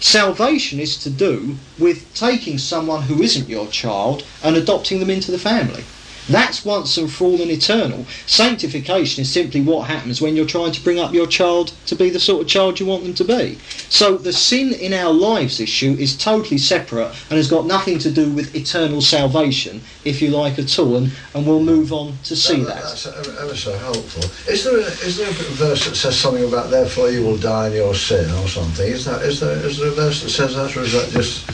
Salvation 0.00 0.80
is 0.80 0.96
to 0.98 1.08
do 1.08 1.56
with 1.78 2.12
taking 2.14 2.58
someone 2.58 3.02
who 3.02 3.22
isn't 3.22 3.48
your 3.48 3.68
child 3.68 4.24
and 4.42 4.56
adopting 4.56 4.98
them 4.98 5.10
into 5.10 5.30
the 5.30 5.38
family. 5.38 5.84
That's 6.30 6.64
once 6.64 6.96
and 6.96 7.10
for 7.10 7.24
all 7.24 7.40
and 7.42 7.50
eternal. 7.50 8.06
Sanctification 8.26 9.22
is 9.22 9.32
simply 9.32 9.60
what 9.60 9.88
happens 9.88 10.20
when 10.20 10.36
you're 10.36 10.46
trying 10.46 10.70
to 10.70 10.80
bring 10.80 11.00
up 11.00 11.12
your 11.12 11.26
child 11.26 11.72
to 11.86 11.96
be 11.96 12.08
the 12.08 12.20
sort 12.20 12.42
of 12.42 12.48
child 12.48 12.78
you 12.78 12.86
want 12.86 13.02
them 13.02 13.14
to 13.14 13.24
be. 13.24 13.58
So 13.88 14.16
the 14.16 14.32
sin 14.32 14.72
in 14.72 14.92
our 14.92 15.12
lives 15.12 15.58
issue 15.58 15.96
is 15.98 16.16
totally 16.16 16.58
separate 16.58 17.08
and 17.30 17.36
has 17.36 17.50
got 17.50 17.66
nothing 17.66 17.98
to 17.98 18.12
do 18.12 18.30
with 18.30 18.54
eternal 18.54 19.00
salvation, 19.00 19.80
if 20.04 20.22
you 20.22 20.30
like 20.30 20.56
at 20.60 20.78
all, 20.78 20.96
and, 20.96 21.12
and 21.34 21.44
we'll 21.44 21.64
move 21.64 21.92
on 21.92 22.16
to 22.24 22.36
see 22.36 22.62
that. 22.62 22.82
That's 22.82 23.06
ever, 23.06 23.36
ever 23.40 23.56
so 23.56 23.76
helpful. 23.78 24.22
Is 24.52 24.62
there, 24.62 24.78
a, 24.78 24.82
is 24.82 25.16
there 25.16 25.28
a 25.28 25.32
verse 25.32 25.88
that 25.88 25.96
says 25.96 26.16
something 26.16 26.44
about 26.44 26.70
therefore 26.70 27.10
you 27.10 27.24
will 27.24 27.38
die 27.38 27.66
in 27.66 27.72
your 27.72 27.94
sin 27.94 28.30
or 28.36 28.46
something? 28.46 28.86
Is, 28.86 29.04
that, 29.04 29.22
is, 29.22 29.40
there, 29.40 29.56
is 29.56 29.78
there 29.78 29.88
a 29.88 29.92
verse 29.92 30.22
that 30.22 30.30
says 30.30 30.54
that 30.54 30.76
or 30.76 30.82
is 30.82 30.92
that 30.92 31.10
just... 31.10 31.50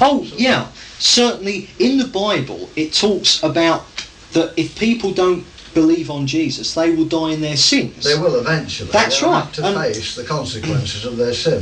Oh, 0.00 0.22
yeah. 0.36 0.68
Certainly 0.98 1.70
in 1.78 1.98
the 1.98 2.06
Bible 2.06 2.70
it 2.76 2.92
talks 2.92 3.42
about 3.42 3.86
that 4.32 4.54
if 4.56 4.78
people 4.78 5.12
don't 5.12 5.44
believe 5.76 6.10
on 6.10 6.26
Jesus, 6.26 6.74
they 6.74 6.90
will 6.94 7.04
die 7.04 7.32
in 7.32 7.40
their 7.42 7.56
sins. 7.56 8.02
They 8.02 8.18
will 8.18 8.36
eventually. 8.36 8.90
That's 8.90 9.20
They'll 9.20 9.30
right. 9.30 9.44
have 9.44 9.52
to 9.56 9.66
And- 9.66 9.76
face 9.94 10.16
the 10.16 10.24
consequences 10.24 11.04
of 11.04 11.16
their 11.18 11.34
sin 11.34 11.60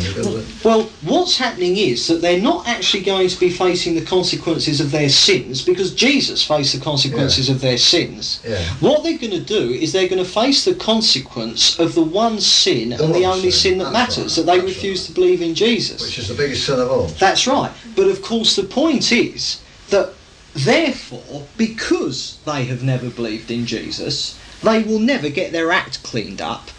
Well, 0.64 0.84
what's 1.02 1.36
happening 1.36 1.76
is 1.76 2.06
that 2.06 2.22
they're 2.22 2.40
not 2.40 2.66
actually 2.68 3.02
going 3.02 3.28
to 3.28 3.38
be 3.40 3.50
facing 3.50 3.96
the 3.96 4.02
consequences 4.16 4.80
of 4.80 4.92
their 4.92 5.08
sins 5.08 5.62
because 5.62 5.92
Jesus 5.94 6.44
faced 6.44 6.74
the 6.74 6.80
consequences 6.80 7.48
of 7.48 7.60
their 7.60 7.76
sins. 7.76 8.40
yeah. 8.48 8.62
What 8.80 9.02
they're 9.02 9.18
going 9.18 9.32
to 9.32 9.40
do 9.58 9.70
is 9.72 9.92
they're 9.92 10.08
going 10.08 10.24
to 10.24 10.30
face 10.42 10.64
the 10.64 10.74
consequence 10.76 11.78
of 11.80 11.94
the 11.96 12.02
one 12.02 12.40
sin 12.40 12.90
The 12.90 13.04
and 13.04 13.14
the 13.14 13.24
only 13.24 13.50
sin, 13.50 13.62
sin 13.72 13.78
that 13.78 13.92
that's 13.92 14.16
matters, 14.16 14.38
right, 14.38 14.46
that 14.46 14.52
they 14.52 14.58
that's 14.60 14.74
refuse 14.76 15.00
right. 15.00 15.06
to 15.08 15.12
believe 15.14 15.42
in 15.42 15.54
Jesus. 15.56 16.00
which 16.02 16.18
is 16.18 16.28
the 16.28 16.34
biggest 16.34 16.64
sin 16.64 16.78
of 16.78 16.88
all. 16.90 17.08
That's 17.18 17.46
right. 17.48 17.72
But 17.96 18.06
of 18.08 18.22
course, 18.22 18.54
the 18.54 18.62
point 18.64 19.10
is 19.10 19.60
therefore, 20.54 21.46
because 21.56 22.38
they 22.44 22.64
have 22.64 22.82
never 22.82 23.10
believed 23.10 23.50
in 23.50 23.66
Jesus, 23.66 24.38
they 24.62 24.82
will 24.82 24.98
never 24.98 25.28
get 25.28 25.52
their 25.52 25.70
act 25.70 26.02
cleaned 26.02 26.40
up, 26.40 26.70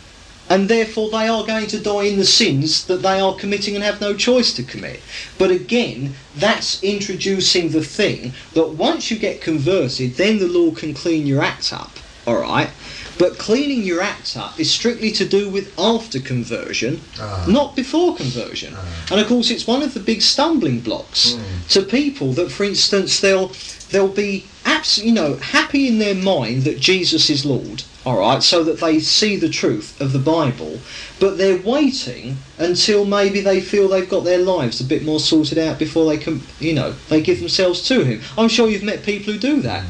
and 0.49 0.69
therefore 0.69 1.09
they 1.09 1.27
are 1.27 1.45
going 1.45 1.67
to 1.67 1.79
die 1.79 2.03
in 2.03 2.17
the 2.17 2.25
sins 2.25 2.85
that 2.85 3.01
they 3.01 3.19
are 3.19 3.35
committing 3.35 3.75
and 3.75 3.83
have 3.83 4.01
no 4.01 4.13
choice 4.15 4.53
to 4.53 4.63
commit. 4.63 5.01
But 5.37 5.51
again, 5.51 6.15
that's 6.35 6.83
introducing 6.83 7.69
the 7.69 7.83
thing 7.83 8.33
that 8.53 8.69
once 8.69 9.09
you 9.11 9.17
get 9.17 9.41
converted, 9.41 10.15
then 10.15 10.39
the 10.39 10.47
Lord 10.47 10.77
can 10.77 10.93
clean 10.93 11.27
your 11.27 11.43
act 11.43 11.73
up. 11.73 11.91
All 12.27 12.41
right. 12.41 12.69
But 13.17 13.37
cleaning 13.37 13.83
your 13.83 14.01
act 14.01 14.35
up 14.35 14.59
is 14.59 14.69
strictly 14.69 15.11
to 15.13 15.25
do 15.25 15.47
with 15.49 15.71
after 15.79 16.19
conversion, 16.19 16.99
Ah. 17.19 17.45
not 17.47 17.75
before 17.75 18.15
conversion. 18.15 18.73
Ah. 18.77 18.85
And 19.11 19.19
of 19.21 19.27
course, 19.27 19.49
it's 19.49 19.65
one 19.67 19.81
of 19.83 19.93
the 19.93 19.99
big 20.01 20.21
stumbling 20.21 20.79
blocks 20.81 21.31
Mm. 21.33 21.67
to 21.69 21.81
people 21.83 22.33
that, 22.33 22.51
for 22.51 22.63
instance, 22.65 23.19
they'll 23.19 23.51
they'll 23.91 24.07
be 24.09 24.43
absolutely, 24.65 25.09
you 25.09 25.15
know, 25.15 25.35
happy 25.37 25.87
in 25.87 25.99
their 25.99 26.15
mind 26.15 26.63
that 26.65 26.79
Jesus 26.79 27.29
is 27.29 27.45
Lord. 27.45 27.83
All 28.05 28.17
right, 28.19 28.43
so 28.43 28.63
that 28.63 28.79
they 28.81 28.99
see 28.99 29.35
the 29.37 29.47
truth 29.49 29.93
of 30.01 30.11
the 30.11 30.19
Bible, 30.19 30.79
but 31.19 31.37
they're 31.37 31.57
waiting 31.57 32.37
until 32.57 33.05
maybe 33.05 33.39
they 33.41 33.61
feel 33.61 33.87
they've 33.87 34.09
got 34.09 34.25
their 34.25 34.39
lives 34.39 34.81
a 34.81 34.83
bit 34.83 35.03
more 35.03 35.19
sorted 35.19 35.57
out 35.57 35.79
before 35.79 36.05
they 36.09 36.17
can, 36.17 36.41
you 36.59 36.73
know, 36.73 36.93
they 37.09 37.21
give 37.21 37.39
themselves 37.39 37.81
to 37.83 38.03
Him. 38.03 38.21
I'm 38.37 38.49
sure 38.49 38.67
you've 38.69 38.83
met 38.83 39.05
people 39.05 39.33
who 39.33 39.39
do 39.39 39.61
that, 39.61 39.83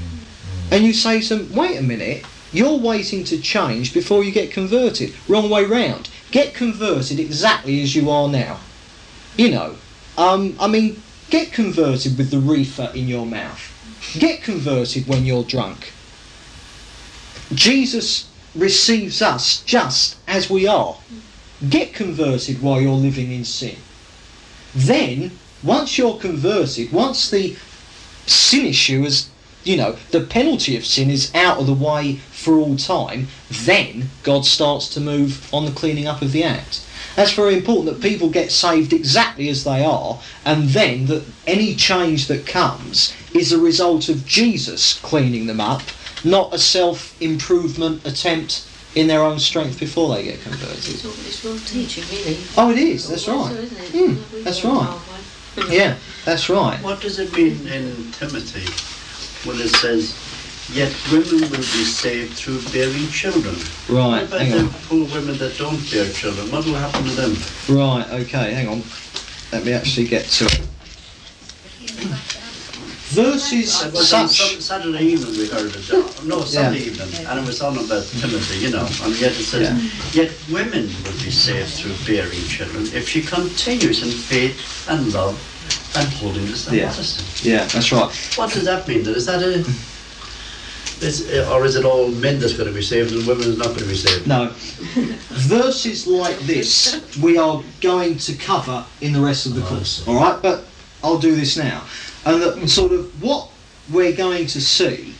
and 0.71 0.85
you 0.85 0.93
say 0.93 1.21
to 1.21 1.35
them, 1.37 1.53
"Wait 1.55 1.77
a 1.77 1.81
minute." 1.81 2.23
You're 2.55 2.77
waiting 2.77 3.25
to 3.25 3.41
change 3.41 3.93
before 3.93 4.23
you 4.23 4.31
get 4.31 4.49
converted. 4.49 5.13
Wrong 5.27 5.49
way 5.49 5.65
round. 5.65 6.09
Get 6.31 6.53
converted 6.53 7.19
exactly 7.19 7.81
as 7.81 7.97
you 7.97 8.09
are 8.09 8.29
now. 8.29 8.61
You 9.35 9.51
know, 9.51 9.75
um, 10.17 10.55
I 10.57 10.67
mean, 10.67 11.01
get 11.29 11.51
converted 11.51 12.17
with 12.17 12.31
the 12.31 12.39
reefer 12.39 12.91
in 12.95 13.09
your 13.09 13.25
mouth. 13.25 13.59
Get 14.17 14.41
converted 14.41 15.05
when 15.05 15.25
you're 15.25 15.43
drunk. 15.43 15.91
Jesus 17.53 18.29
receives 18.55 19.21
us 19.21 19.61
just 19.63 20.15
as 20.25 20.49
we 20.49 20.65
are. 20.65 20.95
Get 21.69 21.93
converted 21.93 22.61
while 22.61 22.79
you're 22.79 22.93
living 22.93 23.33
in 23.33 23.43
sin. 23.43 23.75
Then, 24.73 25.31
once 25.61 25.97
you're 25.97 26.17
converted, 26.17 26.93
once 26.93 27.29
the 27.29 27.57
sin 28.25 28.65
issue 28.65 29.03
is, 29.03 29.29
you 29.65 29.75
know, 29.75 29.97
the 30.11 30.21
penalty 30.21 30.77
of 30.77 30.85
sin 30.85 31.09
is 31.09 31.33
out 31.35 31.57
of 31.59 31.65
the 31.65 31.73
way 31.73 32.17
for 32.31 32.53
all 32.57 32.77
time, 32.77 33.27
then 33.49 34.09
God 34.23 34.45
starts 34.45 34.87
to 34.89 35.01
move 35.01 35.51
on 35.53 35.65
the 35.65 35.71
cleaning 35.71 36.07
up 36.07 36.21
of 36.21 36.31
the 36.31 36.43
act. 36.43 36.85
That's 37.15 37.33
very 37.33 37.55
important 37.55 37.93
that 37.93 38.07
people 38.07 38.29
get 38.29 38.51
saved 38.51 38.93
exactly 38.93 39.49
as 39.49 39.63
they 39.63 39.83
are, 39.83 40.21
and 40.45 40.69
then 40.69 41.07
that 41.07 41.23
any 41.47 41.75
change 41.75 42.27
that 42.27 42.45
comes 42.45 43.15
is 43.33 43.51
a 43.51 43.57
result 43.57 44.07
of 44.09 44.25
Jesus 44.25 44.99
cleaning 44.99 45.47
them 45.47 45.59
up, 45.59 45.81
not 46.23 46.53
a 46.53 46.59
self 46.59 47.19
improvement 47.21 48.05
attempt 48.05 48.67
in 48.95 49.07
their 49.07 49.23
own 49.23 49.39
strength 49.39 49.79
before 49.79 50.15
they 50.15 50.23
get 50.23 50.41
converted. 50.41 50.77
It's 50.77 51.05
all 51.05 51.11
it's 51.11 51.43
wrong 51.43 51.57
teaching, 51.59 52.03
really. 52.11 52.37
Oh, 52.57 52.69
it 52.71 52.77
is, 52.77 53.09
that's 53.09 53.27
right. 53.27 53.51
isn't? 53.51 53.77
Mm, 53.77 54.33
We've 54.33 54.43
that's 54.43 54.61
gone 54.61 55.01
right. 55.57 55.69
Yeah, 55.69 55.97
that's 56.25 56.49
right. 56.49 56.81
What 56.83 57.01
does 57.01 57.17
it 57.19 57.33
mean 57.33 57.65
in 57.67 58.11
Timothy 58.11 58.94
when 59.45 59.59
it 59.61 59.69
says, 59.69 60.15
Yet 60.73 60.91
women 61.11 61.41
will 61.41 61.49
be 61.57 61.85
saved 61.85 62.33
through 62.33 62.59
bearing 62.73 63.07
children? 63.09 63.55
Right, 63.87 64.21
What 64.21 64.23
about 64.23 64.39
hang 64.41 64.65
on. 64.65 64.73
poor 64.89 65.05
women 65.05 65.37
that 65.37 65.57
don't 65.59 65.79
bear 65.91 66.09
children? 66.11 66.49
What 66.51 66.65
will 66.65 66.73
happen 66.73 67.03
to 67.05 67.11
them? 67.11 67.35
Right, 67.69 68.07
okay, 68.25 68.53
hang 68.53 68.67
on. 68.67 68.83
Let 69.51 69.63
me 69.63 69.73
actually 69.73 70.07
get 70.07 70.25
to 70.41 70.45
it. 70.45 70.61
Verses 73.13 73.81
It 73.81 73.95
such. 73.95 74.31
some 74.31 74.59
Saturday 74.59 75.05
evening 75.05 75.37
we 75.37 75.47
heard 75.47 75.71
it. 75.73 76.25
No, 76.25 76.43
Sunday 76.43 76.79
Yeah. 76.79 76.85
evening, 76.91 77.25
and 77.27 77.39
it 77.39 77.45
was 77.45 77.61
on 77.61 77.77
about 77.77 78.03
Timothy, 78.19 78.57
you 78.65 78.71
know, 78.71 78.89
and 79.03 79.15
yet 79.15 79.31
it 79.31 79.43
says, 79.45 79.69
Yeah. 79.69 80.23
Yet 80.23 80.31
women 80.49 80.89
will 81.05 81.13
be 81.23 81.29
saved 81.29 81.69
through 81.75 81.93
bearing 82.07 82.43
children 82.47 82.89
if 82.93 83.07
she 83.07 83.21
continues 83.21 84.01
in 84.01 84.09
faith 84.09 84.57
and 84.89 85.13
love 85.13 85.37
and 85.95 86.07
holiness 86.13 86.67
and 86.67 86.77
Yeah. 86.77 86.87
modesty. 86.87 87.49
Yeah, 87.49 87.65
that's 87.65 87.91
right. 87.91 88.11
What 88.35 88.51
does 88.53 88.65
that 88.65 88.87
mean? 88.87 89.07
Is 89.07 89.25
that 89.25 89.41
a. 89.41 89.65
Is, 91.01 91.29
or 91.49 91.65
is 91.65 91.75
it 91.75 91.83
all 91.83 92.07
men 92.07 92.39
that's 92.39 92.53
going 92.53 92.69
to 92.69 92.73
be 92.73 92.81
saved 92.81 93.11
and 93.11 93.27
women 93.27 93.49
is 93.49 93.57
not 93.57 93.67
going 93.67 93.79
to 93.79 93.85
be 93.85 93.97
saved? 93.97 94.27
No. 94.27 94.51
Verses 95.29 96.07
like 96.07 96.39
this 96.39 97.01
we 97.21 97.37
are 97.37 97.61
going 97.81 98.17
to 98.19 98.33
cover 98.35 98.85
in 99.01 99.11
the 99.11 99.19
rest 99.19 99.45
of 99.45 99.55
the 99.55 99.63
oh, 99.63 99.67
course. 99.67 100.07
All 100.07 100.15
right, 100.15 100.41
but 100.41 100.65
I'll 101.03 101.19
do 101.19 101.35
this 101.35 101.57
now. 101.57 101.83
And 102.25 102.41
that 102.41 102.67
sort 102.69 102.93
of 102.93 103.21
what 103.21 103.49
we're 103.91 104.15
going 104.15 104.47
to 104.47 104.61
see 104.61 105.13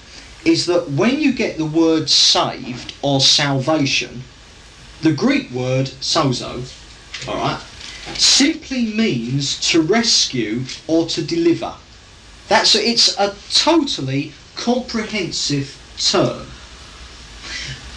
is 0.45 0.65
that 0.67 0.89
when 0.91 1.19
you 1.19 1.34
get 1.34 1.57
the 1.57 1.65
word 1.65 2.09
saved 2.09 2.93
or 3.01 3.19
salvation, 3.19 4.23
the 5.01 5.11
Greek 5.11 5.51
word 5.51 5.88
sozo, 5.88 6.63
all 7.27 7.35
right, 7.35 7.61
simply 8.14 8.86
means 8.94 9.60
to 9.72 9.82
rescue 9.82 10.64
or 10.88 11.06
to 11.07 11.23
deliver. 11.23 11.73
That's 12.48 12.76
it's 12.76 13.18
a 13.18 13.36
totally 13.52 14.34
comprehensive 14.56 15.77
term. 15.98 16.48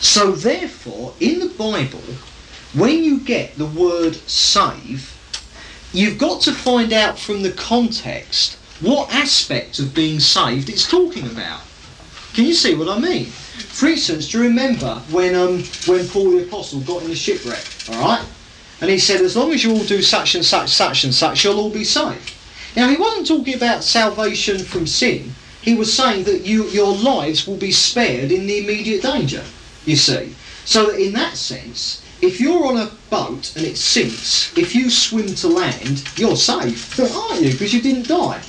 So 0.00 0.32
therefore, 0.32 1.14
in 1.20 1.40
the 1.40 1.48
Bible, 1.48 2.02
when 2.74 3.02
you 3.02 3.20
get 3.20 3.56
the 3.56 3.66
word 3.66 4.16
save, 4.28 5.14
you've 5.92 6.18
got 6.18 6.40
to 6.42 6.52
find 6.52 6.92
out 6.92 7.18
from 7.18 7.42
the 7.42 7.52
context 7.52 8.56
what 8.80 9.12
aspect 9.12 9.78
of 9.78 9.94
being 9.94 10.20
saved 10.20 10.68
it's 10.68 10.88
talking 10.88 11.26
about. 11.26 11.62
Can 12.34 12.44
you 12.44 12.54
see 12.54 12.74
what 12.74 12.88
I 12.88 12.98
mean? 12.98 13.26
For 13.26 13.86
instance, 13.86 14.28
do 14.28 14.38
you 14.38 14.44
remember 14.44 15.02
when 15.10 15.34
um, 15.34 15.64
when 15.86 16.06
Paul 16.08 16.30
the 16.30 16.44
Apostle 16.44 16.80
got 16.80 17.02
in 17.02 17.08
the 17.08 17.16
shipwreck? 17.16 17.64
All 17.90 18.00
right, 18.00 18.24
and 18.80 18.90
he 18.90 18.98
said, 18.98 19.20
as 19.20 19.36
long 19.36 19.52
as 19.52 19.64
you 19.64 19.72
all 19.72 19.84
do 19.84 20.02
such 20.02 20.34
and 20.34 20.44
such, 20.44 20.70
such 20.70 21.04
and 21.04 21.14
such, 21.14 21.44
you'll 21.44 21.58
all 21.58 21.70
be 21.70 21.84
saved. 21.84 22.32
Now 22.76 22.88
he 22.88 22.96
wasn't 22.96 23.26
talking 23.26 23.54
about 23.54 23.82
salvation 23.82 24.58
from 24.58 24.86
sin. 24.86 25.34
He 25.62 25.74
was 25.74 25.92
saying 25.92 26.24
that 26.24 26.46
you, 26.46 26.66
your 26.68 26.94
lives 26.94 27.46
will 27.46 27.56
be 27.56 27.72
spared 27.72 28.30
in 28.30 28.46
the 28.46 28.58
immediate 28.58 29.02
danger. 29.02 29.44
You 29.84 29.96
see, 29.96 30.34
so 30.64 30.90
in 30.90 31.12
that 31.14 31.36
sense, 31.36 32.02
if 32.20 32.40
you're 32.40 32.66
on 32.66 32.76
a 32.76 32.90
boat 33.10 33.54
and 33.56 33.64
it 33.64 33.76
sinks, 33.76 34.56
if 34.56 34.74
you 34.74 34.90
swim 34.90 35.34
to 35.36 35.48
land, 35.48 36.04
you're 36.16 36.36
safe, 36.36 36.98
aren't 37.00 37.42
you? 37.42 37.52
Because 37.52 37.74
you 37.74 37.80
didn't 37.80 38.08
die. 38.08 38.40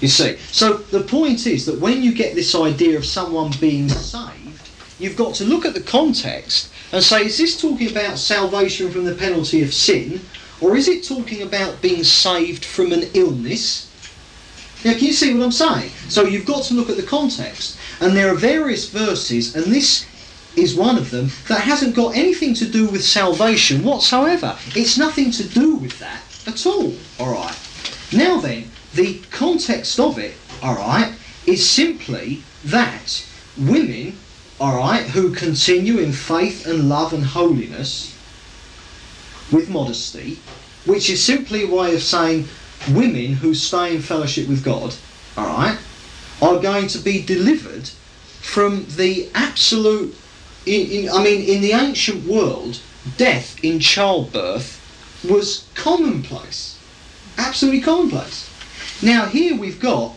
You 0.00 0.08
see, 0.08 0.36
so 0.50 0.74
the 0.74 1.02
point 1.02 1.46
is 1.46 1.64
that 1.66 1.78
when 1.78 2.02
you 2.02 2.12
get 2.12 2.34
this 2.34 2.54
idea 2.54 2.96
of 2.96 3.04
someone 3.04 3.52
being 3.60 3.88
saved, 3.88 4.68
you've 4.98 5.16
got 5.16 5.34
to 5.36 5.44
look 5.44 5.64
at 5.64 5.74
the 5.74 5.80
context 5.80 6.71
and 6.92 7.02
say, 7.02 7.26
is 7.26 7.38
this 7.38 7.60
talking 7.60 7.90
about 7.90 8.18
salvation 8.18 8.90
from 8.90 9.04
the 9.04 9.14
penalty 9.14 9.62
of 9.62 9.72
sin, 9.72 10.20
or 10.60 10.76
is 10.76 10.88
it 10.88 11.04
talking 11.04 11.42
about 11.42 11.82
being 11.82 12.04
saved 12.04 12.64
from 12.64 12.92
an 12.92 13.04
illness? 13.14 13.88
Now, 14.84 14.92
can 14.92 15.04
you 15.04 15.12
see 15.12 15.32
what 15.34 15.44
I'm 15.44 15.52
saying? 15.52 15.90
So 16.08 16.24
you've 16.24 16.46
got 16.46 16.64
to 16.64 16.74
look 16.74 16.90
at 16.90 16.96
the 16.96 17.02
context, 17.02 17.78
and 18.00 18.16
there 18.16 18.30
are 18.30 18.36
various 18.36 18.88
verses, 18.90 19.56
and 19.56 19.66
this 19.66 20.06
is 20.54 20.74
one 20.74 20.98
of 20.98 21.10
them 21.10 21.30
that 21.48 21.62
hasn't 21.62 21.96
got 21.96 22.14
anything 22.14 22.52
to 22.54 22.68
do 22.68 22.86
with 22.86 23.02
salvation 23.02 23.82
whatsoever. 23.82 24.58
It's 24.74 24.98
nothing 24.98 25.30
to 25.32 25.48
do 25.48 25.76
with 25.76 25.98
that 25.98 26.22
at 26.46 26.66
all. 26.66 26.92
All 27.18 27.32
right. 27.32 27.56
Now 28.12 28.38
then, 28.38 28.70
the 28.94 29.18
context 29.30 29.98
of 29.98 30.18
it, 30.18 30.34
all 30.62 30.74
right, 30.74 31.14
is 31.46 31.68
simply 31.68 32.42
that 32.64 33.24
women, 33.56 34.18
all 34.62 34.76
right, 34.76 35.02
who 35.06 35.34
continue 35.34 35.98
in 35.98 36.12
faith 36.12 36.68
and 36.68 36.88
love 36.88 37.12
and 37.12 37.24
holiness 37.24 38.16
with 39.50 39.68
modesty, 39.68 40.38
which 40.86 41.10
is 41.10 41.20
simply 41.20 41.64
a 41.64 41.66
way 41.66 41.92
of 41.96 42.00
saying 42.00 42.46
women 42.92 43.32
who 43.32 43.54
stay 43.54 43.96
in 43.96 44.00
fellowship 44.00 44.48
with 44.48 44.62
God, 44.62 44.94
all 45.36 45.48
right, 45.48 45.76
are 46.40 46.60
going 46.60 46.86
to 46.86 46.98
be 46.98 47.20
delivered 47.20 47.88
from 48.40 48.86
the 48.90 49.28
absolute. 49.34 50.16
In, 50.64 50.90
in, 50.92 51.10
I 51.10 51.24
mean, 51.24 51.42
in 51.42 51.60
the 51.60 51.72
ancient 51.72 52.24
world, 52.24 52.78
death 53.16 53.58
in 53.64 53.80
childbirth 53.80 54.78
was 55.28 55.66
commonplace, 55.74 56.78
absolutely 57.36 57.80
commonplace. 57.80 58.48
Now 59.02 59.26
here 59.26 59.56
we've 59.56 59.80
got 59.80 60.14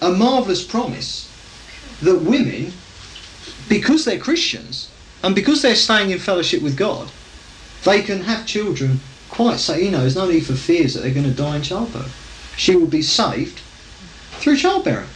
a 0.00 0.10
marvellous 0.12 0.64
promise 0.64 1.30
that 2.00 2.22
women, 2.22 2.72
because 3.72 4.04
they're 4.04 4.18
Christians 4.18 4.90
and 5.22 5.34
because 5.34 5.62
they're 5.62 5.74
staying 5.74 6.10
in 6.10 6.18
fellowship 6.18 6.60
with 6.60 6.76
God, 6.76 7.10
they 7.84 8.02
can 8.02 8.20
have 8.20 8.46
children 8.46 9.00
quite 9.30 9.58
say, 9.58 9.82
you 9.82 9.90
know, 9.90 10.00
there's 10.00 10.14
no 10.14 10.28
need 10.28 10.44
for 10.44 10.54
fears 10.54 10.92
that 10.92 11.00
they're 11.00 11.14
going 11.14 11.24
to 11.24 11.32
die 11.32 11.56
in 11.56 11.62
childbirth. 11.62 12.54
She 12.58 12.76
will 12.76 12.86
be 12.86 13.00
saved 13.00 13.60
through 14.32 14.56
childbearing. 14.56 15.08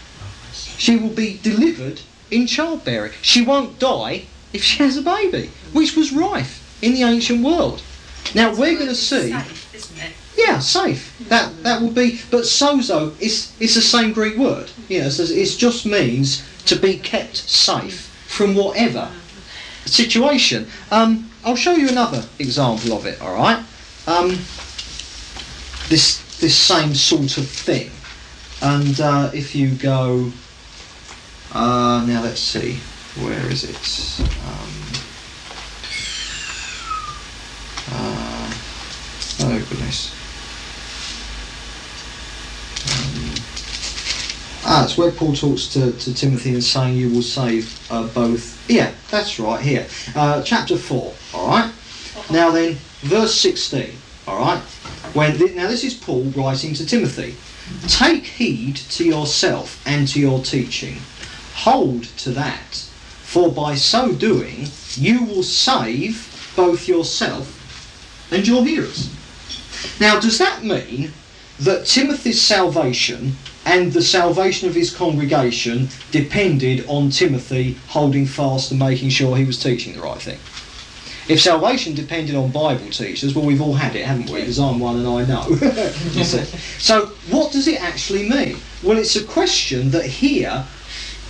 She 0.54 0.96
will 0.96 1.10
be 1.10 1.38
delivered 1.42 2.00
in 2.30 2.46
childbearing. 2.46 3.12
She 3.20 3.44
won't 3.44 3.78
die 3.78 4.24
if 4.54 4.62
she 4.62 4.82
has 4.82 4.96
a 4.96 5.02
baby, 5.02 5.50
which 5.74 5.94
was 5.94 6.12
rife 6.12 6.80
in 6.80 6.94
the 6.94 7.02
ancient 7.02 7.44
world. 7.44 7.82
Now 8.34 8.54
we're 8.54 8.76
going 8.76 8.88
to 8.88 8.94
see. 8.94 9.32
Safe, 9.32 9.74
isn't 9.74 9.98
it? 9.98 10.12
Yeah, 10.38 10.60
safe. 10.60 11.14
That 11.28 11.62
that 11.62 11.82
will 11.82 11.90
be. 11.90 12.20
But 12.30 12.44
sozo 12.44 13.20
is 13.20 13.52
it's 13.60 13.74
the 13.74 13.82
same 13.82 14.12
Greek 14.12 14.36
word. 14.36 14.70
You 14.88 15.02
know, 15.02 15.08
so 15.10 15.24
it 15.24 15.58
just 15.58 15.84
means 15.84 16.42
to 16.66 16.76
be 16.76 16.98
kept 16.98 17.36
safe 17.36 18.05
from 18.26 18.54
whatever 18.54 19.10
situation. 19.84 20.68
Um, 20.90 21.30
I'll 21.44 21.56
show 21.56 21.72
you 21.72 21.88
another 21.88 22.24
example 22.38 22.92
of 22.92 23.06
it. 23.06 23.20
All 23.20 23.34
right. 23.34 23.64
Um, 24.06 24.30
this 25.88 26.22
this 26.40 26.56
same 26.56 26.94
sort 26.94 27.38
of 27.38 27.48
thing, 27.48 27.90
and 28.60 29.00
uh, 29.00 29.30
if 29.32 29.54
you 29.54 29.70
go, 29.74 30.32
uh, 31.52 32.04
now 32.06 32.22
let's 32.22 32.40
see. 32.40 32.78
where 33.22 33.50
is 33.50 33.64
it? 33.64 34.20
Um, 34.44 34.72
uh, 37.92 38.54
oh 39.40 39.66
goodness. 39.70 40.15
Ah, 44.66 44.84
it's 44.84 44.98
where 44.98 45.12
Paul 45.12 45.34
talks 45.34 45.68
to, 45.68 45.92
to 45.92 46.14
Timothy 46.14 46.52
and 46.52 46.62
saying 46.62 46.96
you 46.96 47.10
will 47.10 47.22
save 47.22 47.90
uh, 47.90 48.06
both. 48.08 48.68
Yeah, 48.68 48.92
that's 49.10 49.38
right, 49.38 49.60
here. 49.60 49.86
Uh, 50.14 50.42
chapter 50.42 50.76
4, 50.76 51.14
alright? 51.34 51.72
Now 52.30 52.50
then, 52.50 52.76
verse 53.02 53.34
16, 53.40 53.90
alright? 54.26 54.58
When 55.14 55.38
th- 55.38 55.54
Now 55.54 55.68
this 55.68 55.84
is 55.84 55.94
Paul 55.94 56.24
writing 56.36 56.74
to 56.74 56.84
Timothy. 56.84 57.36
Take 57.88 58.24
heed 58.24 58.76
to 58.76 59.04
yourself 59.04 59.82
and 59.86 60.06
to 60.08 60.20
your 60.20 60.42
teaching. 60.42 60.96
Hold 61.54 62.04
to 62.18 62.30
that, 62.30 62.74
for 63.22 63.50
by 63.50 63.76
so 63.76 64.12
doing 64.12 64.66
you 64.96 65.24
will 65.24 65.42
save 65.42 66.52
both 66.56 66.88
yourself 66.88 67.52
and 68.32 68.46
your 68.46 68.64
hearers. 68.64 69.10
Now, 70.00 70.18
does 70.18 70.38
that 70.38 70.64
mean 70.64 71.12
that 71.60 71.86
Timothy's 71.86 72.40
salvation 72.40 73.36
and 73.66 73.92
the 73.92 74.00
salvation 74.00 74.68
of 74.68 74.74
his 74.74 74.94
congregation 74.94 75.88
depended 76.12 76.86
on 76.86 77.10
Timothy 77.10 77.76
holding 77.88 78.24
fast 78.24 78.70
and 78.70 78.78
making 78.78 79.10
sure 79.10 79.36
he 79.36 79.44
was 79.44 79.60
teaching 79.60 79.94
the 79.94 80.00
right 80.00 80.22
thing? 80.22 80.38
If 81.28 81.40
salvation 81.40 81.96
depended 81.96 82.36
on 82.36 82.52
Bible 82.52 82.90
teachers, 82.90 83.34
well, 83.34 83.44
we've 83.44 83.60
all 83.60 83.74
had 83.74 83.96
it, 83.96 84.06
haven't 84.06 84.30
we? 84.30 84.40
Because 84.40 84.60
I'm 84.60 84.78
one 84.78 84.96
and 84.96 85.08
I 85.08 85.24
know. 85.24 85.42
So, 86.78 87.06
what 87.28 87.50
does 87.50 87.66
it 87.66 87.82
actually 87.82 88.28
mean? 88.28 88.58
Well, 88.84 88.96
it's 88.96 89.16
a 89.16 89.24
question 89.24 89.90
that 89.90 90.06
here, 90.06 90.64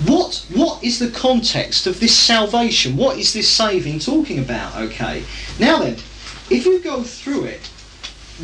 what 0.04 0.44
what 0.52 0.84
is 0.84 0.98
the 0.98 1.08
context 1.08 1.86
of 1.86 2.00
this 2.00 2.14
salvation? 2.14 2.98
What 2.98 3.18
is 3.18 3.32
this 3.32 3.48
saving 3.48 4.00
talking 4.00 4.38
about? 4.38 4.76
Okay. 4.76 5.24
Now 5.58 5.78
then, 5.78 5.94
if 6.50 6.66
you 6.66 6.80
go 6.80 7.02
through 7.02 7.44
it, 7.44 7.66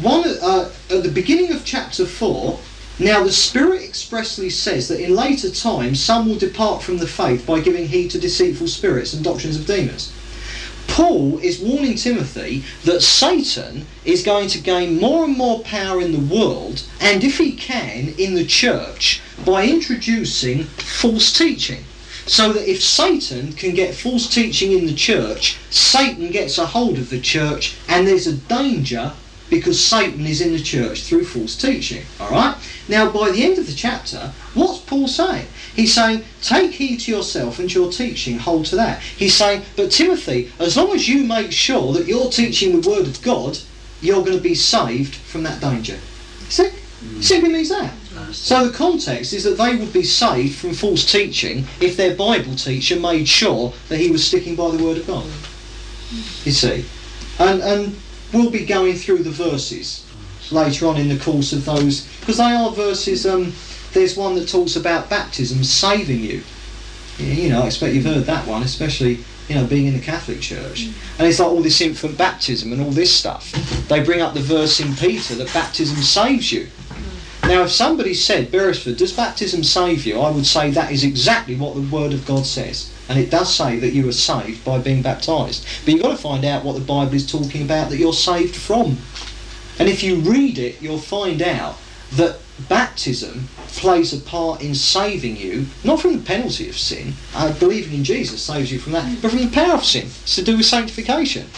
one 0.01 0.25
uh, 0.41 0.71
at 0.89 1.03
the 1.03 1.11
beginning 1.11 1.53
of 1.53 1.67
chapter 1.67 2.07
four. 2.07 2.59
Now 2.99 3.25
the 3.25 3.33
Spirit 3.33 3.83
expressly 3.83 4.51
says 4.51 4.89
that 4.89 5.01
in 5.01 5.17
later 5.17 5.51
times 5.51 5.99
some 6.03 6.29
will 6.29 6.37
depart 6.37 6.83
from 6.83 6.99
the 6.99 7.07
faith 7.07 7.47
by 7.47 7.61
giving 7.61 7.89
heed 7.89 8.11
to 8.11 8.19
deceitful 8.19 8.69
spirits 8.69 9.15
and 9.15 9.25
doctrines 9.25 9.57
of 9.57 9.67
demons. 9.67 10.13
Paul 10.89 11.39
is 11.39 11.59
warning 11.59 11.95
Timothy 11.95 12.65
that 12.85 13.01
Satan 13.01 13.87
is 14.05 14.23
going 14.23 14.49
to 14.49 14.61
gain 14.61 15.01
more 15.01 15.25
and 15.25 15.35
more 15.35 15.61
power 15.61 16.03
in 16.03 16.13
the 16.13 16.35
world, 16.35 16.83
and 17.01 17.25
if 17.25 17.39
he 17.39 17.53
can, 17.53 18.15
in 18.19 18.35
the 18.35 18.45
church, 18.45 19.23
by 19.43 19.65
introducing 19.65 20.65
false 20.65 21.33
teaching. 21.33 21.85
So 22.27 22.53
that 22.53 22.71
if 22.71 22.85
Satan 22.85 23.55
can 23.55 23.75
get 23.75 23.95
false 23.95 24.29
teaching 24.29 24.73
in 24.73 24.85
the 24.85 24.95
church, 24.95 25.57
Satan 25.71 26.31
gets 26.31 26.59
a 26.59 26.67
hold 26.67 26.99
of 26.99 27.09
the 27.09 27.21
church, 27.21 27.75
and 27.89 28.07
there's 28.07 28.27
a 28.27 28.35
danger 28.35 29.13
because 29.53 29.85
Satan 29.85 30.27
is 30.27 30.41
in 30.41 30.55
the 30.55 30.63
church 30.63 31.03
through 31.03 31.27
false 31.27 31.55
teaching. 31.55 32.03
Alright? 32.19 32.57
Now, 32.89 33.13
by 33.13 33.31
the 33.31 33.45
end 33.45 33.59
of 33.59 33.67
the 33.67 33.75
chapter, 33.75 34.33
what's 34.55 34.79
Paul 34.79 35.07
saying? 35.07 35.47
He's 35.77 35.95
saying, 35.95 36.25
take 36.41 36.73
heed 36.73 37.01
to 37.01 37.11
yourself 37.11 37.59
and 37.59 37.73
your 37.73 37.93
teaching, 37.93 38.39
hold 38.39 38.65
to 38.67 38.77
that. 38.77 39.03
He's 39.03 39.37
saying, 39.37 39.63
but 39.77 39.91
Timothy, 39.91 40.51
as 40.59 40.79
long 40.79 40.93
as 40.95 41.07
you 41.07 41.25
make 41.25 41.53
sure 41.53 41.93
that 41.93 42.07
you're 42.07 42.31
teaching 42.31 42.81
the 42.81 42.89
Word 42.89 43.07
of 43.07 43.21
God, 43.21 43.59
you're 44.01 44.25
going 44.25 44.39
to 44.39 44.43
be 44.43 44.55
saved 44.55 45.17
from 45.17 45.43
that 45.43 45.61
danger. 45.61 45.99
See? 46.49 46.71
Mm. 47.05 47.23
Simply 47.23 47.53
means 47.53 47.69
that. 47.69 47.93
So 48.33 48.69
the 48.69 48.73
context 48.73 49.35
is 49.35 49.45
that 49.45 49.59
they 49.59 49.77
would 49.77 49.93
be 49.93 50.03
saved 50.03 50.59
from 50.59 50.73
false 50.73 51.05
teaching 51.05 51.67
if 51.79 51.99
their 51.99 52.17
Bible 52.17 52.55
teacher 52.55 52.99
made 52.99 53.29
sure 53.29 53.75
that 53.91 53.99
he 53.99 54.11
was 54.11 54.27
sticking 54.27 54.57
by 54.57 54.71
the 54.71 54.83
Word 54.83 54.97
of 54.97 55.07
God. 55.07 55.25
Mm. 55.25 56.47
You 56.47 56.53
see? 56.53 56.87
And, 57.39 57.61
and 57.63 58.02
we'll 58.33 58.51
be 58.51 58.65
going 58.65 58.95
through 58.95 59.23
the 59.23 59.31
verses 59.31 60.07
later 60.51 60.87
on 60.87 60.97
in 60.97 61.09
the 61.09 61.19
course 61.19 61.53
of 61.53 61.65
those, 61.65 62.07
because 62.21 62.39
they 62.39 62.45
are 62.45 62.71
verses. 62.71 63.27
Um, 63.27 63.53
there's 63.93 64.17
one 64.17 64.35
that 64.37 64.49
talks 64.49 64.77
about 64.77 65.11
baptism 65.11 65.63
saving 65.65 66.21
you. 66.21 66.43
You 67.19 67.51
know, 67.51 67.63
I 67.63 67.67
expect 67.67 67.95
you've 67.95 68.05
heard 68.05 68.25
that 68.25 68.47
one, 68.47 68.63
especially 68.63 69.19
you 69.49 69.55
know 69.55 69.67
being 69.67 69.87
in 69.87 69.95
the 69.95 70.01
Catholic 70.01 70.41
Church. 70.41 70.91
And 71.19 71.27
it's 71.27 71.39
like 71.39 71.49
all 71.49 71.63
this 71.63 71.81
infant 71.81 72.17
baptism 72.17 72.73
and 72.73 72.81
all 72.81 72.91
this 72.91 73.15
stuff. 73.15 73.53
They 73.89 74.03
bring 74.03 74.21
up 74.21 74.35
the 74.35 74.41
verse 74.41 74.81
in 74.81 74.95
Peter 74.97 75.35
that 75.35 75.53
baptism 75.53 75.99
saves 75.99 76.53
you. 76.53 76.69
Now, 77.45 77.65
if 77.65 77.73
somebody 77.73 78.15
said, 78.15 78.53
Beresford, 78.53 78.97
does 78.97 79.13
baptism 79.13 79.65
save 79.65 80.07
you? 80.07 80.21
I 80.21 80.31
would 80.31 80.47
say 80.47 80.71
that 80.71 80.93
is 80.93 81.03
exactly 81.03 81.57
what 81.57 81.75
the 81.75 81.83
Word 81.83 82.13
of 82.13 82.25
God 82.25 82.47
says. 82.47 82.92
And 83.13 83.21
it 83.21 83.31
does 83.31 83.55
say 83.55 83.79
that 83.79 83.93
you 83.93 84.09
are 84.09 84.13
saved 84.13 84.65
by 84.65 84.79
being 84.79 85.03
baptised. 85.03 85.67
But 85.85 85.93
you've 85.93 86.03
got 86.03 86.13
to 86.13 86.17
find 86.17 86.47
out 86.47 86.65
what 86.65 86.77
the 86.77 86.81
Bible 86.81 87.13
is 87.13 87.31
talking 87.31 87.61
about 87.61 87.91
that 87.91 87.99
you're 87.99 88.15
saved 88.15 88.57
from. 88.57 88.97
And 89.79 89.87
if 89.87 90.03
you 90.03 90.17
read 90.17 90.59
it, 90.59 90.81
you'll 90.81 90.97
find 90.97 91.43
out 91.43 91.77
that 92.13 92.39
baptism 92.71 93.49
plays 93.69 94.15
a 94.15 94.19
part 94.19 94.63
in 94.63 94.75
saving 94.75 95.37
you, 95.37 95.67
not 95.85 96.01
from 96.01 96.17
the 96.17 96.25
penalty 96.25 96.71
of 96.71 96.79
sin, 96.79 97.13
uh, 97.35 97.53
believing 97.59 97.99
in 97.99 98.05
Jesus 98.05 98.41
saves 98.41 98.73
you 98.73 98.79
from 98.79 98.93
that, 98.93 99.21
but 99.21 99.31
from 99.31 99.41
the 99.41 99.51
power 99.51 99.75
of 99.75 99.85
sin. 99.85 100.07
It's 100.07 100.37
to 100.37 100.43
do 100.43 100.57
with 100.57 100.65
sanctification, 100.65 101.49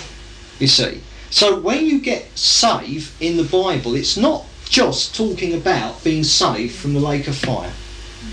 you 0.59 0.66
see. 0.66 1.02
So 1.31 1.60
when 1.60 1.86
you 1.86 2.01
get 2.01 2.36
saved 2.36 3.12
in 3.22 3.36
the 3.36 3.44
Bible, 3.44 3.94
it's 3.94 4.16
not 4.16 4.44
just 4.68 5.14
talking 5.14 5.55
about 5.55 6.02
being 6.02 6.24
saved 6.24 6.74
from 6.74 6.94
the 6.94 7.01
lake 7.01 7.28
of 7.28 7.36
fire. 7.36 7.72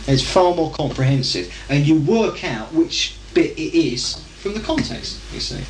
It's 0.08 0.24
far 0.24 0.56
more 0.56 0.72
comprehensive, 0.72 1.54
and 1.70 1.86
you 1.86 2.00
work 2.00 2.44
out 2.44 2.74
which 2.74 3.16
bit 3.34 3.58
it 3.58 3.74
is 3.78 4.16
from 4.40 4.54
the 4.54 4.60
context, 4.60 5.20
you 5.34 5.40
see. 5.40 5.64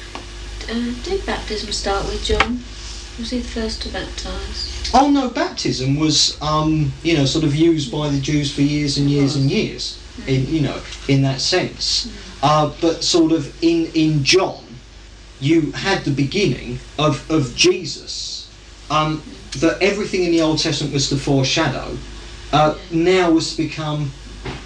Uh, 0.69 0.93
did 1.03 1.25
baptism 1.25 1.71
start 1.71 2.05
with 2.05 2.23
John? 2.23 2.63
Was 3.19 3.29
he 3.31 3.39
the 3.39 3.47
first 3.47 3.81
to 3.83 3.89
baptise? 3.89 4.89
Oh 4.93 5.11
no, 5.11 5.29
baptism 5.29 5.97
was, 5.97 6.41
um, 6.41 6.91
you 7.03 7.17
know, 7.17 7.25
sort 7.25 7.43
of 7.43 7.53
used 7.53 7.91
by 7.91 8.09
the 8.09 8.19
Jews 8.19 8.53
for 8.53 8.61
years 8.61 8.97
and 8.97 9.09
years 9.09 9.35
and 9.35 9.51
years, 9.51 9.99
in 10.27 10.47
you 10.47 10.61
know, 10.61 10.81
in 11.07 11.21
that 11.23 11.41
sense. 11.41 12.09
Uh, 12.41 12.71
but 12.81 13.03
sort 13.03 13.31
of 13.31 13.53
in 13.61 13.87
in 13.93 14.23
John, 14.23 14.63
you 15.39 15.71
had 15.71 16.05
the 16.05 16.11
beginning 16.11 16.79
of 16.97 17.29
of 17.29 17.55
Jesus. 17.55 18.49
Um, 18.89 19.23
that 19.59 19.81
everything 19.81 20.23
in 20.23 20.31
the 20.31 20.41
Old 20.41 20.59
Testament 20.59 20.93
was 20.93 21.09
to 21.09 21.17
foreshadow, 21.17 21.97
uh, 22.51 22.77
now 22.91 23.31
was 23.31 23.55
to 23.55 23.63
become 23.63 24.11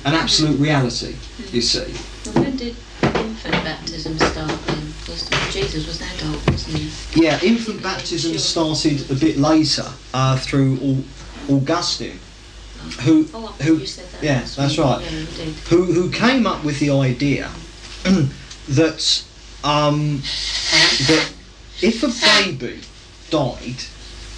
an 0.06 0.14
absolute 0.14 0.60
reality. 0.60 1.16
You 1.52 1.62
see. 1.62 1.94
Well, 2.26 2.44
when 2.44 2.56
did 2.58 2.76
infant 3.02 3.64
baptism 3.64 4.18
start 4.18 4.52
then? 4.66 4.94
Jesus 5.52 5.88
was 5.88 6.02
adult, 6.02 6.50
wasn't 6.50 6.78
he? 6.78 7.24
Yeah, 7.24 7.40
infant 7.42 7.82
baptism 7.82 8.38
started 8.38 9.10
a 9.10 9.16
bit 9.16 9.38
later 9.38 9.86
uh, 10.14 10.38
through 10.38 11.04
Augustine, 11.50 12.20
who 13.02 13.28
Oh, 13.34 13.56
who 13.62 13.78
you 13.78 13.86
said 13.86 14.06
that. 14.12 14.24
yeah, 14.24 14.40
that's 14.40 14.78
right. 14.78 15.02
Yeah, 15.02 15.46
who 15.70 15.86
who 15.86 16.12
came 16.12 16.46
up 16.46 16.64
with 16.64 16.80
the 16.80 16.90
idea 16.90 17.50
that 18.04 19.24
um, 19.64 20.18
that 21.08 21.32
if 21.82 22.04
a 22.04 22.08
baby 22.44 22.82
died 23.30 23.84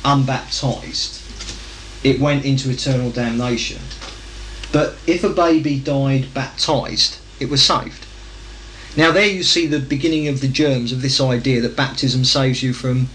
unbaptized, 0.05 1.16
it 2.03 2.19
went 2.19 2.45
into 2.45 2.69
eternal 2.69 3.11
damnation. 3.11 3.81
But 4.71 4.95
if 5.07 5.23
a 5.23 5.29
baby 5.29 5.79
died 5.79 6.33
baptized, 6.33 7.19
it 7.39 7.49
was 7.49 7.63
saved. 7.63 8.05
Now 8.95 9.11
there 9.11 9.27
you 9.27 9.43
see 9.43 9.67
the 9.67 9.79
beginning 9.79 10.27
of 10.27 10.41
the 10.41 10.47
germs 10.47 10.91
of 10.91 11.01
this 11.01 11.21
idea 11.21 11.61
that 11.61 11.75
baptism 11.75 12.25
saves 12.25 12.63
you 12.63 12.73
from 12.73 13.09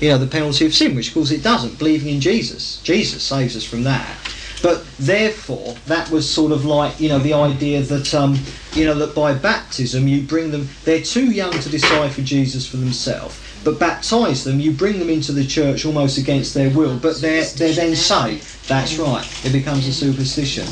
you 0.00 0.08
know 0.08 0.18
the 0.18 0.26
penalty 0.26 0.64
of 0.66 0.74
sin, 0.74 0.94
which 0.94 1.08
of 1.08 1.14
course 1.14 1.30
it 1.30 1.42
doesn't. 1.42 1.78
Believing 1.78 2.14
in 2.14 2.20
Jesus, 2.20 2.80
Jesus 2.82 3.22
saves 3.22 3.56
us 3.56 3.64
from 3.64 3.84
that. 3.84 4.16
But 4.62 4.84
therefore, 4.98 5.76
that 5.86 6.10
was 6.10 6.30
sort 6.32 6.52
of 6.52 6.64
like 6.64 7.00
you 7.00 7.08
know 7.08 7.18
the 7.18 7.34
idea 7.34 7.82
that 7.82 8.14
um, 8.14 8.38
you 8.72 8.84
know 8.84 8.94
that 8.94 9.14
by 9.14 9.34
baptism 9.34 10.06
you 10.08 10.22
bring 10.22 10.50
them. 10.50 10.68
They're 10.84 11.02
too 11.02 11.26
young 11.26 11.52
to 11.52 11.68
decide 11.68 12.12
for 12.12 12.22
Jesus 12.22 12.66
for 12.66 12.76
themselves, 12.76 13.38
but 13.64 13.78
baptise 13.78 14.44
them. 14.44 14.60
You 14.60 14.72
bring 14.72 14.98
them 14.98 15.10
into 15.10 15.32
the 15.32 15.46
church 15.46 15.84
almost 15.84 16.18
against 16.18 16.54
their 16.54 16.70
will, 16.70 16.98
but 16.98 17.20
they're 17.20 17.44
they're 17.44 17.74
then 17.74 17.96
saved. 17.96 18.68
That's 18.68 18.96
right. 18.98 19.26
It 19.44 19.52
becomes 19.52 19.86
a 19.86 19.92
superstition. 19.92 20.66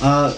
Uh, 0.00 0.36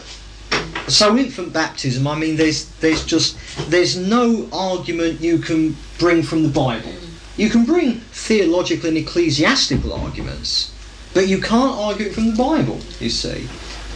so 0.86 1.16
infant 1.16 1.52
baptism, 1.52 2.06
I 2.06 2.14
mean, 2.16 2.36
there's 2.36 2.66
there's 2.80 3.04
just 3.04 3.36
there's 3.70 3.96
no 3.96 4.48
argument 4.52 5.20
you 5.20 5.38
can 5.38 5.76
bring 5.98 6.22
from 6.22 6.42
the 6.42 6.48
Bible. 6.48 6.92
You 7.36 7.50
can 7.50 7.64
bring 7.64 8.00
theological 8.12 8.88
and 8.88 8.98
ecclesiastical 8.98 9.92
arguments, 9.92 10.72
but 11.14 11.28
you 11.28 11.40
can't 11.40 11.78
argue 11.78 12.06
it 12.06 12.14
from 12.14 12.30
the 12.30 12.36
Bible. 12.36 12.80
You 13.00 13.10
see, 13.10 13.48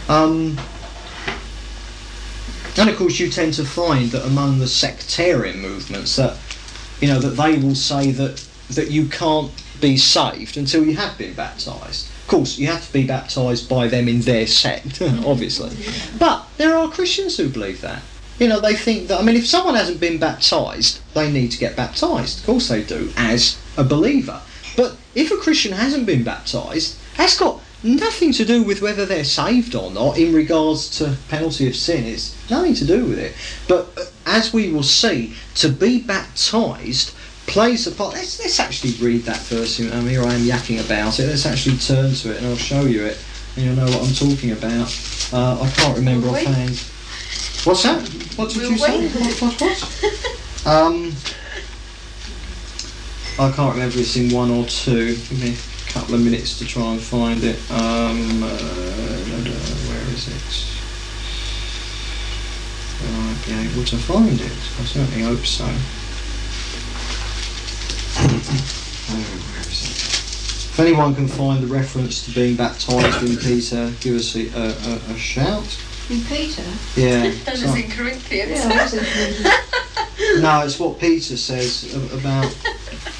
um, 0.07 0.57
and 2.77 2.89
of 2.89 2.95
course 2.97 3.19
you 3.19 3.29
tend 3.29 3.53
to 3.55 3.65
find 3.65 4.11
that 4.11 4.25
among 4.25 4.59
the 4.59 4.67
sectarian 4.67 5.59
movements 5.59 6.15
that 6.15 6.37
you 7.01 7.07
know 7.07 7.19
that 7.19 7.41
they 7.41 7.57
will 7.57 7.75
say 7.75 8.11
that 8.11 8.45
that 8.69 8.91
you 8.91 9.07
can't 9.07 9.51
be 9.81 9.97
saved 9.97 10.57
until 10.57 10.85
you 10.85 10.95
have 10.95 11.17
been 11.17 11.33
baptised. 11.33 12.07
Of 12.21 12.27
course, 12.27 12.57
you 12.57 12.67
have 12.67 12.87
to 12.87 12.93
be 12.93 13.05
baptised 13.05 13.67
by 13.67 13.87
them 13.87 14.07
in 14.07 14.21
their 14.21 14.47
sect, 14.47 15.01
obviously. 15.25 15.75
But 16.17 16.47
there 16.57 16.77
are 16.77 16.89
Christians 16.89 17.37
who 17.37 17.49
believe 17.49 17.81
that. 17.81 18.01
You 18.39 18.47
know, 18.47 18.59
they 18.59 18.75
think 18.75 19.09
that, 19.09 19.19
I 19.19 19.23
mean, 19.23 19.35
if 19.35 19.45
someone 19.45 19.75
hasn't 19.75 19.99
been 19.99 20.17
baptised, 20.17 21.01
they 21.13 21.31
need 21.31 21.51
to 21.51 21.57
get 21.57 21.75
baptised. 21.75 22.39
Of 22.39 22.45
course 22.45 22.69
they 22.69 22.81
do, 22.83 23.11
as 23.17 23.61
a 23.77 23.83
believer. 23.83 24.41
But 24.75 24.95
if 25.13 25.31
a 25.31 25.37
Christian 25.37 25.73
hasn't 25.73 26.05
been 26.05 26.23
baptised, 26.23 26.97
that's 27.17 27.37
got 27.37 27.61
nothing 27.83 28.31
to 28.33 28.45
do 28.45 28.63
with 28.63 28.81
whether 28.81 29.05
they're 29.05 29.25
saved 29.25 29.75
or 29.75 29.91
not 29.91 30.17
in 30.17 30.33
regards 30.33 30.89
to 30.97 31.17
penalty 31.29 31.67
of 31.67 31.75
sin. 31.75 32.05
It's 32.05 32.49
nothing 32.49 32.73
to 32.75 32.85
do 32.85 33.05
with 33.05 33.19
it. 33.19 33.33
But 33.67 34.12
as 34.25 34.53
we 34.53 34.71
will 34.71 34.83
see, 34.83 35.35
to 35.55 35.69
be 35.69 36.01
baptised 36.01 37.13
plays 37.45 37.87
a 37.87 37.91
part. 37.91 38.13
Let's, 38.13 38.39
let's 38.39 38.59
actually 38.59 38.93
read 39.05 39.23
that 39.23 39.39
verse. 39.41 39.79
Um, 39.79 40.07
here 40.07 40.23
I 40.23 40.33
am 40.33 40.41
yakking 40.41 40.83
about 40.83 41.19
it. 41.19 41.27
Let's 41.27 41.45
actually 41.45 41.77
turn 41.77 42.13
to 42.13 42.31
it 42.31 42.37
and 42.37 42.47
I'll 42.47 42.55
show 42.55 42.81
you 42.81 43.05
it. 43.05 43.23
And 43.55 43.65
you'll 43.65 43.75
know 43.75 43.85
what 43.85 44.07
I'm 44.07 44.13
talking 44.15 44.51
about. 44.51 44.89
Uh, 45.31 45.61
I 45.61 45.69
can't 45.71 45.97
remember 45.97 46.27
Will 46.27 46.35
offhand. 46.35 46.81
What's 47.65 47.83
that? 47.83 48.07
What 48.37 48.49
did 48.49 48.61
Will 48.61 48.71
you 48.71 48.77
say? 48.77 49.07
What, 49.07 49.41
what, 49.41 49.61
what? 49.61 50.65
um, 50.65 51.13
I 53.39 53.51
can't 53.51 53.73
remember 53.73 53.97
if 53.97 54.01
it's 54.01 54.15
in 54.15 54.31
one 54.31 54.49
or 54.49 54.65
two. 54.65 55.15
Give 55.15 55.41
me 55.41 55.55
a 55.55 55.91
couple 55.91 56.15
of 56.15 56.21
minutes 56.21 56.57
to 56.59 56.65
try 56.65 56.91
and 56.91 57.01
find 57.01 57.43
it. 57.43 57.59
Um, 57.71 58.43
uh, 58.43 58.47
where 59.87 60.13
is 60.13 60.27
it? 60.27 60.82
Will 63.03 63.19
I 63.19 63.35
be 63.45 63.53
able 63.69 63.83
to 63.85 63.97
find 63.97 64.39
it? 64.39 64.51
I 64.51 64.83
certainly 64.85 65.21
hope 65.23 65.45
so. 65.45 65.65
Oh, 68.15 69.17
where 69.51 69.61
is 69.61 69.83
it? 69.83 69.89
If 70.73 70.79
anyone 70.79 71.13
can 71.15 71.27
find 71.27 71.61
the 71.63 71.67
reference 71.67 72.25
to 72.25 72.31
being 72.33 72.55
baptised 72.55 73.23
in 73.23 73.37
Peter, 73.37 73.91
give 73.99 74.15
us 74.15 74.35
a, 74.35 74.47
a, 74.49 74.69
a, 75.11 75.13
a 75.13 75.17
shout. 75.17 75.77
In 76.09 76.21
Peter? 76.25 76.63
Yeah. 76.95 77.31
That 77.45 77.57
so- 77.57 77.67
was 77.67 77.75
in 77.83 77.89
Corinthians. 77.91 78.51
Yeah, 78.51 78.83
was 78.83 78.93
in 78.93 79.03
Corinthians. 79.05 80.41
no, 80.41 80.61
it's 80.65 80.79
what 80.79 80.99
Peter 80.99 81.37
says 81.37 81.93
about 82.13 82.55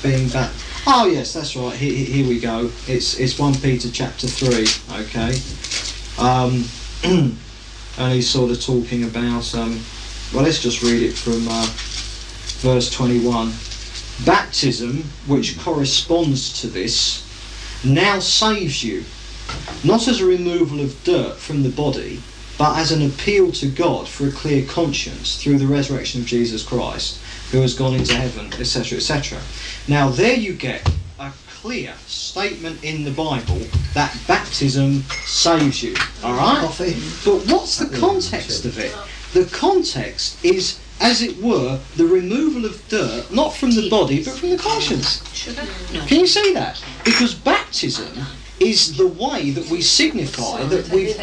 being 0.01 0.29
baptised. 0.29 0.63
Oh 0.85 1.07
yes, 1.07 1.33
that's 1.33 1.55
right. 1.55 1.73
Here, 1.75 1.93
here 1.93 2.27
we 2.27 2.39
go. 2.41 2.69
It's 2.87 3.17
it's 3.17 3.39
one 3.39 3.55
Peter 3.55 3.89
chapter 3.89 4.27
three. 4.27 4.67
Okay, 5.05 5.39
um, 6.19 6.65
and 7.97 8.13
he's 8.13 8.29
sort 8.29 8.51
of 8.51 8.61
talking 8.61 9.03
about. 9.03 9.53
Um, 9.55 9.79
well, 10.33 10.43
let's 10.43 10.61
just 10.61 10.81
read 10.81 11.03
it 11.03 11.13
from 11.13 11.47
uh, 11.47 11.67
verse 12.61 12.89
twenty-one. 12.91 13.53
Baptism, 14.25 15.03
which 15.27 15.59
corresponds 15.59 16.61
to 16.61 16.67
this, 16.67 17.23
now 17.83 18.19
saves 18.19 18.83
you, 18.83 19.03
not 19.83 20.07
as 20.07 20.21
a 20.21 20.25
removal 20.25 20.79
of 20.79 21.03
dirt 21.03 21.37
from 21.37 21.63
the 21.63 21.69
body, 21.69 22.21
but 22.57 22.77
as 22.77 22.91
an 22.91 23.03
appeal 23.05 23.51
to 23.51 23.67
God 23.67 24.07
for 24.07 24.27
a 24.27 24.31
clear 24.31 24.65
conscience 24.65 25.41
through 25.41 25.57
the 25.57 25.67
resurrection 25.67 26.21
of 26.21 26.27
Jesus 26.27 26.63
Christ, 26.63 27.19
who 27.51 27.61
has 27.61 27.73
gone 27.73 27.95
into 27.95 28.15
heaven, 28.15 28.47
etc., 28.53 28.97
etc. 28.97 29.39
Now, 29.87 30.09
there 30.09 30.35
you 30.35 30.53
get 30.53 30.89
clear 31.63 31.93
statement 32.07 32.83
in 32.83 33.05
the 33.05 33.11
Bible 33.11 33.61
that 33.93 34.13
baptism 34.27 35.01
saves 35.23 35.81
you. 35.81 35.95
All 36.21 36.33
right? 36.33 36.59
Coffee. 36.59 36.91
But 37.23 37.49
what's 37.49 37.77
the 37.77 37.97
context 37.97 38.65
of 38.65 38.77
it? 38.77 38.93
The 39.31 39.45
context 39.45 40.43
is, 40.43 40.77
as 40.99 41.21
it 41.21 41.37
were, 41.41 41.79
the 41.95 42.05
removal 42.05 42.65
of 42.65 42.85
dirt, 42.89 43.31
not 43.31 43.53
from 43.53 43.71
the 43.71 43.89
body, 43.89 44.25
but 44.25 44.33
from 44.33 44.49
the 44.49 44.57
conscience. 44.57 45.21
Can 46.07 46.19
you 46.19 46.27
see 46.27 46.53
that? 46.53 46.83
Because 47.05 47.33
baptism 47.33 48.11
is 48.59 48.97
the 48.97 49.07
way 49.07 49.51
that 49.51 49.65
we 49.69 49.81
signify 49.81 50.65
that 50.65 50.89
we've 50.89 51.15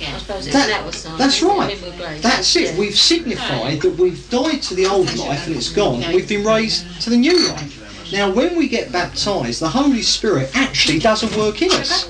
Yeah, 0.00 0.16
I 0.16 0.18
suppose 0.18 0.46
it's 0.46 0.56
That- 0.56 0.68
that 0.70 0.84
was 0.84 0.96
sign. 0.96 1.18
that's 1.18 1.40
right. 1.40 2.20
That's 2.20 2.56
it. 2.56 2.76
We've 2.76 2.98
signified 2.98 3.80
that 3.82 3.96
we've 3.96 4.28
died 4.28 4.60
to 4.62 4.74
the 4.74 4.86
old 4.86 5.14
life 5.14 5.46
and 5.46 5.54
it's 5.54 5.68
gone. 5.68 6.04
We've 6.12 6.28
been 6.28 6.44
raised 6.44 6.84
to 7.02 7.10
the 7.10 7.16
new 7.16 7.38
life. 7.46 7.83
Now, 8.12 8.30
when 8.30 8.56
we 8.56 8.68
get 8.68 8.92
baptised, 8.92 9.60
the 9.60 9.68
Holy 9.68 10.02
Spirit 10.02 10.50
actually 10.54 10.98
doesn't 10.98 11.36
work 11.36 11.62
in 11.62 11.70
us. 11.72 12.08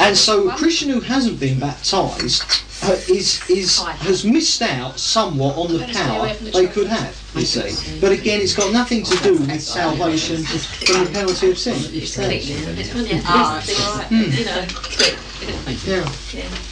And 0.00 0.16
so, 0.16 0.48
a 0.48 0.56
Christian 0.56 0.90
who 0.90 1.00
hasn't 1.00 1.38
been 1.38 1.58
baptised 1.60 2.42
uh, 2.82 2.92
is 3.08 3.42
is 3.50 3.78
has 3.78 4.24
missed 4.24 4.62
out 4.62 4.98
somewhat 4.98 5.56
on 5.56 5.72
the 5.72 5.84
power 5.92 6.32
they 6.34 6.66
could 6.66 6.86
have. 6.86 7.16
You 7.34 7.44
see, 7.44 7.98
but 8.00 8.10
again, 8.10 8.40
it's 8.40 8.54
got 8.54 8.72
nothing 8.72 9.04
to 9.04 9.16
do 9.22 9.34
with 9.36 9.62
salvation 9.62 10.42
from 10.42 11.04
the 11.04 11.10
penalty 11.12 11.50
of 11.50 11.58
sin. 11.58 11.76
It's 11.94 12.14
click 12.14 12.42
funny 12.86 13.12
how 13.20 13.56
Ah, 13.56 13.60
things, 13.60 13.78
right. 13.78 14.08
things, 14.08 14.38
you 14.38 14.44
know. 14.46 14.66
Yeah. 15.86 16.10
Yeah. 16.32 16.69